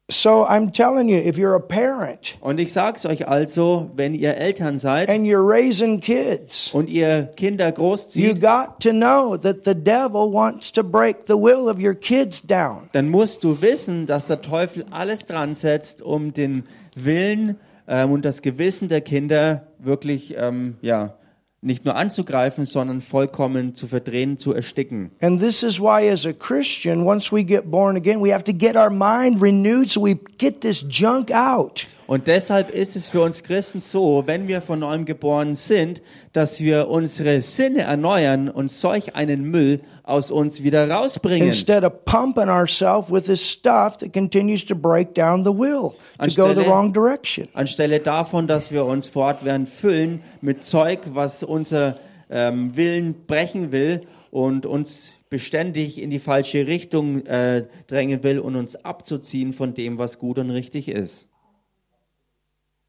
So 0.08 0.46
I'm 0.46 0.72
telling 0.72 1.10
you, 1.10 1.18
if 1.18 1.36
you're 1.36 1.56
a 1.56 1.60
parent 1.60 2.38
Und 2.40 2.60
ich 2.60 2.72
sag's 2.72 3.08
euch 3.08 3.28
also, 3.28 3.90
wenn 3.96 4.14
ihr 4.14 4.36
Eltern 4.36 4.78
seid 4.78 5.10
and 5.10 5.26
you're 5.26 5.44
raising 5.44 6.00
kids, 6.00 6.70
und 6.74 6.92
ihr 6.92 7.24
Kinder 7.36 7.70
you 7.70 7.74
großzieht, 7.74 8.40
got 8.40 8.80
to 8.82 8.92
know 8.92 9.36
that 9.36 9.66
the 9.66 9.74
devil 9.74 10.32
wants 10.32 10.72
to 10.74 10.84
break 10.84 11.26
the 11.26 11.34
will 11.34 11.68
of 11.68 11.80
your 11.80 11.96
kids 11.96 12.40
down. 12.40 12.88
dann 12.94 13.10
musst 13.10 13.44
du 13.44 13.64
wissen, 13.64 14.06
dass 14.06 14.28
der 14.28 14.44
Teufel 14.44 14.86
alles 14.92 15.26
dran 15.26 15.56
setzt, 15.56 16.04
um 16.04 16.32
den 16.34 16.66
Willen 16.96 17.58
ähm, 17.88 18.12
und 18.12 18.26
das 18.26 18.44
Gewissen 18.44 18.90
der 18.90 19.02
Kinder 19.02 19.66
wirklich 19.80 20.36
ähm, 20.38 20.76
ja, 20.82 21.16
nicht 21.62 21.86
nur 21.86 21.96
anzugreifen, 21.96 22.66
sondern 22.66 23.02
vollkommen 23.02 23.74
zu 23.74 23.88
verdrehen, 23.88 24.38
zu 24.38 24.54
ersticken. 24.54 25.12
And 25.22 25.40
this 25.40 25.64
is 25.64 25.80
why, 25.80 26.10
as 26.10 26.26
a 26.26 26.34
Christian, 26.34 27.06
once 27.06 27.32
we 27.32 27.44
get 27.44 27.72
born 27.72 27.96
again, 27.96 28.22
we 28.24 28.32
have 28.32 28.44
to 28.44 28.54
get 28.54 28.76
our 28.76 28.90
mind 28.90 29.42
renewed 29.42 29.90
so 29.90 30.04
we 30.04 30.16
get 30.38 30.62
this 30.62 30.86
junk 30.88 31.32
out. 31.32 31.88
Und 32.08 32.28
deshalb 32.28 32.70
ist 32.70 32.96
es 32.96 33.10
für 33.10 33.22
uns 33.22 33.42
Christen 33.42 33.82
so, 33.82 34.24
wenn 34.28 34.48
wir 34.48 34.62
von 34.62 34.80
neuem 34.80 35.06
geboren 35.06 35.56
sind, 35.56 36.04
dass 36.34 36.62
wir 36.62 36.88
unsere 36.88 37.42
Sinne 37.42 37.82
erneuern 37.82 38.48
und 38.48 38.70
solch 38.70 39.16
einen 39.16 39.44
Müll 39.50 39.82
aus 40.06 40.32
uns 40.32 40.62
wieder 40.64 40.90
rausbringen. 40.90 41.48
Instead 41.48 41.84
of 41.84 42.06
pumping 42.06 42.48
ourselves 42.48 43.12
with 43.12 43.26
this 43.26 43.42
stuff 43.42 43.98
that 43.98 44.14
continues 44.14 44.64
to 44.66 44.76
break 44.76 45.14
down 45.16 45.44
the 45.44 45.50
will 45.50 45.94
to 46.22 46.28
go 46.36 46.54
the 46.54 46.62
Anstelle- 46.62 46.68
wrong 46.68 46.94
direction. 46.94 47.48
Anstelle 47.54 48.00
davon, 48.00 48.48
dass 48.48 48.72
wir 48.72 48.86
uns 48.86 49.08
fortwährend 49.08 49.68
füllen 49.68 50.22
mit 50.42 50.64
Zeug, 50.64 51.00
was 51.14 51.44
unser 51.44 51.98
ähm, 52.30 52.76
Willen 52.76 53.26
brechen 53.26 53.72
will 53.72 54.02
und 54.32 54.66
uns 54.66 55.14
beständig 55.30 56.02
in 56.02 56.10
die 56.12 56.20
falsche 56.20 56.68
Richtung 56.68 57.26
äh, 57.26 57.66
drängen 57.88 58.24
will 58.24 58.40
und 58.40 58.56
uns 58.56 58.76
abzuziehen 58.76 59.54
von 59.54 59.74
dem, 59.74 59.98
was 59.98 60.20
gut 60.20 60.38
und 60.38 60.52
richtig 60.52 60.88
ist. 60.88 61.28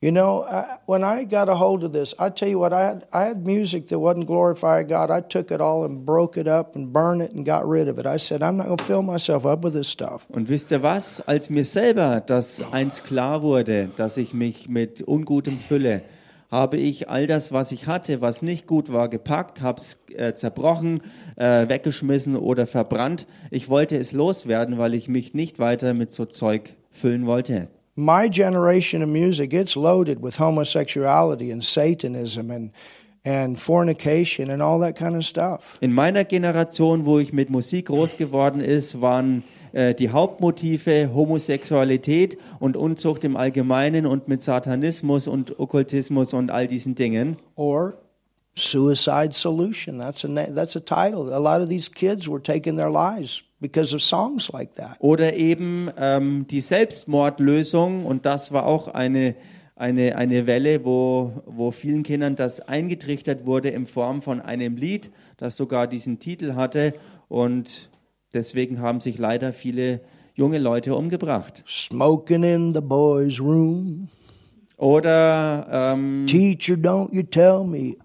You 0.03 0.11
know, 0.11 0.44
I, 0.44 0.76
when 0.84 1.03
I 1.03 1.24
got 1.24 1.49
a 1.49 1.55
hold 1.55 1.82
of 1.82 1.94
this, 1.94 2.12
I 2.18 2.28
tell 2.28 2.51
you 2.51 2.59
what, 2.59 2.74
I 2.74 2.82
had, 2.82 3.07
I 3.14 3.24
had 3.24 3.47
music 3.47 3.86
that 3.86 3.99
wasn't 3.99 4.26
glorifying 4.26 4.88
God. 4.88 5.11
I 5.11 5.22
took 5.22 5.51
it 5.51 5.62
all 5.62 5.86
and 5.86 6.05
broke 6.05 6.36
it 6.36 6.47
up 6.47 6.76
and 6.76 6.92
burned 6.92 7.22
it 7.22 7.32
and 7.32 7.47
got 7.47 7.66
rid 7.66 7.88
of 7.88 7.99
it. 7.99 8.05
I 8.05 8.18
said, 8.18 8.42
I'm 8.42 8.59
not 8.59 8.66
going 8.66 8.76
to 8.76 8.84
fill 8.84 9.01
myself 9.01 9.47
up 9.47 9.64
with 9.64 9.72
this 9.72 9.88
stuff. 9.88 10.26
Und 10.28 10.51
wisst 10.51 10.70
ihr 10.70 10.82
was? 10.82 11.22
Als 11.26 11.49
mir 11.49 11.64
selber 11.64 12.20
das 12.20 12.62
eins 12.72 13.05
klar 13.05 13.40
wurde, 13.40 13.88
dass 13.97 14.18
ich 14.18 14.34
mich 14.34 14.68
mit 14.68 15.01
Ungutem 15.01 15.59
fülle, 15.59 16.03
habe 16.51 16.76
ich 16.76 17.09
all 17.09 17.26
das, 17.26 17.53
was 17.53 17.72
ich 17.72 17.86
hatte, 17.86 18.20
was 18.20 18.42
nicht 18.42 18.66
gut 18.66 18.92
war, 18.92 19.09
gepackt, 19.09 19.62
habe 19.62 19.80
es 19.80 19.97
äh, 20.14 20.34
zerbrochen, 20.34 21.01
äh, 21.36 21.70
weggeschmissen 21.70 22.36
oder 22.36 22.66
verbrannt. 22.66 23.26
Ich 23.51 23.70
wollte 23.70 23.97
es 23.97 24.12
loswerden, 24.12 24.76
weil 24.76 24.92
ich 24.92 25.09
mich 25.09 25.32
nicht 25.32 25.59
weiter 25.59 25.94
mit 25.94 26.12
so 26.12 26.26
Zeug 26.26 26.76
füllen 26.90 27.24
wollte. 27.26 27.68
My 27.99 28.28
generation 28.28 29.03
of 29.03 29.09
music, 29.09 29.55
it's 29.55 29.74
loaded 29.74 30.20
with 30.20 30.36
homosexuality 30.36 31.51
and 31.51 31.64
Satanism 31.64 32.51
and, 32.51 32.70
and 33.24 33.59
fornication 33.59 34.51
and 34.51 34.61
all 34.61 34.80
that 34.80 34.97
kind 34.97 35.16
of 35.16 35.24
stuff. 35.24 35.78
In 35.80 35.94
meiner 35.94 36.22
Generation, 36.24 37.07
wo 37.07 37.18
ich 37.18 37.32
mit 37.32 37.49
Musik 37.49 37.86
groß 37.86 38.18
geworden 38.18 38.61
ist, 38.61 39.01
waren 39.01 39.44
äh, 39.72 39.94
die 39.94 40.11
Hauptmotive 40.11 41.14
Homosexualität 41.14 42.36
und 42.61 42.76
Unzucht 42.76 43.24
im 43.24 43.34
Allgemeinen 43.34 44.05
und 44.05 44.28
mit 44.28 44.42
Satanismus 44.42 45.26
und 45.26 45.59
Okkultismus 45.59 46.34
und 46.34 46.51
all 46.51 46.66
diesen 46.66 46.97
Dingen. 46.97 47.38
Or 47.55 47.94
suicide 48.57 49.32
solution. 49.32 49.98
That's 49.98 50.24
a, 50.24 50.28
that's 50.28 50.76
a 50.76 50.80
title. 50.80 51.32
A 51.32 51.38
lot 51.38 51.61
of 51.61 51.68
these 51.68 51.88
kids 51.88 52.28
were 52.28 52.40
taking 52.40 52.76
their 52.76 52.90
lives 52.90 53.44
because 53.61 53.94
of 53.94 54.02
songs 54.02 54.50
like 54.52 54.74
that. 54.74 54.96
Oder 55.00 55.34
eben 55.34 55.90
ähm, 55.98 56.46
die 56.48 56.61
Selbstmordlösung 56.61 58.07
und 58.07 58.26
das 58.26 58.52
war 58.52 58.66
auch 58.66 58.88
eine, 58.88 59.36
eine, 59.76 60.16
eine 60.16 60.46
Welle, 60.46 60.84
wo, 60.84 61.42
wo 61.46 61.70
vielen 61.70 62.02
Kindern 62.02 62.34
das 62.34 62.61
eingetrichtert 62.61 63.46
wurde 63.46 63.68
in 63.68 63.86
Form 63.86 64.22
von 64.22 64.40
einem 64.40 64.76
Lied, 64.76 65.11
das 65.36 65.57
sogar 65.57 65.86
diesen 65.86 66.18
Titel 66.18 66.54
hatte 66.54 66.94
und 67.28 67.90
deswegen 68.32 68.80
haben 68.80 69.00
sich 69.00 69.18
leider 69.18 69.52
viele 69.52 70.00
junge 70.34 70.59
Leute 70.59 70.94
umgebracht. 70.94 71.62
Smoking 71.68 72.42
in 72.42 72.74
the 72.74 72.80
boys' 72.80 73.38
room. 73.38 74.09
Oder 74.78 75.94
ähm, 75.94 76.26
Teacher, 76.26 76.74
don't 76.74 77.11
you 77.12 77.22
tell 77.22 77.64
me. 77.64 77.96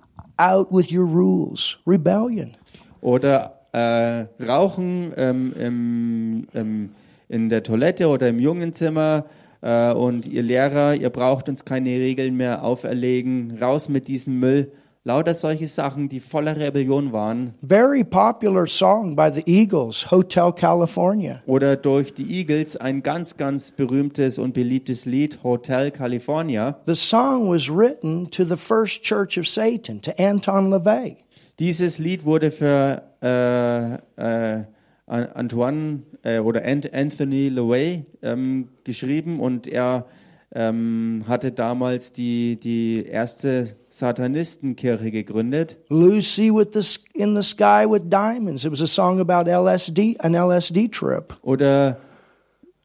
Out 0.42 0.72
with 0.72 0.92
your 0.92 1.06
rules. 1.06 1.78
Rebellion. 1.86 2.58
Oder 3.02 3.60
äh, 3.74 4.26
Rauchen 4.44 5.14
ähm, 5.16 5.54
im, 5.54 6.48
im, 6.54 6.90
in 7.30 7.50
der 7.50 7.62
Toilette 7.62 8.08
oder 8.08 8.28
im 8.30 8.40
Jungenzimmer 8.40 9.26
äh, 9.62 9.94
und 9.94 10.26
ihr 10.26 10.42
Lehrer, 10.42 10.96
ihr 10.96 11.12
braucht 11.12 11.48
uns 11.48 11.64
keine 11.64 11.92
Regeln 11.92 12.38
mehr 12.38 12.64
auferlegen, 12.64 13.60
raus 13.62 13.88
mit 13.88 14.08
diesem 14.08 14.40
Müll. 14.40 14.72
Lauter 15.04 15.34
solche 15.34 15.68
Sachen, 15.68 16.10
die 16.10 16.20
voller 16.20 16.56
Rebellion 16.56 17.12
waren. 17.12 17.56
Very 17.68 18.04
popular 18.04 18.68
song 18.68 19.16
by 19.16 19.32
the 19.34 19.42
Eagles, 19.48 20.12
Hotel 20.12 20.54
California. 20.54 21.42
Oder 21.48 21.76
durch 21.76 22.14
die 22.14 22.32
Eagles 22.32 22.78
ein 22.78 23.02
ganz, 23.02 23.36
ganz 23.36 23.72
berühmtes 23.72 24.38
und 24.38 24.54
beliebtes 24.54 25.08
Lied, 25.08 25.40
Hotel 25.42 25.90
California. 25.90 26.80
The 26.86 26.94
song 26.94 27.50
was 27.50 27.68
written 27.68 28.30
to 28.30 28.44
the 28.44 28.56
first 28.56 29.02
church 29.02 29.40
of 29.40 29.48
Satan, 29.48 30.00
to 30.02 30.12
Anton 30.20 30.70
LaVey. 30.70 31.18
Dieses 31.58 31.98
Lied 31.98 32.24
wurde 32.24 32.52
für 32.52 33.02
äh, 33.24 33.96
äh, 34.22 34.64
An- 35.08 35.32
Antoine 35.34 36.04
äh, 36.22 36.38
oder 36.38 36.64
Ant 36.64 36.94
Anthony 36.94 37.50
LaVey 37.50 38.06
ähm, 38.22 38.68
geschrieben 38.84 39.40
und 39.40 39.68
er 39.68 40.06
ähm, 40.54 41.24
hatte 41.28 41.52
damals 41.52 42.12
die, 42.12 42.60
die 42.60 43.06
erste 43.06 43.76
Satanistenkirche 43.90 45.12
gegründet. 45.12 45.78
Lucy 45.90 46.54
with 46.54 46.70
the, 46.74 47.00
in 47.14 47.34
the 47.36 47.42
Sky 47.42 47.86
with 47.88 48.10
Diamonds. 48.10 48.66
It 48.66 48.72
was 48.72 48.82
a 48.82 48.88
song 48.88 49.20
about 49.20 49.50
LSD, 49.50 50.18
an 50.20 50.34
LSD 50.34 50.92
trip. 50.92 51.34
Oder 51.42 51.98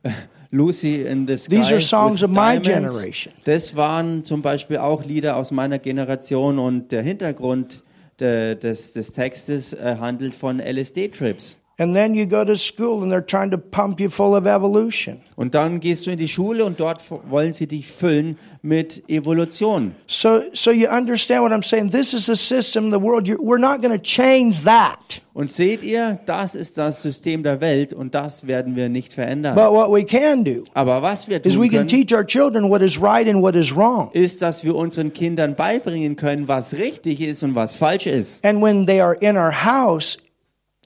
Lucy 0.51 1.03
in 1.03 1.27
the 1.27 1.37
Sky. 1.37 1.57
These 1.57 1.73
are 1.73 1.81
songs 1.81 2.23
of 2.23 2.31
my 2.31 2.59
generation. 2.61 3.33
Das 3.45 3.75
waren 3.75 4.23
zum 4.23 4.43
Beispiel 4.43 4.79
auch 4.79 5.05
Lieder 5.05 5.37
aus 5.37 5.51
meiner 5.51 5.79
Generation 5.79 6.59
und 6.59 6.93
der 6.93 7.03
Hintergrund 7.03 7.83
de, 8.21 8.55
des, 8.55 8.93
des 8.93 9.13
Textes 9.13 9.73
äh, 9.73 9.97
handelt 9.99 10.35
von 10.35 10.61
LSD-Trips. 10.61 11.59
And 11.79 11.95
then 11.95 12.15
you 12.15 12.25
go 12.25 12.43
to 12.43 12.57
school 12.57 13.03
and 13.03 13.13
they're 13.13 13.21
trying 13.21 13.51
to 13.51 13.59
pump 13.59 14.01
you 14.01 14.09
full 14.09 14.35
of 14.35 14.47
evolution. 14.47 15.21
Und 15.37 15.55
dann 15.55 15.79
gehst 15.79 16.07
du 16.07 16.11
in 16.11 16.17
die 16.17 16.27
Schule 16.29 16.65
und 16.65 16.81
dort 16.81 17.03
wollen 17.29 17.53
sie 17.53 17.67
dich 17.67 17.87
füllen 17.87 18.39
mit 18.63 19.03
Evolution. 19.11 19.95
So, 20.07 20.41
so 20.55 20.71
you 20.71 20.89
understand 20.89 21.43
what 21.43 21.53
I'm 21.53 21.63
saying? 21.63 21.91
This 21.91 22.15
is 22.15 22.31
a 22.31 22.35
system, 22.35 22.91
the 22.91 22.99
world. 22.99 23.27
You're, 23.29 23.39
we're 23.39 23.59
not 23.59 23.83
going 23.83 23.93
to 23.93 24.03
change 24.03 24.63
that. 24.65 25.21
Und 25.35 25.51
seht 25.51 25.83
ihr, 25.83 26.19
das 26.25 26.55
ist 26.55 26.79
das 26.79 27.03
System 27.03 27.43
der 27.43 27.61
Welt 27.61 27.93
und 27.93 28.15
das 28.15 28.47
werden 28.47 28.75
wir 28.75 28.89
nicht 28.89 29.13
verändern. 29.13 29.55
But 29.55 29.71
what 29.71 29.91
we 29.93 30.03
can 30.03 30.45
do 30.45 30.65
Aber 30.73 31.03
was 31.03 31.29
wir 31.29 31.45
is 31.45 31.55
tun 31.55 31.63
we 31.63 31.69
can 31.69 31.87
können, 31.87 31.89
teach 31.89 32.15
our 32.17 32.25
children 32.25 32.71
what 32.71 32.81
is 32.81 32.99
right 32.99 33.29
and 33.29 33.43
what 33.43 33.55
is 33.55 33.77
wrong. 33.77 34.09
ist, 34.15 34.41
dass 34.41 34.65
wir 34.65 34.75
unseren 34.75 35.13
Kindern 35.13 35.55
beibringen 35.55 36.17
können, 36.17 36.49
was 36.49 36.73
richtig 36.79 37.21
ist 37.21 37.43
und 37.43 37.55
was 37.55 37.77
falsch 37.77 38.07
ist. 38.07 38.43
And 38.47 38.63
when 38.63 38.87
they 38.87 39.03
are 39.03 39.15
in 39.21 39.37
our 39.37 39.53
house, 39.53 40.17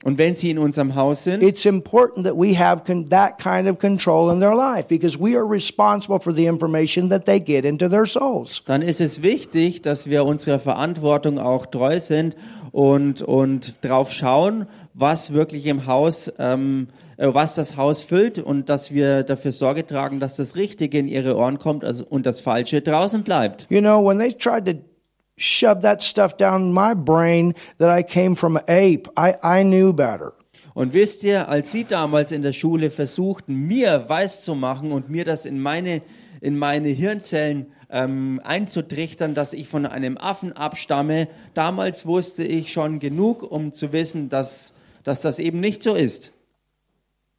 Und 0.03 0.17
wenn 0.17 0.35
sie 0.35 0.49
in 0.49 0.57
unserem 0.57 0.95
Haus 0.95 1.23
sind, 1.23 1.43
it's 1.43 1.65
important 1.65 2.25
that 2.25 2.35
we 2.35 2.57
have 2.57 2.83
that 3.09 3.37
kind 3.37 3.69
of 3.69 3.77
control 3.77 4.31
in 4.31 4.39
their 4.39 4.55
life 4.55 4.87
because 4.87 5.19
we 5.19 5.37
are 5.37 5.47
responsible 5.47 6.19
for 6.19 6.33
the 6.33 6.45
information 6.45 7.09
that 7.09 7.25
they 7.25 7.39
get 7.39 7.65
into 7.65 7.87
their 7.87 8.05
souls. 8.05 8.63
dann 8.65 8.81
ist 8.81 8.99
es 8.99 9.21
wichtig, 9.21 9.81
dass 9.81 10.09
wir 10.09 10.25
unserer 10.25 10.59
Verantwortung 10.59 11.37
auch 11.37 11.67
treu 11.67 11.99
sind 11.99 12.35
und, 12.71 13.21
und 13.21 13.85
drauf 13.85 14.11
schauen, 14.11 14.65
was 14.93 15.33
wirklich 15.33 15.65
im 15.67 15.85
Haus, 15.85 16.31
ähm, 16.39 16.87
äh, 17.17 17.27
was 17.31 17.55
das 17.55 17.77
Haus 17.77 18.03
füllt 18.03 18.39
und 18.39 18.69
dass 18.69 18.93
wir 18.93 19.23
dafür 19.23 19.51
Sorge 19.51 19.85
tragen, 19.85 20.19
dass 20.19 20.35
das 20.35 20.55
Richtige 20.55 20.97
in 20.97 21.07
ihre 21.07 21.37
Ohren 21.37 21.59
kommt 21.59 21.83
also, 21.83 22.05
und 22.09 22.25
das 22.25 22.41
Falsche 22.41 22.81
draußen 22.81 23.23
bleibt. 23.23 23.67
You 23.69 23.81
know, 23.81 24.03
when 24.03 24.17
they 24.17 24.33
tried 24.33 24.65
to 24.65 24.73
shove 25.41 25.81
that 25.81 26.01
stuff 26.01 26.37
down 26.37 26.73
my 26.73 26.93
brain 26.93 27.53
that 27.77 27.89
I 27.89 28.03
came 28.03 28.35
from 28.35 28.57
an 28.57 28.63
ape, 28.67 29.07
I, 29.17 29.35
I 29.43 29.63
knew 29.63 29.93
better. 29.93 30.33
Und 30.73 30.93
wisst 30.93 31.23
ihr, 31.23 31.49
als 31.49 31.71
sie 31.71 31.83
damals 31.83 32.31
in 32.31 32.43
der 32.43 32.53
Schule 32.53 32.91
versuchten, 32.91 33.55
mir 33.55 34.05
weiszumachen 34.07 34.91
und 34.91 35.09
mir 35.09 35.25
das 35.25 35.45
in 35.45 35.59
meine, 35.59 36.01
in 36.39 36.57
meine 36.57 36.87
Hirnzellen 36.89 37.73
ähm, 37.89 38.39
einzutrichtern, 38.43 39.35
dass 39.35 39.51
ich 39.51 39.67
von 39.67 39.85
einem 39.85 40.17
Affen 40.17 40.53
abstamme, 40.53 41.27
damals 41.53 42.05
wusste 42.05 42.43
ich 42.43 42.71
schon 42.71 42.99
genug, 42.99 43.43
um 43.43 43.73
zu 43.73 43.91
wissen, 43.91 44.29
dass, 44.29 44.73
dass 45.03 45.19
das 45.19 45.39
eben 45.39 45.59
nicht 45.59 45.83
so 45.83 45.93
ist. 45.93 46.31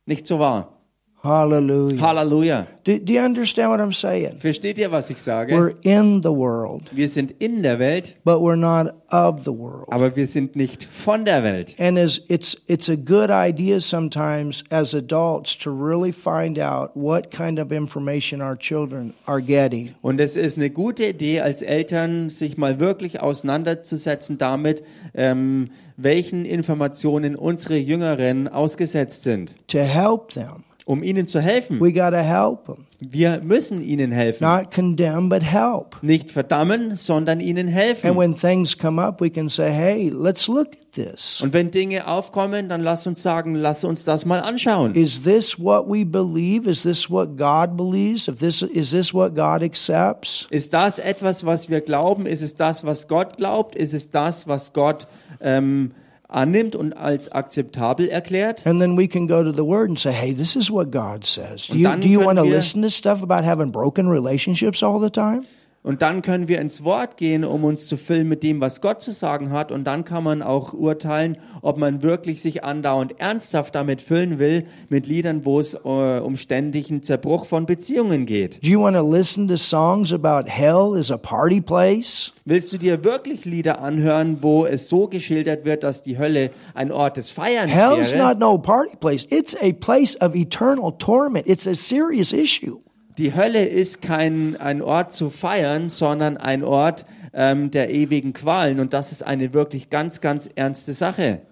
Nicht 0.04 0.26
so 0.26 0.38
war. 0.38 0.81
Hallelujah. 1.22 2.00
Halleluja. 2.00 2.66
Do, 2.82 2.98
do 2.98 3.12
you 3.12 3.20
understand 3.20 3.70
what 3.70 3.80
I'm 3.80 3.92
saying? 3.92 4.40
Versteht 4.40 4.76
ihr, 4.76 4.90
was 4.90 5.08
ich 5.08 5.18
sage? 5.18 5.52
We're 5.54 5.76
in 5.82 6.20
the 6.20 6.32
world, 6.32 6.82
Wir 6.90 7.08
sind 7.08 7.30
in 7.38 7.62
der 7.62 7.78
Welt, 7.78 8.16
but 8.24 8.40
we're 8.40 8.56
not 8.56 8.92
of 9.12 9.44
the 9.44 9.52
world. 9.52 9.86
aber 9.92 10.16
wir 10.16 10.26
sind 10.26 10.56
nicht 10.56 10.82
von 10.82 11.24
der 11.24 11.44
Welt. 11.44 11.76
And 11.78 11.96
as 11.96 12.20
it's 12.28 12.56
it's 12.66 12.88
a 12.88 12.96
good 12.96 13.30
idea 13.30 13.80
sometimes 13.80 14.64
as 14.70 14.94
adults 14.94 15.56
to 15.58 15.70
really 15.70 16.10
find 16.10 16.58
out 16.58 16.90
what 16.96 17.30
kind 17.30 17.60
of 17.60 17.70
information 17.70 18.42
our 18.42 18.56
children 18.56 19.14
are 19.26 19.40
getting. 19.40 19.94
Und 20.02 20.20
es 20.20 20.36
ist 20.36 20.56
eine 20.56 20.70
gute 20.70 21.04
Idee, 21.06 21.40
als 21.40 21.62
Eltern 21.62 22.30
sich 22.30 22.56
mal 22.58 22.80
wirklich 22.80 23.20
auseinanderzusetzen 23.20 24.38
damit, 24.38 24.82
ähm, 25.14 25.70
welchen 25.96 26.44
Informationen 26.46 27.36
unsere 27.36 27.76
Jüngeren 27.76 28.48
ausgesetzt 28.48 29.22
sind, 29.22 29.54
to 29.68 29.78
help 29.78 30.30
them 30.30 30.64
um 30.84 31.02
ihnen 31.02 31.26
zu 31.26 31.40
helfen. 31.40 31.80
We 31.80 31.92
got 31.92 32.10
to 32.10 32.18
help 32.18 32.66
them. 32.66 32.86
Wir 33.00 33.40
müssen 33.42 33.82
ihnen 33.82 34.12
helfen. 34.12 34.44
Not 34.46 34.70
condemn, 34.70 35.28
but 35.28 35.42
help. 35.42 35.96
Nicht 36.02 36.30
verdammen, 36.30 36.96
sondern 36.96 37.40
ihnen 37.40 37.66
And 37.68 37.74
helfen. 37.76 38.16
when 38.16 38.34
things 38.34 38.76
come 38.76 39.00
up, 39.02 39.20
we 39.20 39.30
can 39.30 39.48
say, 39.48 39.70
hey, 39.70 40.08
let's 40.14 40.46
look 40.48 40.68
at 40.68 40.92
this. 40.94 41.40
Und 41.40 41.52
wenn 41.52 41.70
Dinge 41.70 42.06
aufkommen, 42.06 42.68
dann 42.68 42.80
lass 42.82 43.06
uns 43.06 43.22
sagen, 43.22 43.54
lass 43.54 43.84
uns 43.84 44.04
das 44.04 44.24
mal 44.24 44.40
anschauen. 44.40 44.94
Is 44.94 45.22
this 45.22 45.58
what 45.58 45.88
we 45.88 46.04
believe? 46.04 46.68
Is 46.68 46.82
this 46.82 47.10
what 47.10 47.36
God 47.36 47.76
believes? 47.76 48.28
If 48.28 48.38
this 48.38 48.62
is 48.62 48.90
this 48.90 49.12
what 49.12 49.34
God 49.34 49.62
accepts? 49.62 50.46
Ist 50.50 50.72
das 50.74 50.98
etwas, 50.98 51.44
was 51.44 51.68
wir 51.70 51.80
glauben? 51.80 52.26
Ist 52.26 52.42
es 52.42 52.54
das, 52.54 52.84
was 52.84 53.08
Gott 53.08 53.36
glaubt? 53.36 53.74
Ist 53.74 53.94
es 53.94 54.10
das, 54.10 54.46
was 54.46 54.72
Gott 54.72 55.06
ähm, 55.40 55.92
annimmt 56.32 56.76
und 56.76 56.96
als 56.96 57.30
akzeptabel 57.30 58.08
erklärt? 58.08 58.66
And 58.66 58.80
then 58.80 58.96
we 58.96 59.06
can 59.08 59.26
go 59.26 59.42
to 59.42 59.52
the 59.52 59.64
Word 59.64 59.90
and 59.90 59.98
say, 59.98 60.12
"Hey, 60.12 60.34
this 60.34 60.56
is 60.56 60.70
what 60.70 60.90
God 60.90 61.24
says." 61.24 61.68
Do 61.68 61.78
you 61.78 61.96
do 61.96 62.08
you 62.08 62.24
want 62.24 62.38
to 62.38 62.44
listen 62.44 62.82
to 62.82 62.90
stuff 62.90 63.22
about 63.22 63.44
having 63.44 63.70
broken 63.70 64.08
relationships 64.08 64.82
all 64.82 65.00
the 65.00 65.10
time? 65.10 65.44
Und 65.84 66.00
dann 66.00 66.22
können 66.22 66.46
wir 66.46 66.60
ins 66.60 66.84
Wort 66.84 67.16
gehen, 67.16 67.44
um 67.44 67.64
uns 67.64 67.88
zu 67.88 67.96
füllen 67.96 68.28
mit 68.28 68.44
dem, 68.44 68.60
was 68.60 68.80
Gott 68.80 69.02
zu 69.02 69.10
sagen 69.10 69.50
hat. 69.50 69.72
Und 69.72 69.82
dann 69.84 70.04
kann 70.04 70.22
man 70.22 70.40
auch 70.40 70.72
urteilen, 70.72 71.38
ob 71.60 71.76
man 71.76 72.02
wirklich 72.04 72.40
sich 72.40 72.62
andauernd 72.62 73.18
ernsthaft 73.18 73.74
damit 73.74 74.00
füllen 74.00 74.38
will, 74.38 74.66
mit 74.90 75.08
Liedern, 75.08 75.44
wo 75.44 75.58
es 75.58 75.74
äh, 75.74 75.78
um 75.78 76.36
ständigen 76.36 77.02
Zerbruch 77.02 77.46
von 77.46 77.66
Beziehungen 77.66 78.26
geht. 78.26 78.64
Do 78.64 78.70
you 78.70 78.80
want 78.80 78.96
to 78.96 79.02
listen 79.02 79.48
to 79.48 79.56
songs 79.56 80.12
about 80.12 80.48
hell 80.48 80.96
is 80.96 81.10
a 81.10 81.18
party 81.18 81.60
place? 81.60 82.32
Willst 82.44 82.72
du 82.72 82.78
dir 82.78 83.02
wirklich 83.02 83.44
Lieder 83.44 83.80
anhören, 83.80 84.40
wo 84.40 84.64
es 84.66 84.88
so 84.88 85.08
geschildert 85.08 85.64
wird, 85.64 85.82
dass 85.82 86.02
die 86.02 86.16
Hölle 86.16 86.50
ein 86.74 86.92
Ort 86.92 87.16
des 87.16 87.32
Feierns 87.32 87.72
Hell's 87.72 88.12
wäre? 88.12 88.28
not 88.28 88.38
no 88.38 88.56
party 88.56 88.96
place. 88.96 89.26
It's 89.30 89.56
a 89.60 89.72
place 89.72 90.16
of 90.20 90.36
eternal 90.36 90.92
torment. 90.98 91.48
It's 91.48 91.66
a 91.66 91.74
serious 91.74 92.32
issue. 92.32 92.78
Die 93.18 93.34
Hölle 93.34 93.64
ist 93.64 94.00
kein 94.00 94.56
ein 94.56 94.80
Ort 94.82 95.12
zu 95.12 95.28
feiern, 95.30 95.88
sondern 95.88 96.36
ein 96.36 96.64
Ort 96.64 97.04
ähm, 97.34 97.70
der 97.70 97.90
ewigen 97.90 98.32
Qualen. 98.32 98.80
Und 98.80 98.92
das 98.94 99.12
ist 99.12 99.24
eine 99.24 99.52
wirklich 99.52 99.90
ganz, 99.90 100.20
ganz 100.20 100.48
ernste 100.54 100.94
Sache. 100.94 101.42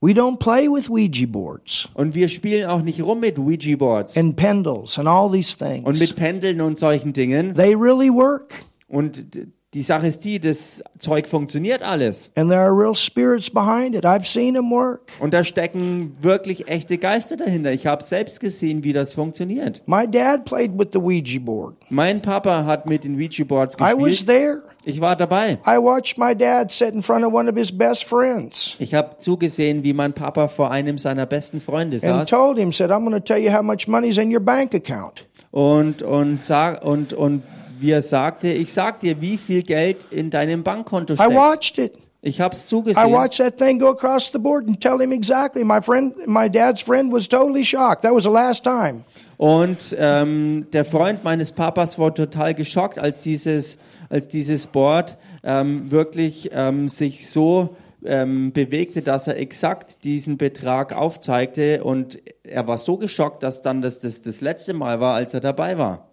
We 0.00 0.12
don't 0.12 0.38
play 0.38 0.68
with 0.68 0.88
Ouija 0.88 1.26
boards 1.26 1.88
Und 1.94 2.14
wir 2.14 2.28
spielen 2.28 2.70
auch 2.70 2.82
nicht 2.82 3.02
rum 3.02 3.18
mit 3.18 3.36
Ouija-Boards 3.36 4.16
and 4.16 4.36
pendles 4.36 4.96
and 4.96 5.08
all 5.08 5.30
these 5.30 5.56
und 5.58 5.68
things. 5.68 6.00
mit 6.00 6.14
Pendeln 6.14 6.60
und 6.60 6.78
solchen 6.78 7.12
Dingen. 7.12 7.54
They 7.54 7.74
really 7.74 8.08
work. 8.08 8.54
Und 8.86 9.26
die 9.74 9.82
Sache 9.82 10.06
ist 10.06 10.24
die, 10.24 10.40
das 10.40 10.82
Zeug 10.98 11.28
funktioniert 11.28 11.82
alles. 11.82 12.30
And 12.36 12.48
there 12.50 12.62
are 12.62 12.72
real 12.72 12.94
spirits 12.94 13.50
behind 13.50 13.94
it. 13.94 14.04
I've 14.04 14.24
seen 14.26 14.54
them 14.54 14.70
work. 14.70 15.02
Und 15.20 15.34
da 15.34 15.44
stecken 15.44 16.16
wirklich 16.22 16.68
echte 16.68 16.96
Geister 16.96 17.36
dahinter. 17.36 17.72
Ich 17.72 17.86
habe 17.86 18.02
selbst 18.02 18.40
gesehen, 18.40 18.82
wie 18.82 18.94
das 18.94 19.12
funktioniert. 19.12 19.82
My 19.86 20.06
dad 20.10 20.46
played 20.46 20.78
with 20.78 20.88
the 20.94 20.98
Ouija 20.98 21.38
board. 21.38 21.76
Mein 21.90 22.22
Papa 22.22 22.64
hat 22.64 22.88
mit 22.88 23.04
den 23.04 23.16
Ouija-Boards 23.16 23.76
I 23.76 23.92
was 23.94 24.04
gespielt. 24.04 24.26
there. 24.26 24.62
Ich 24.84 25.02
war 25.02 25.16
dabei. 25.16 25.58
I 25.66 25.76
watched 25.76 26.16
my 26.16 26.34
dad 26.34 26.70
sit 26.70 26.94
in 26.94 27.02
front 27.02 27.26
of 27.26 27.34
one 27.34 27.50
of 27.50 27.54
his 27.54 27.70
best 27.76 28.04
friends 28.04 28.74
Ich 28.78 28.94
habe 28.94 29.18
zugesehen, 29.18 29.84
wie 29.84 29.92
mein 29.92 30.14
Papa 30.14 30.48
vor 30.48 30.70
einem 30.70 30.96
seiner 30.96 31.26
besten 31.26 31.60
Freunde 31.60 31.96
and 31.96 32.04
saß 32.04 32.28
told 32.28 32.56
him, 32.58 32.72
said, 32.72 32.90
I'm 32.90 33.00
going 33.00 33.12
to 33.12 33.20
tell 33.20 33.36
you 33.38 33.52
how 33.52 33.62
much 33.62 33.86
money's 33.86 34.16
in 34.16 34.34
your 34.34 34.40
bank 34.40 34.74
account. 34.74 35.26
und 35.50 36.00
und 36.00 36.40
sag 36.40 36.82
und 36.82 37.12
und 37.12 37.42
wie 37.80 37.90
er 37.90 38.02
sagte, 38.02 38.48
ich 38.48 38.72
sag 38.72 39.00
dir, 39.00 39.20
wie 39.20 39.36
viel 39.36 39.62
Geld 39.62 40.06
in 40.10 40.30
deinem 40.30 40.62
Bankkonto 40.62 41.14
I 41.14 41.16
steckt. 41.16 41.34
watched 41.34 41.78
it. 41.78 41.92
Ich 42.20 42.40
hab's 42.40 42.64
I 42.64 42.66
zugesehen. 42.66 43.12
watched 43.12 43.38
that 43.38 43.56
thing 43.58 43.78
go 43.78 43.90
across 43.90 44.30
the 44.32 44.38
board 44.38 44.66
and 44.66 44.80
tell 44.80 45.00
him 45.00 45.12
exactly. 45.12 45.62
My 45.64 45.80
friend, 45.80 46.14
my 46.26 46.48
dad's 46.50 46.82
friend 46.82 47.12
was 47.12 47.28
totally 47.28 47.64
shocked. 47.64 48.02
That 48.02 48.12
was 48.12 48.24
the 48.24 48.30
last 48.30 48.64
time. 48.64 49.04
Und 49.36 49.94
ähm, 49.96 50.66
der 50.72 50.84
Freund 50.84 51.22
meines 51.22 51.52
Papas 51.52 51.96
war 51.98 52.12
total 52.12 52.54
geschockt, 52.54 52.98
als 52.98 53.22
dieses, 53.22 53.78
als 54.10 54.26
dieses 54.26 54.66
Board 54.66 55.16
ähm, 55.44 55.92
wirklich 55.92 56.50
ähm, 56.52 56.88
sich 56.88 57.30
so 57.30 57.76
ähm, 58.04 58.52
bewegte, 58.52 59.02
dass 59.02 59.28
er 59.28 59.36
exakt 59.36 60.02
diesen 60.02 60.38
Betrag 60.38 60.92
aufzeigte. 60.92 61.84
Und 61.84 62.18
er 62.42 62.66
war 62.66 62.78
so 62.78 62.96
geschockt, 62.96 63.44
dass 63.44 63.62
dann 63.62 63.80
das, 63.80 64.00
das 64.00 64.22
das 64.22 64.40
letzte 64.40 64.74
Mal 64.74 64.98
war, 64.98 65.14
als 65.14 65.34
er 65.34 65.40
dabei 65.40 65.78
war. 65.78 66.07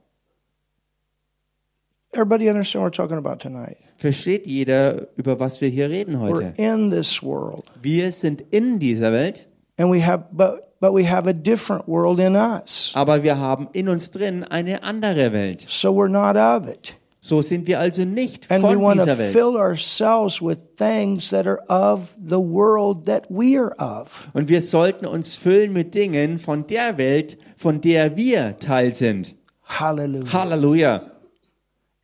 Everybody 2.16 2.50
understand 2.50 2.82
what 2.84 2.94
we're 2.98 3.04
talking 3.04 3.18
about 3.18 3.40
tonight? 3.40 3.78
Versteht 3.98 4.48
jeder, 4.48 5.08
über 5.18 5.38
was 5.40 5.60
wir 5.60 5.68
hier 5.70 5.90
reden 5.90 6.16
We're 6.16 6.36
heute? 6.36 6.54
in 6.58 6.90
this 6.90 7.22
world, 7.22 7.66
Wir 7.82 8.12
sind 8.14 8.42
in 8.52 8.80
dieser 8.80 9.12
Welt, 9.12 9.48
and 9.78 9.92
we 9.92 10.00
have, 10.06 10.26
but 10.32 10.62
but 10.80 10.94
we 10.94 11.04
have 11.10 11.28
a 11.28 11.34
different 11.34 11.88
world 11.88 12.20
in 12.20 12.36
us. 12.36 12.92
aber 12.96 13.22
wir 13.24 13.38
haben 13.38 13.68
in 13.74 13.90
uns 13.90 14.12
drin 14.12 14.44
eine 14.46 14.82
andere 14.84 15.34
Welt. 15.34 15.66
So 15.68 15.90
we're 15.94 16.08
not 16.10 16.38
of 16.38 16.68
it. 16.70 16.98
So 17.20 17.42
sind 17.42 17.66
wir 17.68 17.80
also 17.80 18.06
nicht 18.06 18.50
And 18.52 18.64
we 18.64 18.74
von 18.76 18.82
want 18.82 19.00
to 19.00 19.06
dieser 19.06 19.18
Welt. 19.18 19.34
fill 19.34 19.58
ourselves 19.58 20.42
with 20.42 20.76
things 20.78 21.30
that 21.32 21.46
are 21.48 21.60
of 21.68 22.14
the 22.18 22.38
world 22.40 23.06
that 23.08 23.26
we 23.30 23.58
are 23.60 23.74
of. 23.80 24.28
Und 24.34 24.48
wir 24.48 24.62
sollten 24.62 25.06
uns 25.06 25.36
füllen 25.36 25.74
mit 25.74 25.94
Dingen 25.96 26.38
von 26.38 26.66
der 26.68 26.98
Welt, 26.98 27.38
von 27.58 27.82
der 27.82 28.16
wir 28.16 28.58
Teil 28.60 28.94
sind. 28.94 29.36
Hallelujah. 29.68 30.32
Halleluja. 30.34 31.12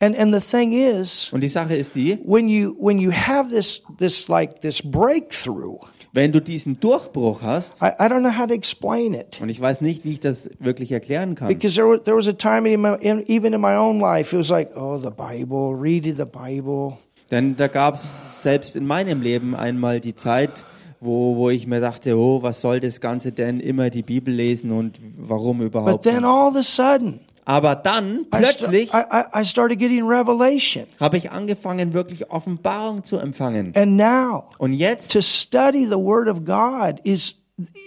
And 0.02 0.18
and 0.18 0.34
the 0.34 0.40
thing 0.40 0.72
is, 0.72 1.32
Und 1.32 1.42
die 1.42 1.48
Sache 1.48 1.76
ist 1.76 1.94
die, 1.94 2.18
when 2.24 2.48
you 2.48 2.74
when 2.80 2.98
you 2.98 3.12
have 3.12 3.50
this 3.50 3.82
this 3.98 4.26
like 4.26 4.60
this 4.60 4.82
breakthrough, 4.82 5.78
wenn 6.12 6.32
du 6.32 6.40
diesen 6.40 6.80
Durchbruch 6.80 7.40
hast, 7.42 7.80
I, 7.80 7.86
I 8.00 8.08
don't 8.08 8.20
know 8.20 8.36
how 8.36 8.48
to 8.48 8.52
explain 8.52 9.14
it. 9.14 9.40
und 9.40 9.48
ich 9.48 9.60
weiß 9.60 9.80
nicht, 9.80 10.04
wie 10.04 10.10
ich 10.14 10.20
das 10.20 10.50
wirklich 10.58 10.90
erklären 10.90 11.36
kann, 11.36 11.46
Because 11.46 11.76
there 11.76 11.86
was, 11.88 12.02
there 12.02 12.16
was 12.16 12.26
a 12.26 12.32
time 12.32 12.68
in 12.68 12.80
my, 12.80 12.94
in, 13.00 13.22
even 13.28 13.52
in 13.52 13.60
my 13.60 13.76
own 13.76 14.00
life, 14.00 14.34
it 14.34 14.38
was 14.40 14.48
like, 14.50 14.76
oh, 14.76 14.98
the 14.98 15.10
Bible, 15.10 15.72
read 15.80 16.02
the 16.04 16.24
Bible. 16.24 16.94
denn 17.30 17.56
da 17.56 17.68
gab 17.68 17.94
es 17.94 18.42
selbst 18.42 18.74
in 18.74 18.84
meinem 18.84 19.22
Leben 19.22 19.54
einmal 19.54 20.00
die 20.00 20.16
Zeit, 20.16 20.64
wo, 21.00 21.36
wo 21.36 21.48
ich 21.48 21.68
mir 21.68 21.80
dachte, 21.80 22.16
oh, 22.18 22.42
was 22.42 22.60
soll 22.60 22.80
das 22.80 23.00
Ganze 23.00 23.30
denn, 23.30 23.60
immer 23.60 23.88
die 23.88 24.02
Bibel 24.02 24.34
lesen 24.34 24.72
und 24.72 25.00
warum 25.16 25.58
But 25.58 25.66
überhaupt? 25.68 26.02
then 26.02 26.24
all 26.24 26.48
of 26.48 26.56
a 26.56 26.62
sudden, 26.64 27.20
Aber 27.44 27.74
dann, 27.74 28.26
plötzlich, 28.30 28.92
I, 28.94 28.98
I, 28.98 29.40
I 29.42 29.44
started 29.44 29.78
getting 29.78 30.04
revelation. 30.06 30.84
habe 31.00 31.16
ich 31.16 31.30
angefangen, 31.32 31.92
wirklich 31.92 32.30
Offenbarung 32.30 33.02
zu 33.04 33.18
empfangen. 33.18 33.72
And 33.74 33.96
now, 33.96 34.44
Und 34.58 34.72
jetzt 34.74 35.12
to 35.12 35.20
study 35.22 35.84
the 35.86 35.96
Word 35.96 36.28
of 36.28 36.44
God 36.44 37.00
is 37.04 37.34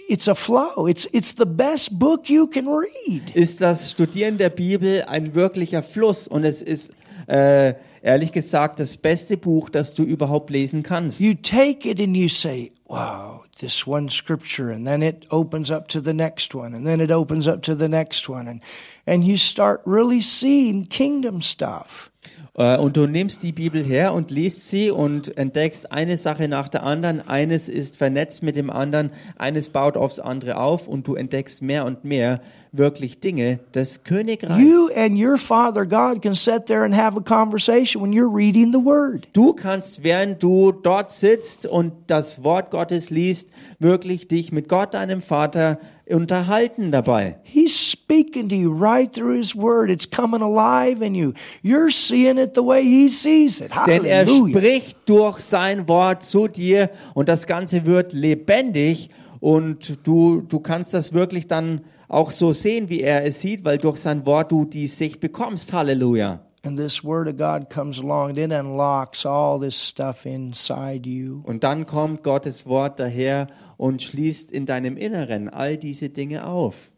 it's 0.08 0.28
a 0.28 0.34
flow. 0.34 0.86
It's 0.86 1.06
it's 1.12 1.34
the 1.36 1.46
best 1.46 1.98
book 1.98 2.28
you 2.28 2.46
can 2.46 2.66
read. 2.68 3.34
ist 3.34 3.60
das 3.60 3.90
Studieren 3.92 4.36
der 4.38 4.50
Bibel 4.50 5.02
ein 5.08 5.34
wirklicher 5.34 5.82
Fluss 5.82 6.28
und 6.28 6.44
es 6.44 6.60
ist 6.62 6.92
äh, 7.26 7.74
ehrlich 8.02 8.32
gesagt 8.32 8.78
das 8.78 8.96
beste 8.98 9.36
Buch, 9.36 9.68
das 9.70 9.94
du 9.94 10.02
überhaupt 10.04 10.50
lesen 10.50 10.82
kannst. 10.82 11.18
You 11.20 11.34
take 11.34 11.88
it 11.90 11.98
and 12.00 12.16
you 12.16 12.28
say, 12.28 12.72
"Wow, 12.86 13.35
this 13.58 13.86
one 13.86 14.08
scripture," 14.08 14.70
and 14.70 14.86
then 14.86 15.02
it 15.02 15.26
opens 15.30 15.70
up 15.70 15.88
to 15.88 16.00
the 16.00 16.14
next 16.14 16.54
one, 16.54 16.74
and 16.74 16.86
then 16.86 17.00
it 17.00 17.10
opens 17.10 17.48
up 17.48 17.62
to 17.62 17.74
the 17.74 17.88
next 17.88 18.28
one, 18.28 18.48
and 18.48 18.60
and 19.06 19.24
you 19.24 19.36
start 19.36 19.82
really 19.84 20.20
seeing 20.20 20.86
kingdom 20.86 21.42
stuff. 21.42 22.10
Äh, 22.56 22.78
und 22.78 22.96
du 22.96 23.06
nimmst 23.06 23.42
die 23.42 23.52
Bibel 23.52 23.84
her 23.84 24.14
und 24.14 24.30
liest 24.30 24.68
sie 24.68 24.90
und 24.90 25.36
entdeckst 25.36 25.92
eine 25.92 26.16
Sache 26.16 26.48
nach 26.48 26.68
der 26.68 26.82
anderen. 26.82 27.26
Eines 27.26 27.68
ist 27.68 27.96
vernetzt 27.96 28.42
mit 28.42 28.56
dem 28.56 28.70
anderen, 28.70 29.10
eines 29.36 29.70
baut 29.70 29.96
aufs 29.96 30.18
andere 30.18 30.56
auf 30.58 30.88
und 30.88 31.06
du 31.06 31.14
entdeckst 31.14 31.62
mehr 31.62 31.84
und 31.84 32.04
mehr 32.04 32.40
wirklich 32.72 33.20
Dinge 33.20 33.60
des 33.74 34.04
Königreichs. 34.04 34.60
You 34.60 34.88
and 34.94 35.18
your 35.18 35.38
Father 35.38 35.86
God 35.86 36.22
can 36.22 36.34
sit 36.34 36.66
there 36.66 36.84
and 36.84 36.94
have 36.94 37.16
a 37.16 37.22
conversation 37.22 38.02
when 38.02 38.12
you're 38.12 38.34
reading 38.34 38.72
the 38.72 38.84
Word. 38.84 39.28
Du 39.32 39.52
kannst, 39.54 40.02
während 40.02 40.42
du 40.42 40.72
dort 40.72 41.10
sitzt 41.10 41.66
und 41.66 41.92
das 42.06 42.42
Wort 42.42 42.70
Gottes 42.70 43.10
liest, 43.10 43.50
wirklich 43.78 44.28
dich 44.28 44.52
mit 44.52 44.68
Gott, 44.68 44.94
deinem 44.94 45.22
Vater, 45.22 45.78
unterhalten 46.08 46.92
dabei. 46.92 47.38
He's 47.42 47.74
speaking 47.74 48.48
to 48.48 48.54
you 48.54 48.72
right 48.72 49.12
through 49.12 49.36
His 49.36 49.56
Word. 49.56 49.90
It's 49.90 50.08
coming 50.08 50.42
alive 50.42 51.04
in 51.04 51.14
you. 51.14 51.32
You're 51.62 51.90
seeing 51.90 52.38
it 52.38 52.54
the 52.54 52.64
way 52.64 52.82
He 52.82 53.08
sees 53.08 53.60
it. 53.60 53.70
Denn 53.86 54.04
er 54.04 54.26
spricht 54.26 54.98
durch 55.06 55.40
sein 55.40 55.88
Wort 55.88 56.22
zu 56.22 56.48
dir 56.48 56.90
und 57.14 57.28
das 57.28 57.46
Ganze 57.46 57.86
wird 57.86 58.12
lebendig 58.12 59.10
und 59.40 60.06
du, 60.06 60.42
du 60.42 60.60
kannst 60.60 60.94
das 60.94 61.12
wirklich 61.12 61.46
dann 61.46 61.82
auch 62.08 62.30
so 62.30 62.52
sehen, 62.52 62.88
wie 62.88 63.00
er 63.00 63.24
es 63.24 63.40
sieht, 63.40 63.64
weil 63.64 63.78
durch 63.78 63.98
sein 63.98 64.26
Wort 64.26 64.52
du 64.52 64.64
die 64.64 64.86
Sicht 64.86 65.20
bekommst. 65.20 65.72
Halleluja. 65.72 66.40
And 66.62 66.76
this 66.76 67.04
Word 67.04 67.28
of 67.28 67.36
God 67.36 67.70
comes 67.70 68.00
along 68.00 68.30
and 68.30 68.38
it 68.38 68.52
unlocks 68.52 69.24
all 69.24 69.60
this 69.60 69.80
stuff 69.80 70.26
inside 70.26 71.08
you. 71.08 71.42
Und 71.44 71.62
dann 71.62 71.86
kommt 71.86 72.24
Gottes 72.24 72.66
Wort 72.66 72.98
daher 72.98 73.46
und 73.76 74.02
schließt 74.02 74.50
in 74.50 74.66
deinem 74.66 74.96
Inneren 74.96 75.48
all 75.48 75.76
diese 75.76 76.08
Dinge 76.08 76.46
auf. 76.46 76.90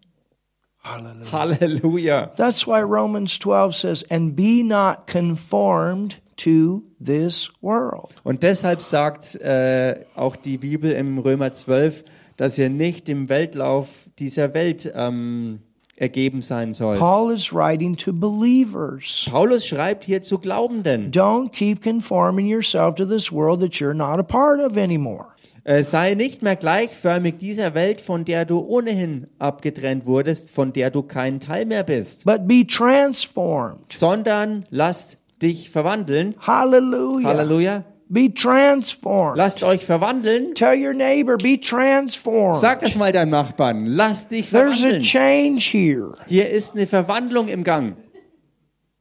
Hallelujah. 0.83 1.33
Halleluja. 1.33 2.27
That's 2.37 2.67
why 2.67 2.81
Romans 2.81 3.39
12 3.39 3.75
says, 3.75 4.05
and 4.11 4.35
be 4.37 4.63
not 4.63 5.07
conformed 5.07 6.17
to 6.37 6.85
this 7.01 7.51
world. 7.61 8.15
Und 8.25 8.43
deshalb 8.43 8.81
sagt 8.81 9.35
äh, 9.37 10.05
auch 10.15 10.37
die 10.37 10.57
Bibel 10.57 10.93
im 10.93 11.19
Römer 11.19 11.53
12, 11.53 12.05
dass 12.37 12.57
ihr 12.59 12.71
nicht 12.71 13.09
dem 13.09 13.29
Weltlauf 13.29 14.09
dieser 14.19 14.55
Welt 14.55 14.91
ähm, 14.95 15.61
ergeben 15.97 16.43
sein 16.43 16.73
sollt. 16.73 17.01
Paul 17.01 17.33
is 17.33 17.53
writing 17.53 17.97
to 17.97 18.13
believers. 18.13 19.27
Paulus 19.29 19.67
schreibt 19.67 20.05
hier 20.05 20.23
zu 20.23 20.39
Glaubenden. 20.39 21.11
Don't 21.11 21.51
keep 21.51 21.83
conforming 21.83 22.47
yourself 22.47 22.95
to 22.95 23.05
this 23.05 23.33
world 23.33 23.61
that 23.61 23.81
you're 23.81 23.95
not 23.95 24.21
a 24.21 24.23
part 24.23 24.61
of 24.61 24.77
anymore. 24.77 25.35
Äh, 25.69 25.85
sei 25.85 26.15
nicht 26.15 26.41
mehr 26.41 26.57
gleichförmig 26.57 27.37
dieser 27.37 27.75
Welt, 27.75 28.01
von 28.01 28.25
der 28.25 28.47
du 28.47 28.61
ohnehin 28.61 29.27
abgetrennt 29.39 30.07
wurdest, 30.07 30.51
von 30.51 30.73
der 30.73 30.91
du 30.91 31.03
kein 31.03 31.41
Teil 31.41 31.67
mehr 31.67 31.85
bist, 31.85 32.25
But 32.25 32.49
be 32.49 32.67
transformed. 32.67 33.93
sondern 33.93 34.65
lasst 34.71 35.19
dich 35.43 35.69
verwandeln. 35.69 36.35
Hallelujah. 36.41 37.29
Halleluja. 37.29 37.85
Be 38.09 38.33
transformed. 38.33 39.37
Lasst 39.37 39.63
euch 39.63 39.85
verwandeln. 39.85 40.55
Tell 40.55 40.83
your 40.83 40.95
neighbor, 40.95 41.37
be 41.37 41.61
transformed. 41.61 42.57
Sag 42.57 42.81
das 42.81 42.97
mal 42.97 43.13
deinem 43.13 43.29
Nachbarn. 43.33 43.85
Lass 43.85 44.27
dich 44.27 44.49
There's 44.49 44.79
a 44.83 44.89
verwandeln. 44.89 45.03
change 45.03 45.61
here. 45.71 46.13
Hier 46.29 46.49
ist 46.49 46.75
eine 46.77 46.87
Verwandlung 46.87 47.49
im 47.49 47.63
Gang. 47.63 47.97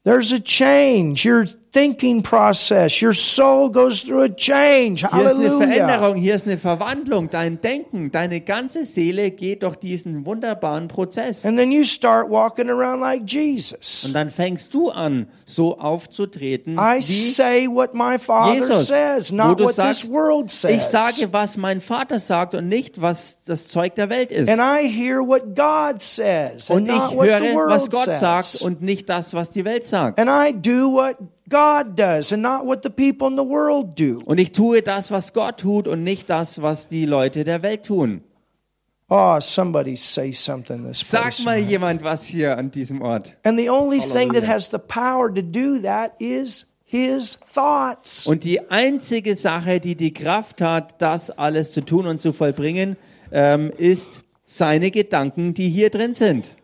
There's 0.04 0.34
a 0.34 0.40
change. 0.40 1.26
Your 1.26 1.46
thinking 1.78 2.24
process, 2.24 3.02
your 3.04 3.14
soul 3.14 3.70
goes 3.70 4.02
through 4.02 4.24
a 4.24 4.30
change. 4.30 5.02
Hier 5.02 5.10
ist 5.10 5.36
eine 5.36 5.50
Hallelujah. 5.50 5.58
Veränderung, 5.68 6.16
hier 6.16 6.34
ist 6.34 6.48
eine 6.48 6.58
Verwandlung. 6.58 7.30
Dein 7.30 7.62
Denken, 7.62 8.10
deine 8.12 8.42
ganze 8.42 8.84
Seele 8.84 9.30
geht 9.30 9.62
durch 9.62 9.76
diesen 9.76 10.26
wunderbaren 10.26 10.88
Prozess. 10.88 11.46
And 11.46 11.56
then 11.58 11.72
you 11.72 11.84
start 11.84 12.32
walking 12.32 12.70
around 12.70 13.02
like 13.02 13.24
Jesus. 13.28 14.06
Und 14.06 14.14
dann 14.14 14.32
fängst 14.32 14.74
du 14.74 14.90
an, 14.90 15.28
so 15.46 15.78
aufzutreten 15.78 16.78
I 16.80 16.98
wie 16.98 17.02
say 17.04 17.68
what 17.68 17.94
my 17.94 18.18
Father 18.18 18.56
Jesus, 18.56 18.88
says, 18.88 19.32
wo 19.32 19.36
not 19.36 19.60
du 19.60 19.66
what 19.66 19.76
sagst, 19.76 20.02
this 20.02 20.12
world 20.12 20.50
says. 20.50 20.72
ich 20.78 20.84
sage, 20.84 21.32
was 21.32 21.58
mein 21.58 21.80
Vater 21.80 22.20
sagt 22.20 22.56
und 22.56 22.68
nicht, 22.68 23.02
was 23.02 23.44
das 23.46 23.68
Zeug 23.68 23.94
der 23.94 24.10
Welt 24.10 24.32
ist. 24.32 24.50
and 24.50 24.60
I 24.60 24.88
hear 24.88 25.20
what 25.20 25.56
God 25.56 26.02
says, 26.02 26.72
and 26.72 26.90
Und 26.90 26.96
ich 26.96 27.22
höre, 27.22 27.70
was 27.70 27.88
Gott 27.92 28.06
says. 28.06 28.20
sagt 28.20 28.62
und 28.64 28.82
nicht 28.82 29.10
das, 29.10 29.36
was 29.36 29.52
die 29.52 29.64
Welt 29.64 29.86
sagt. 29.86 30.20
and 30.20 30.28
I 30.30 30.52
do 30.54 30.92
what 30.92 31.18
God 31.50 31.96
does, 31.96 32.34
and 32.34 32.42
not 32.42 32.66
what 32.66 32.84
the 32.84 32.90
people 32.90 33.28
in 33.28 33.38
the 33.38 33.48
world 33.48 33.98
do. 33.98 34.22
Und 34.26 34.40
ich 34.40 34.52
tue 34.52 34.82
das, 34.82 35.12
was 35.12 35.34
Gott 35.34 35.60
tut 35.60 35.88
und 35.88 36.04
nicht 36.04 36.30
das, 36.30 36.62
was 36.62 36.88
die 36.88 37.06
Leute 37.06 37.44
der 37.44 37.64
Welt 37.64 37.86
tun. 37.86 38.22
Oh, 39.10 39.40
somebody 39.40 39.96
say 39.96 40.34
something 40.34 40.84
this 40.86 41.00
Sag 41.00 41.40
mal 41.46 41.58
jemand 41.58 42.04
was 42.04 42.26
hier 42.26 42.58
an 42.58 42.72
diesem 42.72 43.02
Ort. 43.02 43.34
And 43.46 43.58
the 43.58 43.70
only 43.70 44.00
thing 44.02 44.34
that 44.34 44.46
has 44.46 44.70
the 44.70 44.80
power 44.80 45.34
to 45.34 45.42
do 45.42 45.80
that 45.82 46.20
is 46.20 46.66
His 46.84 47.40
thoughts. 47.54 48.28
Und 48.28 48.44
die 48.44 48.70
einzige 48.70 49.38
Sache, 49.38 49.80
die 49.80 49.96
die 49.96 50.14
Kraft 50.14 50.62
hat, 50.62 51.02
das 51.02 51.32
alles 51.32 51.72
zu 51.72 51.82
tun 51.82 52.06
und 52.06 52.20
zu 52.20 52.34
vollbringen, 52.34 52.98
ähm, 53.32 53.72
ist 53.78 54.24
seine 54.44 54.92
Gedanken, 54.92 55.54
die 55.54 55.70
hier 55.70 55.90
drin 55.90 56.14
sind. 56.14 56.56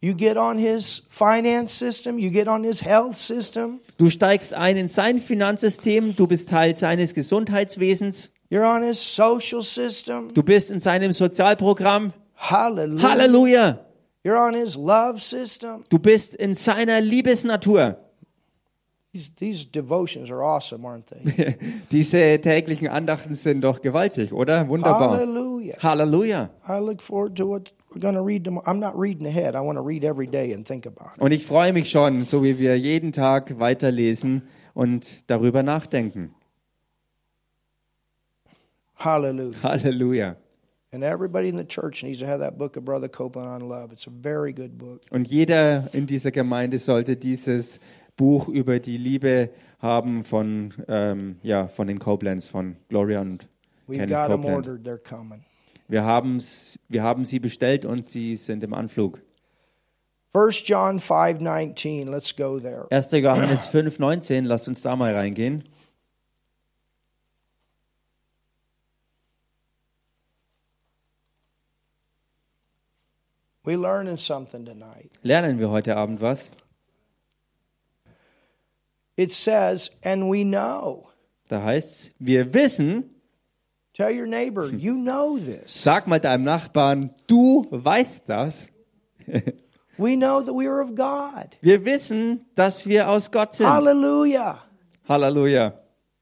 You 0.00 0.14
get 0.14 0.36
on 0.36 0.58
His 0.58 1.02
finance 1.08 1.72
system, 1.72 2.18
you 2.18 2.30
get 2.30 2.46
on 2.46 2.62
His 2.62 2.80
health 2.84 3.16
system, 3.16 3.80
Du 3.98 4.08
steigst 4.10 4.54
ein 4.54 4.76
in 4.76 4.88
sein 4.88 5.18
Finanzsystem, 5.18 6.14
du 6.14 6.26
bist 6.28 6.48
Teil 6.50 6.76
seines 6.76 7.14
Gesundheitswesens, 7.14 8.30
you're 8.48 8.64
on 8.64 8.82
His 8.84 8.98
social 9.00 9.60
system. 9.60 10.32
du 10.32 10.42
bist 10.44 10.70
in 10.70 10.78
seinem 10.78 11.12
Sozialprogramm. 11.12 12.12
Hallelujah. 12.36 13.08
Halleluja! 13.08 13.78
You're 14.22 14.38
on 14.38 14.54
His 14.54 14.76
love 14.76 15.20
system. 15.20 15.82
Du 15.90 15.98
bist 15.98 16.36
in 16.36 16.54
seiner 16.54 17.00
Liebesnatur. 17.00 17.96
These, 19.12 19.30
these 19.36 19.64
devotions 19.66 20.30
are 20.30 20.42
awesome, 20.44 20.84
aren't 20.86 21.06
they? 21.06 21.56
Diese 21.90 22.38
täglichen 22.40 22.88
Andachten 22.88 23.34
sind 23.34 23.62
doch 23.62 23.80
gewaltig, 23.80 24.32
oder? 24.32 24.68
Wunderbar. 24.68 25.18
Hallelujah. 25.80 26.50
Halleluja. 26.66 26.78
I 26.78 26.78
look 26.80 27.02
forward 27.02 27.36
to 27.36 27.46
what 27.46 27.72
we're 27.94 28.00
going 28.00 28.14
to 28.14 28.22
read 28.22 28.44
tomorrow. 28.44 28.64
I'm 28.66 28.80
not 28.80 28.98
reading 28.98 29.26
ahead. 29.26 29.54
I 29.54 29.60
want 29.60 29.76
to 29.76 29.82
read 29.82 30.04
every 30.04 30.26
day 30.26 30.52
and 30.52 30.66
think 30.66 30.86
about 30.86 31.16
it. 31.16 31.20
Und 31.22 31.32
ich 31.32 31.44
freue 31.46 31.72
mich 31.72 31.90
schon, 31.90 32.24
so 32.24 32.42
wie 32.42 32.58
wir 32.58 32.76
jeden 32.78 33.12
Tag 33.12 33.58
weiterlesen 33.58 34.42
und 34.74 35.30
darüber 35.30 35.62
nachdenken. 35.62 36.34
Hallelujah. 38.96 39.62
Halleluja. 39.62 40.36
And 40.90 41.04
everybody 41.04 41.48
in 41.48 41.56
the 41.56 41.64
church 41.64 42.02
needs 42.02 42.18
to 42.20 42.26
have 42.26 42.40
that 42.40 42.56
book 42.56 42.76
of 42.76 42.84
Brother 42.84 43.08
Copeland 43.08 43.48
on 43.50 43.68
love. 43.68 43.92
It's 43.92 44.06
a 44.06 44.10
very 44.10 44.52
good 44.52 44.78
book. 44.78 45.02
Und 45.10 45.28
jeder 45.28 45.88
in 45.92 46.06
dieser 46.06 46.30
Gemeinde 46.30 46.78
sollte 46.78 47.16
dieses 47.16 47.78
Buch 48.16 48.48
über 48.48 48.80
die 48.80 48.96
Liebe 48.96 49.50
haben 49.80 50.24
von, 50.24 50.72
ähm, 50.88 51.36
ja, 51.42 51.68
von 51.68 51.86
den 51.86 51.98
Copelands, 51.98 52.48
von 52.48 52.76
Gloria 52.88 53.20
und 53.20 53.46
We've 53.86 53.98
Kenneth 53.98 54.08
got 54.16 54.28
them 54.28 54.42
Copeland. 54.42 54.66
ordered. 54.66 54.86
They're 54.86 54.98
coming. 54.98 55.44
Wir, 55.88 56.04
haben's, 56.04 56.78
wir 56.88 57.02
haben 57.02 57.24
sie 57.24 57.40
bestellt 57.40 57.86
und 57.86 58.06
sie 58.06 58.36
sind 58.36 58.62
im 58.62 58.74
Anflug. 58.74 59.22
1 60.34 60.68
John 60.68 61.00
5:19. 61.00 62.10
Let's 62.10 62.36
go 62.36 62.60
there. 62.60 62.86
1. 62.90 63.10
Johannes 63.12 63.66
5,19, 63.72 64.44
lasst 64.44 64.68
uns 64.68 64.82
da 64.82 64.94
mal 64.94 65.14
reingehen. 65.14 65.64
We 73.64 73.76
learning 73.76 74.18
something 74.18 74.64
tonight. 74.64 75.12
Lernen 75.22 75.58
wir 75.58 75.70
heute 75.70 75.96
Abend 75.96 76.20
was? 76.20 76.50
It 79.16 79.32
says, 79.32 79.90
"And 80.02 80.30
we 80.30 80.44
know." 80.44 81.08
Da 81.48 81.62
heißt 81.62 82.14
wir 82.18 82.52
wissen, 82.54 83.14
Tell 83.98 84.12
your 84.12 84.28
neighbor, 84.28 84.70
you 84.70 84.94
know 84.94 85.38
this. 85.38 85.82
sag 85.82 86.06
mal 86.06 86.20
deinem 86.20 86.44
Nachbarn, 86.44 87.10
du 87.26 87.66
weißt 87.70 88.28
das. 88.28 88.68
We 89.98 90.14
know 90.14 90.40
that 90.40 90.54
we 90.54 90.68
are 90.68 90.80
of 90.80 90.94
God. 90.94 91.56
Wir 91.62 91.84
wissen, 91.84 92.46
dass 92.54 92.86
wir 92.86 93.08
aus 93.08 93.32
Gott 93.32 93.54
sind. 93.54 93.66
Hallelujah. 93.66 94.62
Halleluja. 95.08 95.72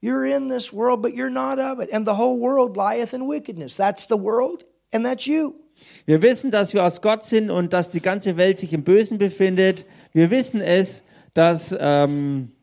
You're 0.01 0.25
in 0.25 0.49
this 0.49 0.73
world, 0.73 1.03
but 1.03 1.13
you're 1.13 1.29
not 1.29 1.59
of 1.59 1.79
it. 1.79 1.93
And 1.93 2.03
the 2.07 2.15
whole 2.15 2.39
world 2.39 2.75
lieth 2.75 3.13
in 3.13 3.27
wickedness. 3.27 3.77
That's 3.77 4.07
the 4.07 4.17
world, 4.17 4.65
and 4.91 5.05
that's 5.05 5.27
you. 5.27 5.53
Wir 6.07 6.23
wissen, 6.23 6.49
dass 6.49 6.73
wir 6.73 6.83
aus 6.83 7.03
Gott 7.03 7.25
sind 7.25 7.51
und 7.51 7.73
dass 7.73 7.91
die 7.91 8.01
ganze 8.01 8.37
Welt 8.37 8.57
sich 8.57 8.73
im 8.73 8.83
Bösen 8.83 9.19
befindet. 9.19 9.85
Wir 10.13 10.31
wissen 10.31 10.61
es, 10.61 11.03
dass, 11.35 11.75
ähm, 11.79 12.53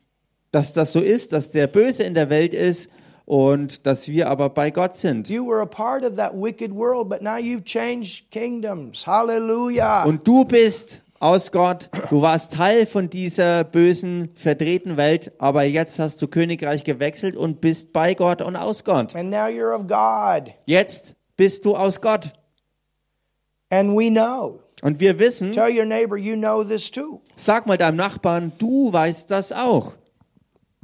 dass 0.51 0.73
das 0.73 0.93
so 0.93 1.01
ist, 1.01 1.33
dass 1.33 1.51
der 1.51 1.69
Böse 1.69 2.03
in 2.03 2.15
der 2.15 2.31
Welt 2.31 2.53
ist 2.53 2.91
und 3.27 3.87
dass 3.87 4.09
wir 4.09 4.29
aber 4.29 4.51
bei 4.51 4.71
Gott 4.71 4.97
sind. 4.97 5.29
You 5.29 5.47
were 5.47 5.63
a 5.63 5.67
part 5.67 6.05
of 6.05 6.17
that 6.17 6.33
wicked 6.35 6.73
world, 6.75 7.09
but 7.09 7.23
now 7.23 7.37
you've 7.37 7.65
changed 7.65 8.31
kingdoms. 8.31 9.07
Hallelujah. 9.07 10.05
Und 10.05 10.27
du 10.29 10.45
bist 10.45 11.03
aus 11.21 11.51
Gott, 11.53 11.89
du 12.11 12.21
warst 12.21 12.53
Teil 12.53 12.85
von 12.85 13.09
dieser 13.09 13.65
bösen, 13.65 14.29
verdrehten 14.37 14.99
Welt, 14.99 15.33
aber 15.39 15.63
jetzt 15.63 15.99
hast 15.99 16.21
du 16.21 16.29
Königreich 16.29 16.85
gewechselt 16.85 17.35
und 17.35 17.63
bist 17.63 17.95
bei 17.95 18.13
Gott 18.15 18.43
und 18.43 18.57
aus 18.57 18.85
Gott. 18.85 19.15
and 19.17 19.31
now 19.31 19.47
you're 19.47 19.75
of 19.75 19.87
God. 19.87 20.53
Jetzt 20.67 21.15
bist 21.37 21.65
du 21.65 21.77
aus 21.77 22.01
Gott. 22.03 22.31
And 23.71 23.97
we 23.97 24.11
know. 24.11 24.61
Und 24.83 25.01
wir 25.01 25.19
wissen, 25.19 25.53
Tell 25.53 25.75
your 25.75 25.87
neighbor, 25.87 26.19
you 26.19 26.37
know 26.37 26.63
this 26.63 26.91
too. 26.91 27.23
sag 27.37 27.67
mal 27.67 27.79
deinem 27.79 27.97
Nachbarn, 27.97 28.53
du 28.59 28.93
weißt 28.93 29.31
das 29.31 29.51
auch. 29.51 29.95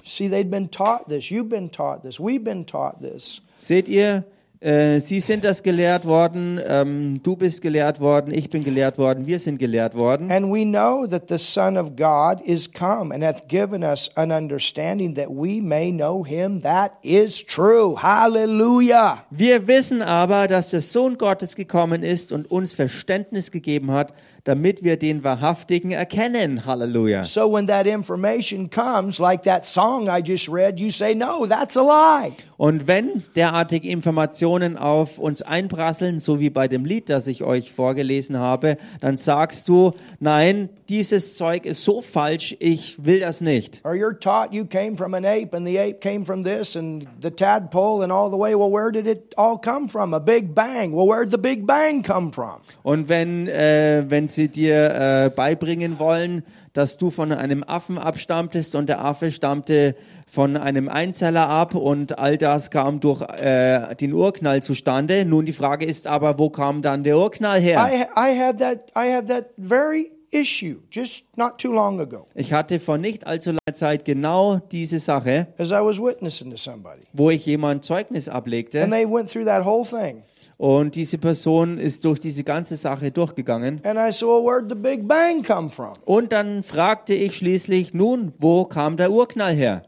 See, 0.05 0.29
they'd 0.29 0.51
been 0.51 0.69
taught 0.69 1.09
this. 1.09 1.31
You've 1.31 1.49
been 1.49 1.71
taught 1.71 2.03
this. 2.03 2.19
We've 2.19 2.45
been 2.45 2.65
taught 2.65 3.01
this. 3.01 3.41
Seht 3.61 3.89
ihr, 3.89 4.25
äh, 4.63 5.01
sie 5.01 5.21
sind 5.21 5.43
das 5.43 5.63
gelehrt 5.63 6.05
worden, 6.05 6.61
ähm, 6.67 7.23
du 7.23 7.35
bist 7.35 7.63
gelehrt 7.63 7.99
worden, 7.99 8.35
ich 8.35 8.51
bin 8.51 8.63
gelehrt 8.63 8.99
worden, 8.99 9.27
wir 9.27 9.39
sind 9.39 9.59
gelehrt 9.59 9.95
worden. 9.95 10.31
And 10.31 10.53
we 10.53 10.65
know 10.65 11.07
that 11.07 11.31
the 11.31 11.39
Son 11.39 11.79
of 11.79 11.97
God 11.97 12.43
is 12.45 12.71
come 12.71 13.11
and 13.11 13.25
hath 13.25 13.49
given 13.49 13.83
us 13.83 14.11
an 14.17 14.31
understanding 14.31 15.15
that 15.15 15.29
we 15.31 15.63
may 15.63 15.91
know 15.91 16.23
him 16.23 16.61
that 16.61 16.93
is 17.03 17.43
true. 17.43 17.97
Hallelujah. 17.97 19.25
Wir 19.31 19.67
wissen 19.67 20.03
aber, 20.03 20.47
dass 20.47 20.71
der 20.71 20.83
Sohn 20.83 21.17
Gottes 21.17 21.57
gekommen 21.57 22.03
ist 22.03 22.31
und 22.31 22.51
uns 22.51 22.75
Verständnis 22.75 23.51
gegeben 23.51 23.91
hat, 23.91 24.13
damit 24.45 24.83
wir 24.83 24.97
den 24.97 25.25
Wahrhaftigen 25.25 25.91
erkennen. 25.91 26.67
Halleluja. 26.67 27.25
So 27.25 27.53
when 27.53 27.67
that 27.67 27.87
information 27.87 28.71
comes, 28.71 29.19
like 29.19 29.43
that 29.45 29.65
song 29.65 30.09
I 30.09 30.23
just 30.25 30.49
read, 30.49 30.79
you 30.79 30.91
say, 30.91 31.15
no, 31.15 31.47
that's 31.47 31.77
a 31.77 31.83
lie. 31.83 32.33
Und 32.57 32.87
wenn 32.87 33.25
derartige 33.37 33.89
Informationen 33.89 34.77
auf 34.77 35.19
uns 35.19 35.43
einprasseln, 35.43 36.19
so 36.19 36.41
wie 36.41 36.51
bei 36.51 36.69
dem 36.69 36.85
Lied, 36.85 37.09
das 37.09 37.27
ich 37.27 37.43
euch 37.43 37.73
vorgelesen 37.73 38.39
habe, 38.39 38.77
dann 39.01 39.17
sagst 39.17 39.69
du, 39.69 39.93
nein, 40.19 40.69
dieses 40.91 41.37
Zeug 41.37 41.67
ist 41.67 41.85
so 41.85 42.03
falsch, 42.03 42.57
ich 42.59 43.05
will 43.05 43.21
das 43.21 43.41
nicht. 43.41 43.81
Or 43.85 43.93
you're 43.93 44.19
taught 44.19 44.53
you 44.53 44.65
came 44.65 44.97
from 44.97 45.15
an 45.15 45.25
ape 45.25 45.57
and 45.57 45.67
the 45.67 45.79
ape 45.79 46.01
came 46.01 46.25
from 46.27 46.43
this 46.43 46.77
and 46.77 47.07
the 47.23 47.31
tadpole 47.31 48.03
and 48.03 48.13
all 48.13 48.29
the 48.29 48.37
way. 48.37 48.55
Well, 48.57 48.73
where 48.73 48.91
did 48.91 49.07
it 49.07 49.33
all 49.39 49.57
come 49.57 49.89
from? 49.89 50.13
A 50.13 50.21
big 50.21 50.53
bang. 50.53 50.93
Well, 50.93 51.07
where 51.07 51.25
did 51.25 51.31
the 51.31 51.39
big 51.39 51.65
bang 51.65 52.03
come 52.03 52.33
from? 52.33 52.61
Und 52.83 53.09
wenn, 53.09 53.47
äh, 53.47 54.05
wenn 54.09 54.27
sie 54.27 54.49
dir 54.49 54.91
äh, 54.91 55.31
beibringen 55.31 56.01
wollen, 56.01 56.43
dass 56.73 56.97
du 56.97 57.11
von 57.11 57.33
einem 57.33 57.65
Affen 57.65 57.97
abstammtest 57.97 58.75
und 58.75 58.89
der 58.89 59.05
Affe 59.05 59.31
stammte 59.33 59.95
von 60.27 60.57
einem 60.57 60.89
Einzeller 60.89 61.49
ab 61.49 61.75
und 61.75 62.19
all 62.19 62.37
das 62.37 62.71
kam 62.71 63.01
durch 63.01 63.23
äh, 63.23 63.95
den 63.97 64.13
Urknall 64.13 64.63
zustande. 64.63 65.25
Nun 65.25 65.47
die 65.47 65.53
Frage 65.53 65.85
ist 65.85 66.07
aber, 66.07 66.39
wo 66.39 66.51
kam 66.51 66.83
dann 66.83 67.05
der 67.05 67.17
Urknall 67.17 67.61
her? 67.61 67.89
I, 67.89 68.03
I 68.17 68.39
had 68.39 68.59
that 68.59 68.91
I 68.97 69.13
had 69.13 69.29
that 69.29 69.51
very 69.57 70.11
issue 70.33 70.81
just 70.91 71.25
not 71.37 71.59
too 71.59 71.73
long 71.73 72.01
ago 72.01 72.27
Ich 72.35 72.53
hatte 72.53 72.79
vor 72.81 72.99
nicht 72.99 73.27
allzu 73.27 73.51
langer 73.51 73.75
Zeit 73.75 74.05
genau 74.05 74.59
diese 74.71 74.99
Sache, 74.99 75.49
as 75.59 75.71
I 75.71 75.75
was 75.83 75.99
witnessing 76.01 76.51
to 76.51 76.57
somebody. 76.57 77.03
wo 77.13 77.31
ich 77.31 77.45
jemand 77.47 77.85
Zeugnis 77.85 78.29
ablegte 78.29 78.83
And 78.83 78.93
they 78.93 79.05
went 79.07 79.29
through 79.31 79.45
that 79.47 79.65
whole 79.65 79.85
thing. 79.85 80.23
und 80.57 80.95
diese 80.95 81.17
Person 81.19 81.79
ist 81.79 82.05
durch 82.05 82.21
diese 82.21 82.45
ganze 82.45 82.77
Sache 82.77 83.11
durchgegangen. 83.11 83.81
And 83.85 83.99
I 83.99 84.13
said, 84.13 84.29
Well, 84.29 84.43
where'd 84.45 84.69
the 84.69 84.75
Big 84.75 85.09
Bang 85.09 85.43
come 85.43 85.71
from? 85.71 85.95
Und 86.05 86.33
dann 86.33 86.63
fragte 86.63 87.15
ich 87.15 87.37
schließlich, 87.37 87.95
nun, 87.95 88.33
wo 88.39 88.65
kam 88.67 88.97
der 88.99 89.11
Urknall 89.11 89.55
her? 89.55 89.83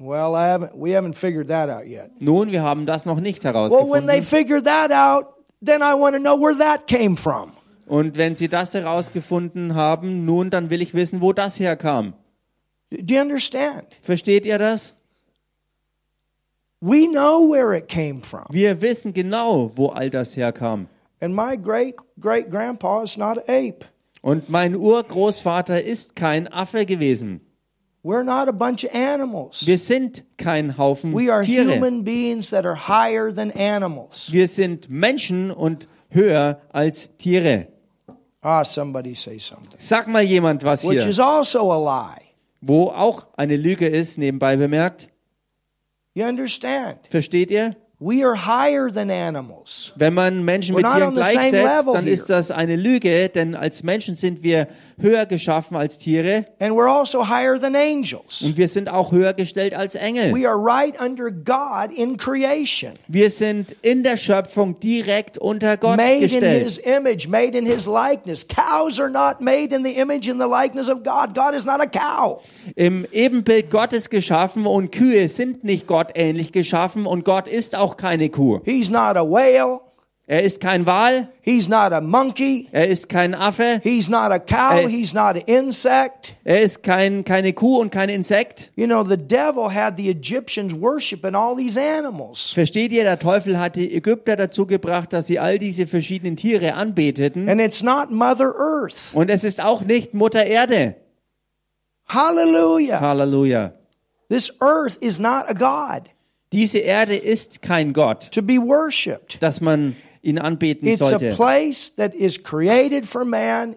Well, 0.00 0.34
I 0.34 0.46
haven't 0.52 0.72
we 0.74 0.96
haven't 0.96 1.14
figured 1.16 1.48
that 1.48 1.68
out 1.70 1.84
yet. 1.86 2.10
Nun, 2.20 2.52
wir 2.52 2.62
haben 2.62 2.86
das 2.86 3.04
noch 3.04 3.18
nicht 3.20 3.42
Well, 3.44 3.52
when 3.54 4.06
they 4.06 4.20
herausgefunden. 4.20 4.22
figure 4.24 4.62
that 4.62 4.92
out, 4.92 5.26
then 5.64 5.80
I 5.80 5.94
want 5.98 6.14
to 6.14 6.20
know 6.20 6.36
where 6.40 6.56
that 6.56 6.86
came 6.86 7.16
from. 7.16 7.52
Und 7.88 8.16
wenn 8.16 8.36
Sie 8.36 8.48
das 8.48 8.74
herausgefunden 8.74 9.74
haben, 9.74 10.24
nun, 10.24 10.50
dann 10.50 10.70
will 10.70 10.82
ich 10.82 10.94
wissen, 10.94 11.20
wo 11.20 11.32
das 11.32 11.58
herkam. 11.58 12.12
Do 12.90 13.14
you 13.14 13.20
understand? 13.20 13.86
Versteht 14.02 14.46
ihr 14.46 14.58
das? 14.58 14.94
We 16.80 17.06
know 17.08 17.50
where 17.50 17.76
it 17.76 17.88
came 17.88 18.20
from. 18.22 18.44
Wir 18.50 18.80
wissen 18.80 19.12
genau, 19.12 19.72
wo 19.76 19.88
all 19.88 20.10
das 20.10 20.36
herkam. 20.36 20.88
And 21.20 21.34
my 21.34 21.56
great 21.56 21.96
great 22.20 22.50
grandpa 22.50 23.02
is 23.02 23.16
not 23.16 23.38
an 23.38 23.44
ape. 23.48 23.86
Und 24.22 24.48
mein 24.48 24.76
Urgroßvater 24.76 25.82
ist 25.82 26.14
kein 26.14 26.46
Affe 26.46 26.86
gewesen. 26.86 27.40
We're 28.04 28.22
not 28.22 28.48
a 28.48 28.52
bunch 28.52 28.84
of 28.84 28.94
animals. 28.94 29.66
Wir 29.66 29.76
sind 29.78 30.24
kein 30.36 30.78
Haufen 30.78 31.12
We 31.14 31.32
are 31.32 31.42
Tiere. 31.42 31.74
human 31.74 32.04
beings 32.04 32.50
that 32.50 32.64
are 32.64 32.76
higher 32.88 33.34
than 33.34 33.50
animals. 33.50 34.30
Wir 34.30 34.46
sind 34.46 34.88
Menschen 34.88 35.50
und 35.50 35.88
höher 36.10 36.60
als 36.70 37.10
Tiere. 37.18 37.66
Ah, 38.40 38.62
somebody 38.64 39.14
say 39.14 39.38
something. 39.38 39.78
Sag 39.80 40.06
mal 40.06 40.22
jemand 40.22 40.62
was 40.62 40.84
Which 40.84 41.02
hier, 41.02 41.08
is 41.08 41.18
also 41.18 41.70
a 41.72 41.76
lie. 41.78 42.22
wo 42.60 42.88
auch 42.88 43.26
eine 43.36 43.56
Lüge 43.56 43.86
ist, 43.88 44.18
nebenbei 44.18 44.56
bemerkt. 44.56 45.08
You 46.14 46.24
understand? 46.26 46.98
Versteht 47.08 47.50
ihr? 47.50 47.76
We 48.00 48.24
are 48.24 48.36
higher 48.36 48.92
than 48.92 49.10
animals. 49.10 49.92
Wenn 49.96 50.14
man 50.14 50.44
Menschen 50.44 50.76
mit 50.76 50.86
Tieren 50.86 51.14
gleichsetzt, 51.14 51.88
dann 51.92 52.06
ist 52.06 52.30
das 52.30 52.52
eine 52.52 52.76
Lüge, 52.76 53.28
denn 53.28 53.56
als 53.56 53.82
Menschen 53.82 54.14
sind 54.14 54.44
wir 54.44 54.68
höher 55.00 55.26
geschaffen 55.26 55.76
als 55.76 55.98
Tiere 55.98 56.46
And 56.60 56.72
we're 56.72 56.88
also 56.88 57.28
higher 57.28 57.60
than 57.60 57.74
angels. 57.74 58.42
und 58.42 58.56
wir 58.56 58.68
sind 58.68 58.88
auch 58.88 59.10
höher 59.10 59.32
gestellt 59.32 59.74
als 59.74 59.96
Engel. 59.96 60.32
We 60.32 60.48
are 60.48 60.56
right 60.56 60.94
under 61.00 61.30
God 61.32 61.92
in 61.96 62.16
creation. 62.16 62.92
Wir 63.08 63.30
sind 63.30 63.74
in 63.82 64.04
der 64.04 64.16
Schöpfung 64.16 64.78
direkt 64.78 65.36
unter 65.38 65.76
Gott 65.76 65.96
Made 65.96 66.14
in 66.14 66.20
gestellt. 66.28 66.62
his 66.62 66.78
image, 66.78 67.26
made 67.28 67.58
in 67.58 67.66
his 67.66 67.86
likeness. 67.86 68.46
Cows 68.46 69.00
are 69.00 69.10
not 69.10 69.40
made 69.40 69.74
in 69.74 69.84
the 69.84 69.92
image 69.92 70.28
and 70.30 70.40
the 70.40 70.48
likeness 70.48 70.88
of 70.88 71.02
God. 71.02 71.34
God 71.34 71.52
is 71.52 71.64
not 71.64 71.80
a 71.80 71.86
cow. 71.86 72.40
Im 72.76 73.06
Ebenbild 73.10 73.72
Gottes 73.72 74.08
geschaffen 74.08 74.66
und 74.66 74.92
Kühe 74.92 75.28
sind 75.28 75.64
nicht 75.64 75.88
Gott 75.88 76.12
ähnlich 76.14 76.52
geschaffen 76.52 77.04
und 77.06 77.24
Gott 77.24 77.48
ist 77.48 77.76
auch 77.76 77.87
keine 77.96 78.28
Kuh. 78.28 78.60
He's 78.64 78.90
not 78.90 79.16
a 79.16 79.22
whale. 79.22 79.80
Er 80.30 80.42
ist 80.42 80.60
kein 80.60 80.84
Wal, 80.84 81.28
He's 81.40 81.70
not 81.70 81.90
a 81.90 82.02
monkey. 82.02 82.68
er 82.70 82.86
ist 82.86 83.08
kein 83.08 83.34
Affe, 83.34 83.80
He's 83.82 84.10
not 84.10 84.30
a 84.30 84.38
cow. 84.38 84.72
Hey. 84.74 84.86
He's 84.86 85.14
not 85.14 85.36
an 85.36 85.42
insect. 85.46 86.36
er 86.44 86.60
ist 86.60 86.82
kein, 86.82 87.24
keine 87.24 87.54
Kuh 87.54 87.78
und 87.80 87.90
kein 87.90 88.10
Insekt. 88.10 88.70
You 88.76 88.86
know, 88.86 89.02
the 89.02 89.16
devil 89.16 89.70
had 89.74 89.96
the 89.96 90.10
Egyptians 90.10 90.74
worshiping 90.74 91.34
all 91.34 91.56
these 91.56 91.80
animals. 91.80 92.52
Versteht 92.52 92.92
ihr, 92.92 93.04
der 93.04 93.18
Teufel 93.18 93.58
hat 93.58 93.76
die 93.76 93.94
Ägypter 93.94 94.36
dazu 94.36 94.66
gebracht, 94.66 95.14
dass 95.14 95.28
sie 95.28 95.38
all 95.38 95.58
diese 95.58 95.86
verschiedenen 95.86 96.36
Tiere 96.36 96.74
anbeteten. 96.74 97.48
And 97.48 97.58
it's 97.58 97.82
not 97.82 98.10
Mother 98.10 98.52
Earth. 98.54 99.14
Und 99.14 99.30
es 99.30 99.44
ist 99.44 99.62
auch 99.64 99.80
nicht 99.80 100.12
Mutter 100.12 100.44
Erde. 100.44 100.96
Hallelujah. 102.06 103.00
Halleluja. 103.00 103.72
This 104.28 104.52
earth 104.60 104.98
is 105.00 105.18
not 105.18 105.46
a 105.48 105.54
God 105.54 106.10
Diese 106.52 106.78
Erde 106.78 107.16
ist 107.16 107.60
kein 107.62 107.92
Gott, 107.92 108.30
to 108.32 108.42
be 108.42 108.54
worshiped. 108.58 109.42
dass 109.42 109.60
man 109.60 109.96
ihn 110.22 110.38
anbeten 110.38 110.88
It's 110.88 111.02
a 111.02 111.18
sollte. 111.18 111.34
place 111.34 111.92
that 111.96 112.14
is 112.14 112.42
created 112.42 113.06
for 113.06 113.24
man 113.24 113.76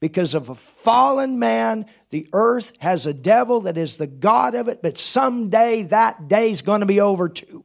because 0.00 0.36
of 0.36 0.48
a 0.48 0.54
fallen 0.54 1.38
man. 1.38 1.86
The 2.10 2.28
earth 2.32 2.72
has 2.80 3.06
a 3.06 3.12
devil 3.12 3.60
that 3.62 3.76
is 3.76 3.96
the 3.96 4.06
God 4.06 4.54
of 4.54 4.68
it, 4.68 4.80
but 4.82 4.96
someday 4.96 5.82
that 5.88 6.28
day's 6.28 6.62
going 6.62 6.80
to 6.80 6.86
be 6.86 7.00
over 7.00 7.28
too. 7.32 7.64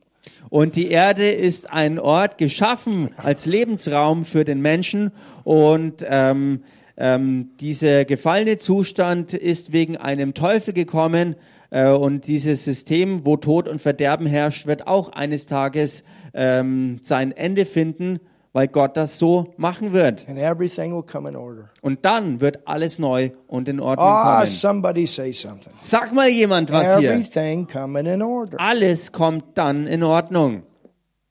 Und 0.50 0.76
die 0.76 0.90
Erde 0.90 1.30
ist 1.30 1.70
ein 1.70 2.00
Ort 2.00 2.40
geschaffen 2.40 3.10
als 3.18 3.46
Lebensraum 3.46 4.26
für 4.26 4.46
den 4.46 4.62
Menschen. 4.62 5.12
Und 5.44 6.04
ähm, 6.08 6.64
ähm, 6.98 7.52
dieser 7.60 8.04
gefallene 8.06 8.58
Zustand 8.58 9.34
ist 9.34 9.72
wegen 9.72 9.96
einem 9.98 10.34
Teufel 10.34 10.74
gekommen. 10.74 11.36
Äh, 11.72 11.90
und 11.90 12.28
dieses 12.28 12.64
System, 12.66 13.26
wo 13.26 13.38
Tod 13.38 13.68
und 13.68 13.80
Verderben 13.80 14.26
herrscht, 14.26 14.66
wird 14.68 14.88
auch 14.88 15.10
eines 15.10 15.46
Tages 15.46 16.04
ähm, 16.34 16.98
sein 17.02 17.32
Ende 17.32 17.66
finden, 17.66 18.20
weil 18.54 18.68
Gott 18.68 18.98
das 18.98 19.20
so 19.20 19.54
machen 19.58 19.94
wird. 19.94 20.28
And 20.28 20.40
everything 20.40 20.96
will 20.96 21.04
come 21.04 21.30
in 21.30 21.36
order. 21.36 21.70
Und 21.82 22.04
dann 22.06 22.42
wird 22.42 22.68
alles 22.68 22.98
neu 22.98 23.30
und 23.46 23.70
in 23.70 23.80
Ordnung 23.80 24.08
Ah, 24.08 24.38
kommen. 24.40 24.48
somebody 24.48 25.06
say 25.06 25.32
something. 25.32 25.72
Sag 25.82 26.12
mal 26.14 26.28
jemand 26.30 26.72
was 26.72 26.98
hier. 26.98 27.12
Everything 27.12 27.68
coming 27.68 28.08
in 28.08 28.22
order. 28.24 28.60
Alles 28.60 29.12
kommt 29.12 29.44
dann 29.56 29.86
in 29.86 30.02
Ordnung. 30.04 30.64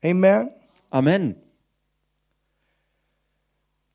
Amen. 0.04 0.50
Amen. 0.90 1.34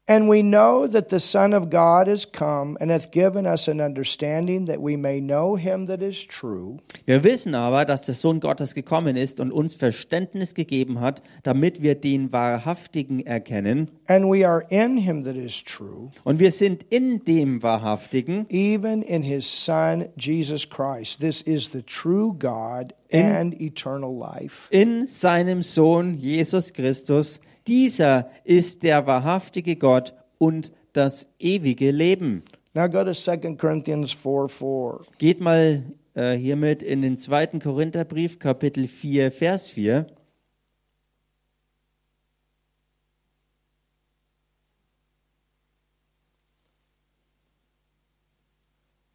And 0.05 0.27
we 0.29 0.41
know 0.43 0.85
that 0.85 1.07
the 1.11 1.19
Son 1.21 1.53
of 1.53 1.69
God 1.69 2.09
is 2.09 2.25
come 2.29 2.75
and 2.81 2.91
hath 2.91 3.11
given 3.11 3.45
us 3.45 3.69
an 3.69 3.79
understanding 3.79 4.65
that 4.65 4.81
we 4.81 4.97
may 4.97 5.21
know 5.21 5.55
him 5.55 5.85
that 5.87 6.01
is 6.01 6.27
true, 6.27 6.79
Wir 7.05 7.23
wissen 7.23 7.55
aber, 7.55 7.85
dass 7.85 8.01
der 8.01 8.13
Sohn 8.13 8.41
Gottes 8.41 8.75
gekommen 8.75 9.15
ist 9.15 9.39
und 9.39 9.53
uns 9.53 9.75
Verständnis 9.75 10.55
gegeben 10.55 10.99
hat, 10.99 11.21
damit 11.43 11.81
wir 11.81 11.95
den 11.95 12.33
Wahrhaftigen 12.33 13.25
erkennen. 13.25 13.91
and 14.09 14.29
we 14.29 14.45
are 14.45 14.65
in 14.69 14.97
him 14.97 15.23
that 15.23 15.37
is 15.37 15.63
true, 15.63 16.09
Und 16.25 16.37
wir 16.39 16.51
sind 16.51 16.83
in 16.89 17.23
dem 17.23 17.63
Wahrhaftigen, 17.63 18.45
even 18.49 19.03
in 19.03 19.23
his 19.23 19.45
Son 19.47 20.09
Jesus 20.17 20.67
Christ. 20.69 21.21
This 21.21 21.41
is 21.41 21.71
the 21.71 21.81
true 21.81 22.33
God 22.37 22.93
and 23.13 23.53
eternal 23.61 24.13
life. 24.13 24.67
in 24.69 25.07
seinem 25.07 25.61
Sohn 25.61 26.15
Jesus 26.17 26.73
Christus. 26.73 27.39
Dieser 27.67 28.29
ist 28.43 28.83
der 28.83 29.07
wahrhaftige 29.07 29.75
Gott 29.75 30.13
und 30.37 30.71
das 30.91 31.27
ewige 31.39 31.91
Leben. 31.91 32.43
Now 32.73 32.89
go 32.89 33.03
to 33.03 33.13
2 33.13 33.55
Corinthians 33.55 34.13
4 34.13 34.49
4. 34.49 35.01
Geht 35.17 35.39
mal 35.39 35.83
äh, 36.15 36.33
hiermit 36.33 36.83
in 36.83 37.01
den 37.01 37.17
zweiten 37.17 37.59
Korintherbrief, 37.59 38.39
Kapitel 38.39 38.87
4, 38.87 39.31
Vers 39.31 39.69
4. 39.69 40.07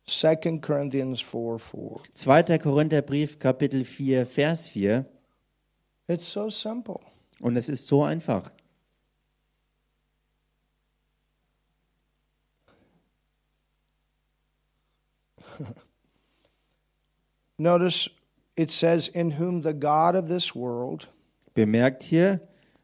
Second 0.06 0.62
Corinthians 0.62 1.20
4 1.20 1.58
4. 1.58 2.00
2. 2.14 2.58
Korintherbrief, 2.58 3.38
Kapitel 3.38 3.84
4, 3.84 4.24
Vers 4.26 4.68
4. 4.68 5.04
It's 6.08 6.32
so 6.32 6.48
simple. 6.48 7.00
Und 7.40 7.56
es 7.56 7.68
ist 7.68 7.86
so 7.86 8.02
einfach. 8.02 8.50
Notice 17.58 18.10
it 18.56 18.70
says, 18.70 19.08
In 19.08 19.38
whom 19.38 19.62
the 19.62 19.72
God 19.72 20.14
of 20.14 20.28
this 20.28 20.54
world 20.54 21.08
Bemerkt 21.54 22.02
hier, 22.04 22.40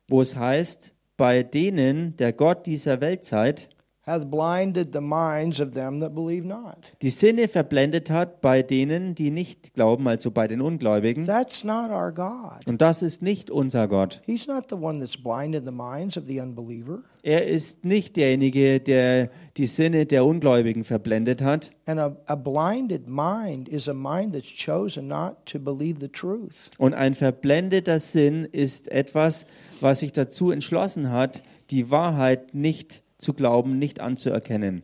wo 0.09 0.20
es 0.20 0.34
heißt, 0.36 0.92
bei 1.16 1.44
denen 1.44 2.16
der 2.16 2.32
Gott 2.32 2.66
dieser 2.66 3.00
Weltzeit 3.00 3.68
hath 4.07 4.30
blinded 4.30 4.92
the 4.92 5.00
minds 5.00 5.61
of 5.61 5.72
them 5.72 6.00
that 6.00 6.14
believe 6.14 6.44
not. 6.44 6.76
die 7.02 7.11
Sinne 7.11 7.48
verblendet 7.48 8.11
hat, 8.11 8.40
bei 8.40 8.62
denen, 8.62 9.14
die 9.14 9.30
nicht 9.30 9.74
glauben, 9.74 10.07
also 10.07 10.30
bei 10.30 10.46
den 10.46 10.61
Ungläubigen. 10.61 11.26
That's 11.26 11.64
not 11.64 11.90
our 11.90 12.12
God. 12.12 12.66
Und 12.66 12.82
das 12.82 13.02
ist 13.02 13.22
nicht 13.22 13.50
unser 13.50 13.88
Gott. 13.88 14.20
He's 14.26 14.46
not 14.46 14.64
the 14.68 14.76
one 14.76 15.00
that's 15.00 15.16
blinded 15.16 15.64
the 15.64 15.72
minds 15.72 16.16
of 16.18 16.24
the 16.26 16.40
unbeliever. 16.40 17.02
Er 17.22 17.46
ist 17.46 17.84
nicht 17.84 18.16
derjenige, 18.16 18.80
der 18.80 19.30
die 19.57 19.66
Sinne 19.66 20.05
der 20.05 20.26
Ungläubigen 20.26 20.84
verblendet 20.84 21.40
hat. 21.40 21.70
And 21.86 21.98
a, 21.98 22.16
a 22.26 22.34
blinded 22.34 23.09
mind 23.09 23.68
is 23.68 23.88
a 23.88 23.94
mind 23.94 24.32
that's 24.34 24.52
chosen 24.52 25.09
not 25.09 25.46
to 25.46 25.59
believe 25.59 26.00
the 26.00 26.09
truth. 26.09 26.70
Und 26.76 26.92
ein 26.92 27.14
verblendeter 27.14 28.00
Sinn 28.00 28.44
ist 28.44 28.90
etwas, 28.90 29.46
was 29.80 30.00
sich 30.00 30.12
dazu 30.12 30.50
entschlossen 30.50 31.11
hat, 31.11 31.42
die 31.70 31.90
Wahrheit 31.90 32.55
nicht 32.55 32.92
zu 32.92 33.03
glauben, 33.32 33.78
nicht 33.78 34.00
anzuerkennen. 34.00 34.82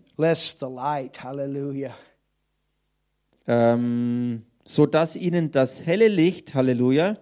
the 0.61 0.67
light, 0.67 1.23
Ähm, 3.47 4.43
so 4.65 4.87
dass 4.87 5.17
ihnen 5.17 5.51
das 5.51 5.85
helle 5.85 6.09
Licht, 6.09 6.55
Halleluja, 6.55 7.17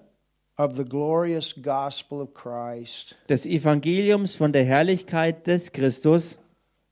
of 0.58 0.76
the 0.76 0.84
glorious 0.84 1.54
gospel 1.62 2.20
of 2.20 2.34
Christ. 2.34 3.16
des 3.28 3.46
Evangeliums 3.46 4.36
von 4.36 4.52
der 4.52 4.64
Herrlichkeit 4.64 5.46
des 5.46 5.72
Christus, 5.72 6.38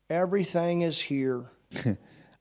Everything 0.08 0.82
is 0.82 0.98
here 1.00 1.50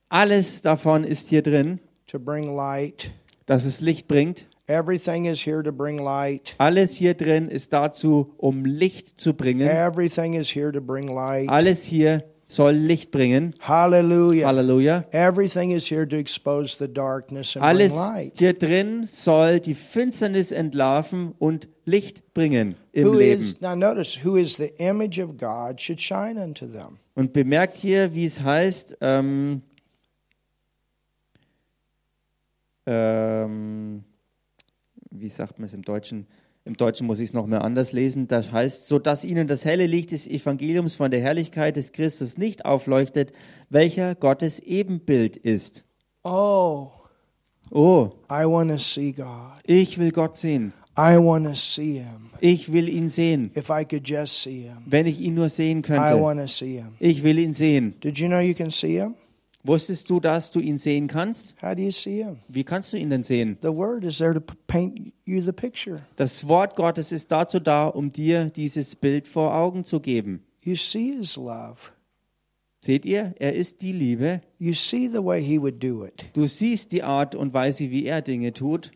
alles 0.09 0.61
davon 0.61 1.03
ist 1.03 1.29
hier 1.29 1.41
drin, 1.41 1.79
to 2.07 2.19
bring 2.19 2.55
light. 2.55 3.11
dass 3.47 3.65
es 3.65 3.81
Licht 3.81 4.07
bringt. 4.07 4.45
Everything 4.67 5.25
is 5.25 5.45
here 5.45 5.61
to 5.61 5.71
bring 5.71 5.99
light. 5.99 6.55
Alles 6.57 6.95
hier 6.95 7.13
drin 7.13 7.49
ist 7.49 7.71
dazu, 7.71 8.33
um 8.37 8.65
Licht 8.65 9.19
zu 9.19 9.33
bringen. 9.33 9.67
Everything 9.67 10.33
is 10.33 10.49
here 10.55 10.71
to 10.71 10.81
bring 10.81 11.07
light. 11.07 11.49
Alles 11.49 11.83
hier 11.85 12.23
soll 12.47 12.71
Licht 12.73 13.11
bringen. 13.11 13.53
Hallelujah. 13.59 14.47
Halleluja. 14.47 15.05
Everything 15.11 15.69
is 15.71 15.87
here 15.87 16.07
to 16.07 16.15
expose 16.15 16.77
the 16.79 16.87
darkness 16.91 17.55
and 17.55 17.63
Alles 17.63 17.93
bring 17.93 18.01
light. 18.15 18.33
hier 18.39 18.53
drin 18.53 19.05
soll 19.07 19.59
die 19.59 19.75
Finsternis 19.75 20.51
entlarven 20.51 21.33
und 21.37 21.67
Licht 21.85 22.33
bringen 22.33 22.75
im 22.91 23.07
Who 23.07 23.13
Leben. 23.19 23.41
is 23.41 23.61
now 23.61 23.75
notice 23.75 24.23
who 24.23 24.35
is 24.35 24.55
the 24.57 24.73
image 24.79 25.19
of 25.19 25.37
God 25.37 25.79
should 25.79 26.01
shine 26.01 26.41
unto 26.41 26.65
them. 26.65 26.97
Und 27.13 27.33
bemerkt 27.33 27.77
hier, 27.77 28.15
wie 28.15 28.23
es 28.25 28.41
heißt, 28.41 28.97
ähm, 29.01 29.61
ähm, 32.87 34.03
wie 35.19 35.29
sagt 35.29 35.59
man 35.59 35.67
es 35.67 35.73
im 35.73 35.81
Deutschen? 35.83 36.27
Im 36.63 36.75
Deutschen 36.77 37.05
muss 37.05 37.19
ich 37.19 37.29
es 37.29 37.33
noch 37.33 37.45
mehr 37.45 37.63
anders 37.63 37.91
lesen. 37.91 38.27
Das 38.27 38.51
heißt, 38.51 38.87
so 38.87 38.97
dass 38.97 39.23
ihnen 39.23 39.47
das 39.47 39.65
helle 39.65 39.85
Licht 39.85 40.11
des 40.11 40.27
Evangeliums 40.27 40.95
von 40.95 41.11
der 41.11 41.21
Herrlichkeit 41.21 41.77
des 41.77 41.91
Christus 41.91 42.37
nicht 42.39 42.65
aufleuchtet, 42.65 43.33
welcher 43.69 44.15
Gottes 44.15 44.59
Ebenbild 44.59 45.37
ist. 45.37 45.83
Oh, 46.23 46.89
Oh, 47.71 48.11
I 48.29 48.45
want 48.45 48.69
to 48.71 48.77
see 48.77 49.11
God. 49.11 49.53
ich 49.65 49.97
will 49.97 50.11
Gott 50.11 50.37
sehen. 50.37 50.71
I 50.97 51.17
want 51.17 51.45
to 51.45 51.53
see 51.55 51.99
him. 51.99 52.29
Ich 52.39 52.71
will 52.71 52.87
ihn 52.87 53.09
sehen. 53.09 53.51
If 53.57 53.69
I 53.69 53.83
could 53.85 54.07
just 54.07 54.41
see 54.43 54.61
him. 54.63 54.77
Wenn 54.85 55.07
ich 55.07 55.19
ihn 55.19 55.33
nur 55.33 55.49
sehen 55.49 55.79
I 55.79 55.81
könnte. 55.81 56.21
want 56.21 56.39
to 56.39 56.47
see 56.47 56.77
him. 56.77 56.93
Ich 56.99 57.23
will 57.23 57.37
ihn 57.39 57.53
sehen. 57.53 57.95
Did 58.01 58.17
you 58.19 58.27
know 58.27 58.39
you 58.39 58.53
can 58.53 58.69
see 58.69 58.99
him? 58.99 59.15
Wusstest 59.67 60.09
du, 60.09 60.19
dass 60.19 60.51
du 60.51 60.59
ihn 60.59 60.77
sehen 60.77 61.07
kannst? 61.07 61.55
How 61.61 61.73
do 61.75 61.81
you 61.81 61.91
see 61.91 62.23
him? 62.23 62.37
Wie 62.47 62.63
kannst 62.63 62.93
du 62.93 62.97
ihn 62.97 63.09
denn 63.09 63.23
sehen? 63.23 63.57
The 63.61 63.69
word 63.69 64.03
is 64.03 64.19
there 64.19 64.33
to 64.33 64.39
p- 64.39 64.53
paint 64.67 65.13
you 65.25 65.41
the 65.41 65.51
picture. 65.51 66.01
Das 66.17 66.47
Wort 66.47 66.75
Gottes 66.75 67.11
ist 67.11 67.31
dazu 67.31 67.59
da, 67.59 67.87
um 67.87 68.11
dir 68.11 68.45
dieses 68.51 68.95
Bild 68.95 69.27
vor 69.27 69.55
Augen 69.55 69.83
zu 69.83 69.99
geben. 69.99 70.43
You 70.61 70.75
see 70.75 71.15
his 71.17 71.35
love. 71.35 71.77
Seht 72.81 73.05
ihr? 73.05 73.33
Er 73.39 73.53
ist 73.55 73.81
die 73.81 73.91
Liebe. 73.91 74.41
You 74.59 74.73
see 74.73 75.07
the 75.07 75.23
way 75.23 75.41
he 75.43 75.59
would 75.59 75.83
do 75.83 76.05
it. 76.05 76.25
Du 76.33 76.45
siehst 76.45 76.91
die 76.91 77.01
Art 77.01 77.33
und 77.33 77.53
Weise, 77.53 77.89
wie 77.89 78.05
er 78.05 78.21
Dinge 78.21 78.53
tut. 78.53 78.91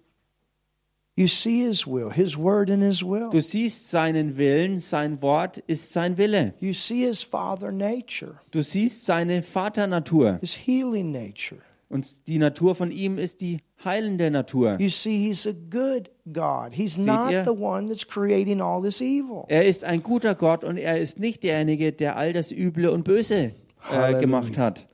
You 1.19 1.27
see 1.27 1.65
his 1.65 1.85
will, 1.85 2.09
his 2.11 2.37
word 2.37 2.69
and 2.69 2.81
his 2.81 3.03
will. 3.03 3.29
Du 3.29 3.41
siehst 3.41 3.89
seinen 3.89 4.37
Willen, 4.37 4.79
sein 4.79 5.21
Wort 5.21 5.57
ist 5.67 5.91
sein 5.91 6.17
Wille. 6.17 6.53
You 6.61 6.71
see 6.71 7.05
his 7.05 7.23
father 7.23 7.73
nature, 7.73 8.35
Du 8.51 8.61
siehst 8.61 9.05
seine 9.05 9.41
Vaternatur. 9.41 10.37
his 10.39 10.55
healing 10.55 11.11
nature. 11.11 11.59
Und 11.89 12.27
die 12.29 12.37
Natur 12.37 12.73
von 12.73 12.89
ihm 12.91 13.17
ist 13.17 13.41
die 13.41 13.59
heilende 13.83 14.31
Natur. 14.31 14.77
You 14.79 14.87
see 14.89 15.27
he's 15.27 15.45
a 15.45 15.51
good 15.69 16.09
God. 16.31 16.71
He's 16.73 16.93
Seht 16.93 17.05
not 17.05 17.31
ihr? 17.31 17.43
the 17.43 17.51
one 17.51 17.87
that's 17.89 18.07
creating 18.07 18.61
all 18.61 18.81
this 18.81 19.01
evil. 19.01 19.43
Er 19.49 19.65
ist 19.65 19.83
ein 19.83 20.01
guter 20.01 20.35
Gott 20.35 20.63
und 20.63 20.77
er 20.77 20.99
ist 20.99 21.19
nicht 21.19 21.43
derjenige, 21.43 21.91
der 21.91 22.15
all 22.15 22.31
das 22.31 22.51
Üble 22.53 22.87
und 22.91 23.03
Böse 23.03 23.35
äh, 23.35 23.51
Halleluja. 23.81 24.19
gemacht 24.21 24.57
hat. 24.57 24.85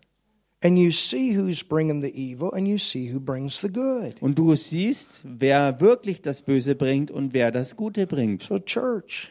And 0.63 0.77
you 0.79 0.89
see 0.91 1.35
who's 1.37 1.63
bringing 1.63 2.01
the 2.01 2.11
evil 2.15 2.51
and 2.53 2.67
you 2.67 2.77
see 2.77 3.13
who 3.13 3.19
brings 3.19 3.59
the 3.61 3.69
good. 3.71 4.15
Und 4.21 4.39
du 4.39 4.55
siehst, 4.55 5.21
wer 5.23 5.79
wirklich 5.79 6.21
das 6.21 6.41
Böse 6.41 6.75
bringt 6.75 7.11
und 7.11 7.33
wer 7.33 7.51
das 7.51 7.75
Gute 7.75 8.07
bringt. 8.07 8.43
So, 8.43 8.57
church, 8.59 9.29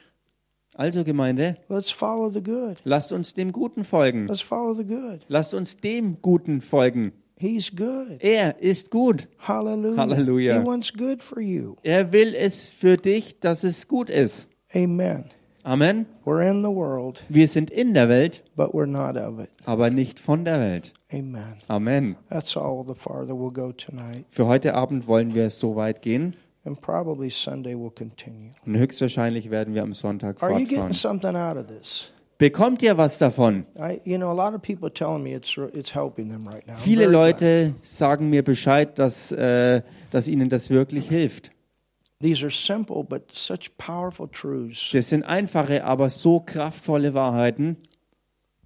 Also 0.76 1.02
Gemeinde, 1.04 1.56
let's 1.68 1.90
follow 1.90 2.30
the 2.30 2.42
good. 2.42 2.80
lasst 2.84 3.12
uns 3.12 3.34
dem 3.34 3.52
Guten 3.52 3.84
folgen. 3.84 4.26
Let's 4.28 4.42
follow 4.42 4.74
the 4.74 4.84
good. 4.84 5.20
Lasst 5.28 5.54
uns 5.54 5.76
dem 5.76 6.18
Guten 6.20 6.60
folgen. 6.60 7.12
He's 7.36 7.74
good. 7.74 8.18
Er 8.20 8.60
ist 8.60 8.90
gut. 8.90 9.26
Hallelujah. 9.38 9.96
Hallelujah. 9.96 10.60
He 10.60 10.66
wants 10.66 10.92
good 10.92 11.20
for 11.22 11.40
you. 11.40 11.74
Er 11.82 12.12
will 12.12 12.34
es 12.34 12.70
für 12.70 12.96
dich, 12.96 13.40
dass 13.40 13.64
es 13.64 13.88
gut 13.88 14.08
ist. 14.08 14.48
Amen. 14.72 15.24
Amen. 15.64 16.04
We're 16.26 16.42
in 16.46 16.60
the 16.62 16.68
world, 16.68 17.22
Wir 17.30 17.48
sind 17.48 17.70
in 17.70 17.94
der 17.94 18.08
Welt, 18.10 18.42
but 18.54 18.74
we're 18.74 18.86
not 18.86 19.16
of 19.16 19.38
it. 19.40 19.48
aber 19.64 19.88
nicht 19.90 20.20
von 20.20 20.44
der 20.44 20.60
Welt. 20.60 20.92
Amen. 21.10 21.54
Amen. 21.68 22.16
That's 22.28 22.54
all 22.56 22.84
the 22.86 22.94
farther 22.94 23.32
we'll 23.34 23.50
go 23.52 23.72
tonight. 23.72 24.26
Für 24.30 24.46
heute 24.46 24.74
Abend 24.74 25.06
wollen 25.08 25.34
wir 25.34 25.48
so 25.50 25.74
weit 25.74 26.02
gehen 26.02 26.36
And 26.66 26.80
probably 26.80 27.30
Sunday 27.30 27.74
will 27.74 27.90
continue. 27.90 28.50
und 28.66 28.76
höchstwahrscheinlich 28.76 29.50
werden 29.50 29.74
wir 29.74 29.82
am 29.82 29.94
Sonntag 29.94 30.42
Are 30.42 30.52
you 30.58 30.66
getting 30.66 30.92
something 30.92 31.34
out 31.34 31.56
of 31.56 31.66
this? 31.66 32.10
Bekommt 32.36 32.82
ihr 32.82 32.98
was 32.98 33.16
davon? 33.18 33.64
I, 33.78 34.00
you 34.04 34.18
know, 34.18 34.28
a 34.30 34.34
lot 34.34 34.54
of 34.54 34.60
people 34.60 34.86
are 34.88 34.92
telling 34.92 35.22
me 35.22 35.34
it's 35.34 35.56
it's 35.72 35.94
helping 35.94 36.28
them 36.30 36.46
right 36.46 36.66
now. 36.66 36.74
I'm 36.74 36.78
Viele. 36.78 37.06
Leute 37.06 37.74
sagen 37.82 38.28
mir 38.28 38.42
Bescheid, 38.42 38.98
dass, 38.98 39.30
äh, 39.32 39.80
dass 40.10 40.28
ihnen 40.28 40.48
das 40.50 40.68
wirklich 40.68 41.08
hilft. 41.08 41.52
Das 44.92 45.08
sind 45.10 45.22
einfache, 45.24 45.84
aber 45.84 46.10
so 46.10 46.40
kraftvolle 46.40 47.14
Wahrheiten. 47.14 47.76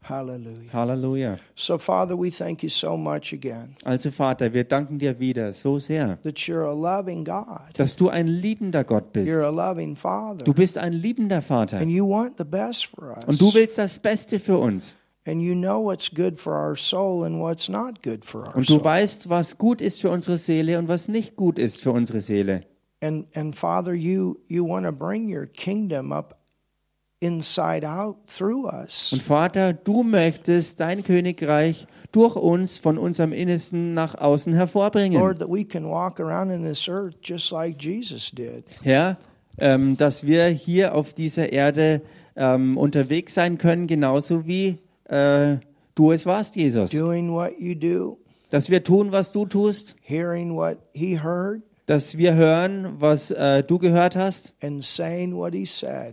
Hallelujah. 0.08 0.72
Halleluja. 0.72 1.38
So, 1.54 1.76
Father, 1.76 2.18
we 2.18 2.30
thank 2.30 2.62
you 2.62 2.68
so 2.68 2.96
much 2.96 3.32
again 3.34 3.74
Also 3.84 4.10
Vater, 4.10 4.52
wir 4.54 4.64
danken 4.64 4.98
dir 4.98 5.18
wieder 5.18 5.52
so 5.52 5.78
sehr, 5.78 6.18
that 6.22 6.36
you're 6.38 6.64
a 6.66 6.72
loving 6.72 7.24
God. 7.24 7.74
dass 7.74 7.96
du 7.96 8.08
ein 8.08 8.26
liebender 8.26 8.84
Gott 8.84 9.12
bist. 9.12 9.30
You're 9.30 9.44
a 9.44 9.50
loving 9.50 9.96
Father. 9.96 10.44
Du 10.44 10.54
bist 10.54 10.78
ein 10.78 10.94
liebender 10.94 11.42
Vater 11.42 11.78
And 11.78 11.90
you 11.90 12.08
want 12.08 12.38
the 12.38 12.44
best 12.44 12.86
for 12.86 13.16
us. 13.16 13.24
und 13.26 13.40
du 13.40 13.52
willst 13.52 13.76
das 13.76 13.98
Beste 13.98 14.38
für 14.38 14.56
uns. 14.58 14.96
And 15.26 15.42
you 15.42 15.52
know 15.54 15.84
what's 15.84 16.10
good 16.10 16.38
for 16.38 16.54
our 16.54 16.76
soul 16.76 17.24
and 17.24 17.38
what's 17.38 17.68
not 17.68 18.02
good 18.02 18.24
for 18.24 18.46
our 18.46 18.56
Und 18.56 18.68
du 18.70 18.82
weißt, 18.82 19.28
was 19.28 19.58
gut 19.58 19.82
ist 19.82 20.00
für 20.00 20.08
unsere 20.08 20.38
Seele 20.38 20.78
und 20.78 20.88
was 20.88 21.08
nicht 21.08 21.36
gut 21.36 21.58
ist 21.58 21.82
für 21.82 21.90
unsere 21.90 22.22
Seele. 22.22 22.62
And 23.00 23.26
and 23.34 23.54
Father, 23.54 23.94
you 23.94 24.40
you 24.48 24.64
want 24.64 24.84
to 24.86 24.92
bring 24.92 25.28
your 25.32 25.46
kingdom 25.46 26.12
up 26.12 26.38
inside 27.20 27.84
out 27.84 28.26
through 28.26 28.66
us. 28.66 29.12
Und 29.12 29.22
Vater, 29.22 29.72
du 29.72 30.02
möchtest 30.02 30.80
dein 30.80 31.02
Königreich 31.02 31.86
durch 32.12 32.36
uns 32.36 32.78
von 32.78 32.98
unserem 32.98 33.32
Innersten 33.32 33.94
nach 33.94 34.14
außen 34.14 34.52
hervorbringen. 34.52 35.20
Lord, 35.20 35.38
that 35.38 35.48
we 35.48 35.64
can 35.64 35.84
walk 35.84 36.20
around 36.20 36.50
in 36.50 36.62
this 36.62 36.88
earth 36.88 37.16
just 37.22 37.50
like 37.50 37.82
Jesus 37.82 38.30
did. 38.30 38.64
Herr, 38.82 39.16
ähm, 39.58 39.96
dass 39.96 40.26
wir 40.26 40.46
hier 40.46 40.94
auf 40.94 41.12
dieser 41.12 41.52
Erde 41.52 42.02
ähm, 42.36 42.76
unterwegs 42.78 43.34
sein 43.34 43.58
können, 43.58 43.86
genauso 43.86 44.46
wie 44.46 44.78
äh, 45.04 45.56
du 45.94 46.12
es 46.12 46.24
warst, 46.26 46.56
Jesus. 46.56 46.90
Doing 46.90 47.32
what 47.32 47.58
you 47.58 47.74
do, 47.74 48.18
Dass 48.50 48.70
wir 48.70 48.82
tun, 48.82 49.12
was 49.12 49.32
du 49.32 49.44
tust, 49.44 49.96
hearing 50.00 50.54
what 50.54 50.78
he 50.94 51.20
heard, 51.20 51.62
dass 51.88 52.18
wir 52.18 52.34
hören, 52.34 53.00
was 53.00 53.30
äh, 53.30 53.62
du 53.62 53.78
gehört 53.78 54.14
hast 54.14 54.54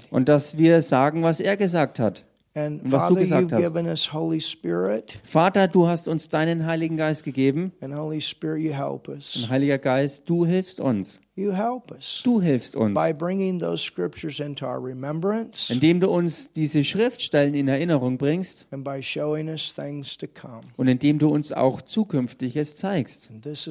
und 0.09 0.29
dass 0.29 0.57
wir 0.57 0.81
sagen, 0.81 1.21
was 1.21 1.41
er 1.41 1.57
gesagt 1.57 1.99
hat. 1.99 2.23
And 2.57 2.81
Und 2.83 2.91
was 2.93 3.01
du 3.09 3.15
Father, 3.15 3.19
gesagt 3.19 3.41
you've 3.51 3.51
hast. 3.51 3.73
given 3.73 3.85
us 3.87 4.13
Holy 4.13 4.39
Spirit, 4.39 5.19
Vater, 5.25 5.67
du 5.67 5.87
hast 5.87 6.07
uns 6.07 6.29
deinen 6.29 6.65
Heiligen 6.65 6.95
Geist 6.95 7.25
gegeben. 7.25 7.73
and 7.81 7.93
Holy 7.93 8.21
Spirit, 8.21 8.61
you 8.63 8.71
help 8.73 9.09
Und 9.09 9.17
us. 9.17 9.47
Heiliger 9.49 9.77
Geist, 9.77 10.23
du 10.29 10.45
hilfst 10.45 10.79
uns. 10.79 11.19
You 11.35 11.51
help 11.51 11.91
us 11.91 12.21
Du 12.23 12.41
hilfst 12.41 12.77
uns. 12.77 12.93
by 12.97 13.11
bringing 13.11 13.59
those 13.59 13.83
scriptures 13.83 14.39
into 14.39 14.65
our 14.65 14.81
remembrance 14.81 15.69
Indem 15.73 15.99
du 15.99 16.09
uns 16.09 16.49
diese 16.53 16.85
Schriftstellen 16.85 17.53
in 17.55 17.67
Erinnerung 17.67 18.17
bringst 18.17 18.67
and 18.71 18.85
by 18.85 19.03
showing 19.03 19.49
us 19.49 19.73
things 19.75 20.15
to 20.15 20.25
come. 20.27 20.61
und 20.77 20.87
indem 20.87 21.19
du 21.19 21.27
uns 21.27 21.51
auch 21.51 21.81
Zukünftiges 21.81 22.77
zeigst. 22.77 23.29
Und 23.31 23.45
das 23.45 23.67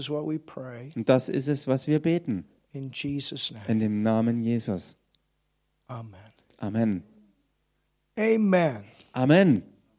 ist 1.30 1.48
es, 1.48 1.66
was 1.66 1.86
wir 1.86 2.00
beten. 2.02 2.44
in 2.74 2.90
Jesus' 2.92 3.50
name. 3.50 3.64
In 3.66 3.78
dem 3.80 4.02
Namen 4.02 4.42
Jesus. 4.42 4.94
Amen. 5.86 6.12
Amen. 6.58 7.02
Amen. 8.18 8.84
Amen. 9.14 9.73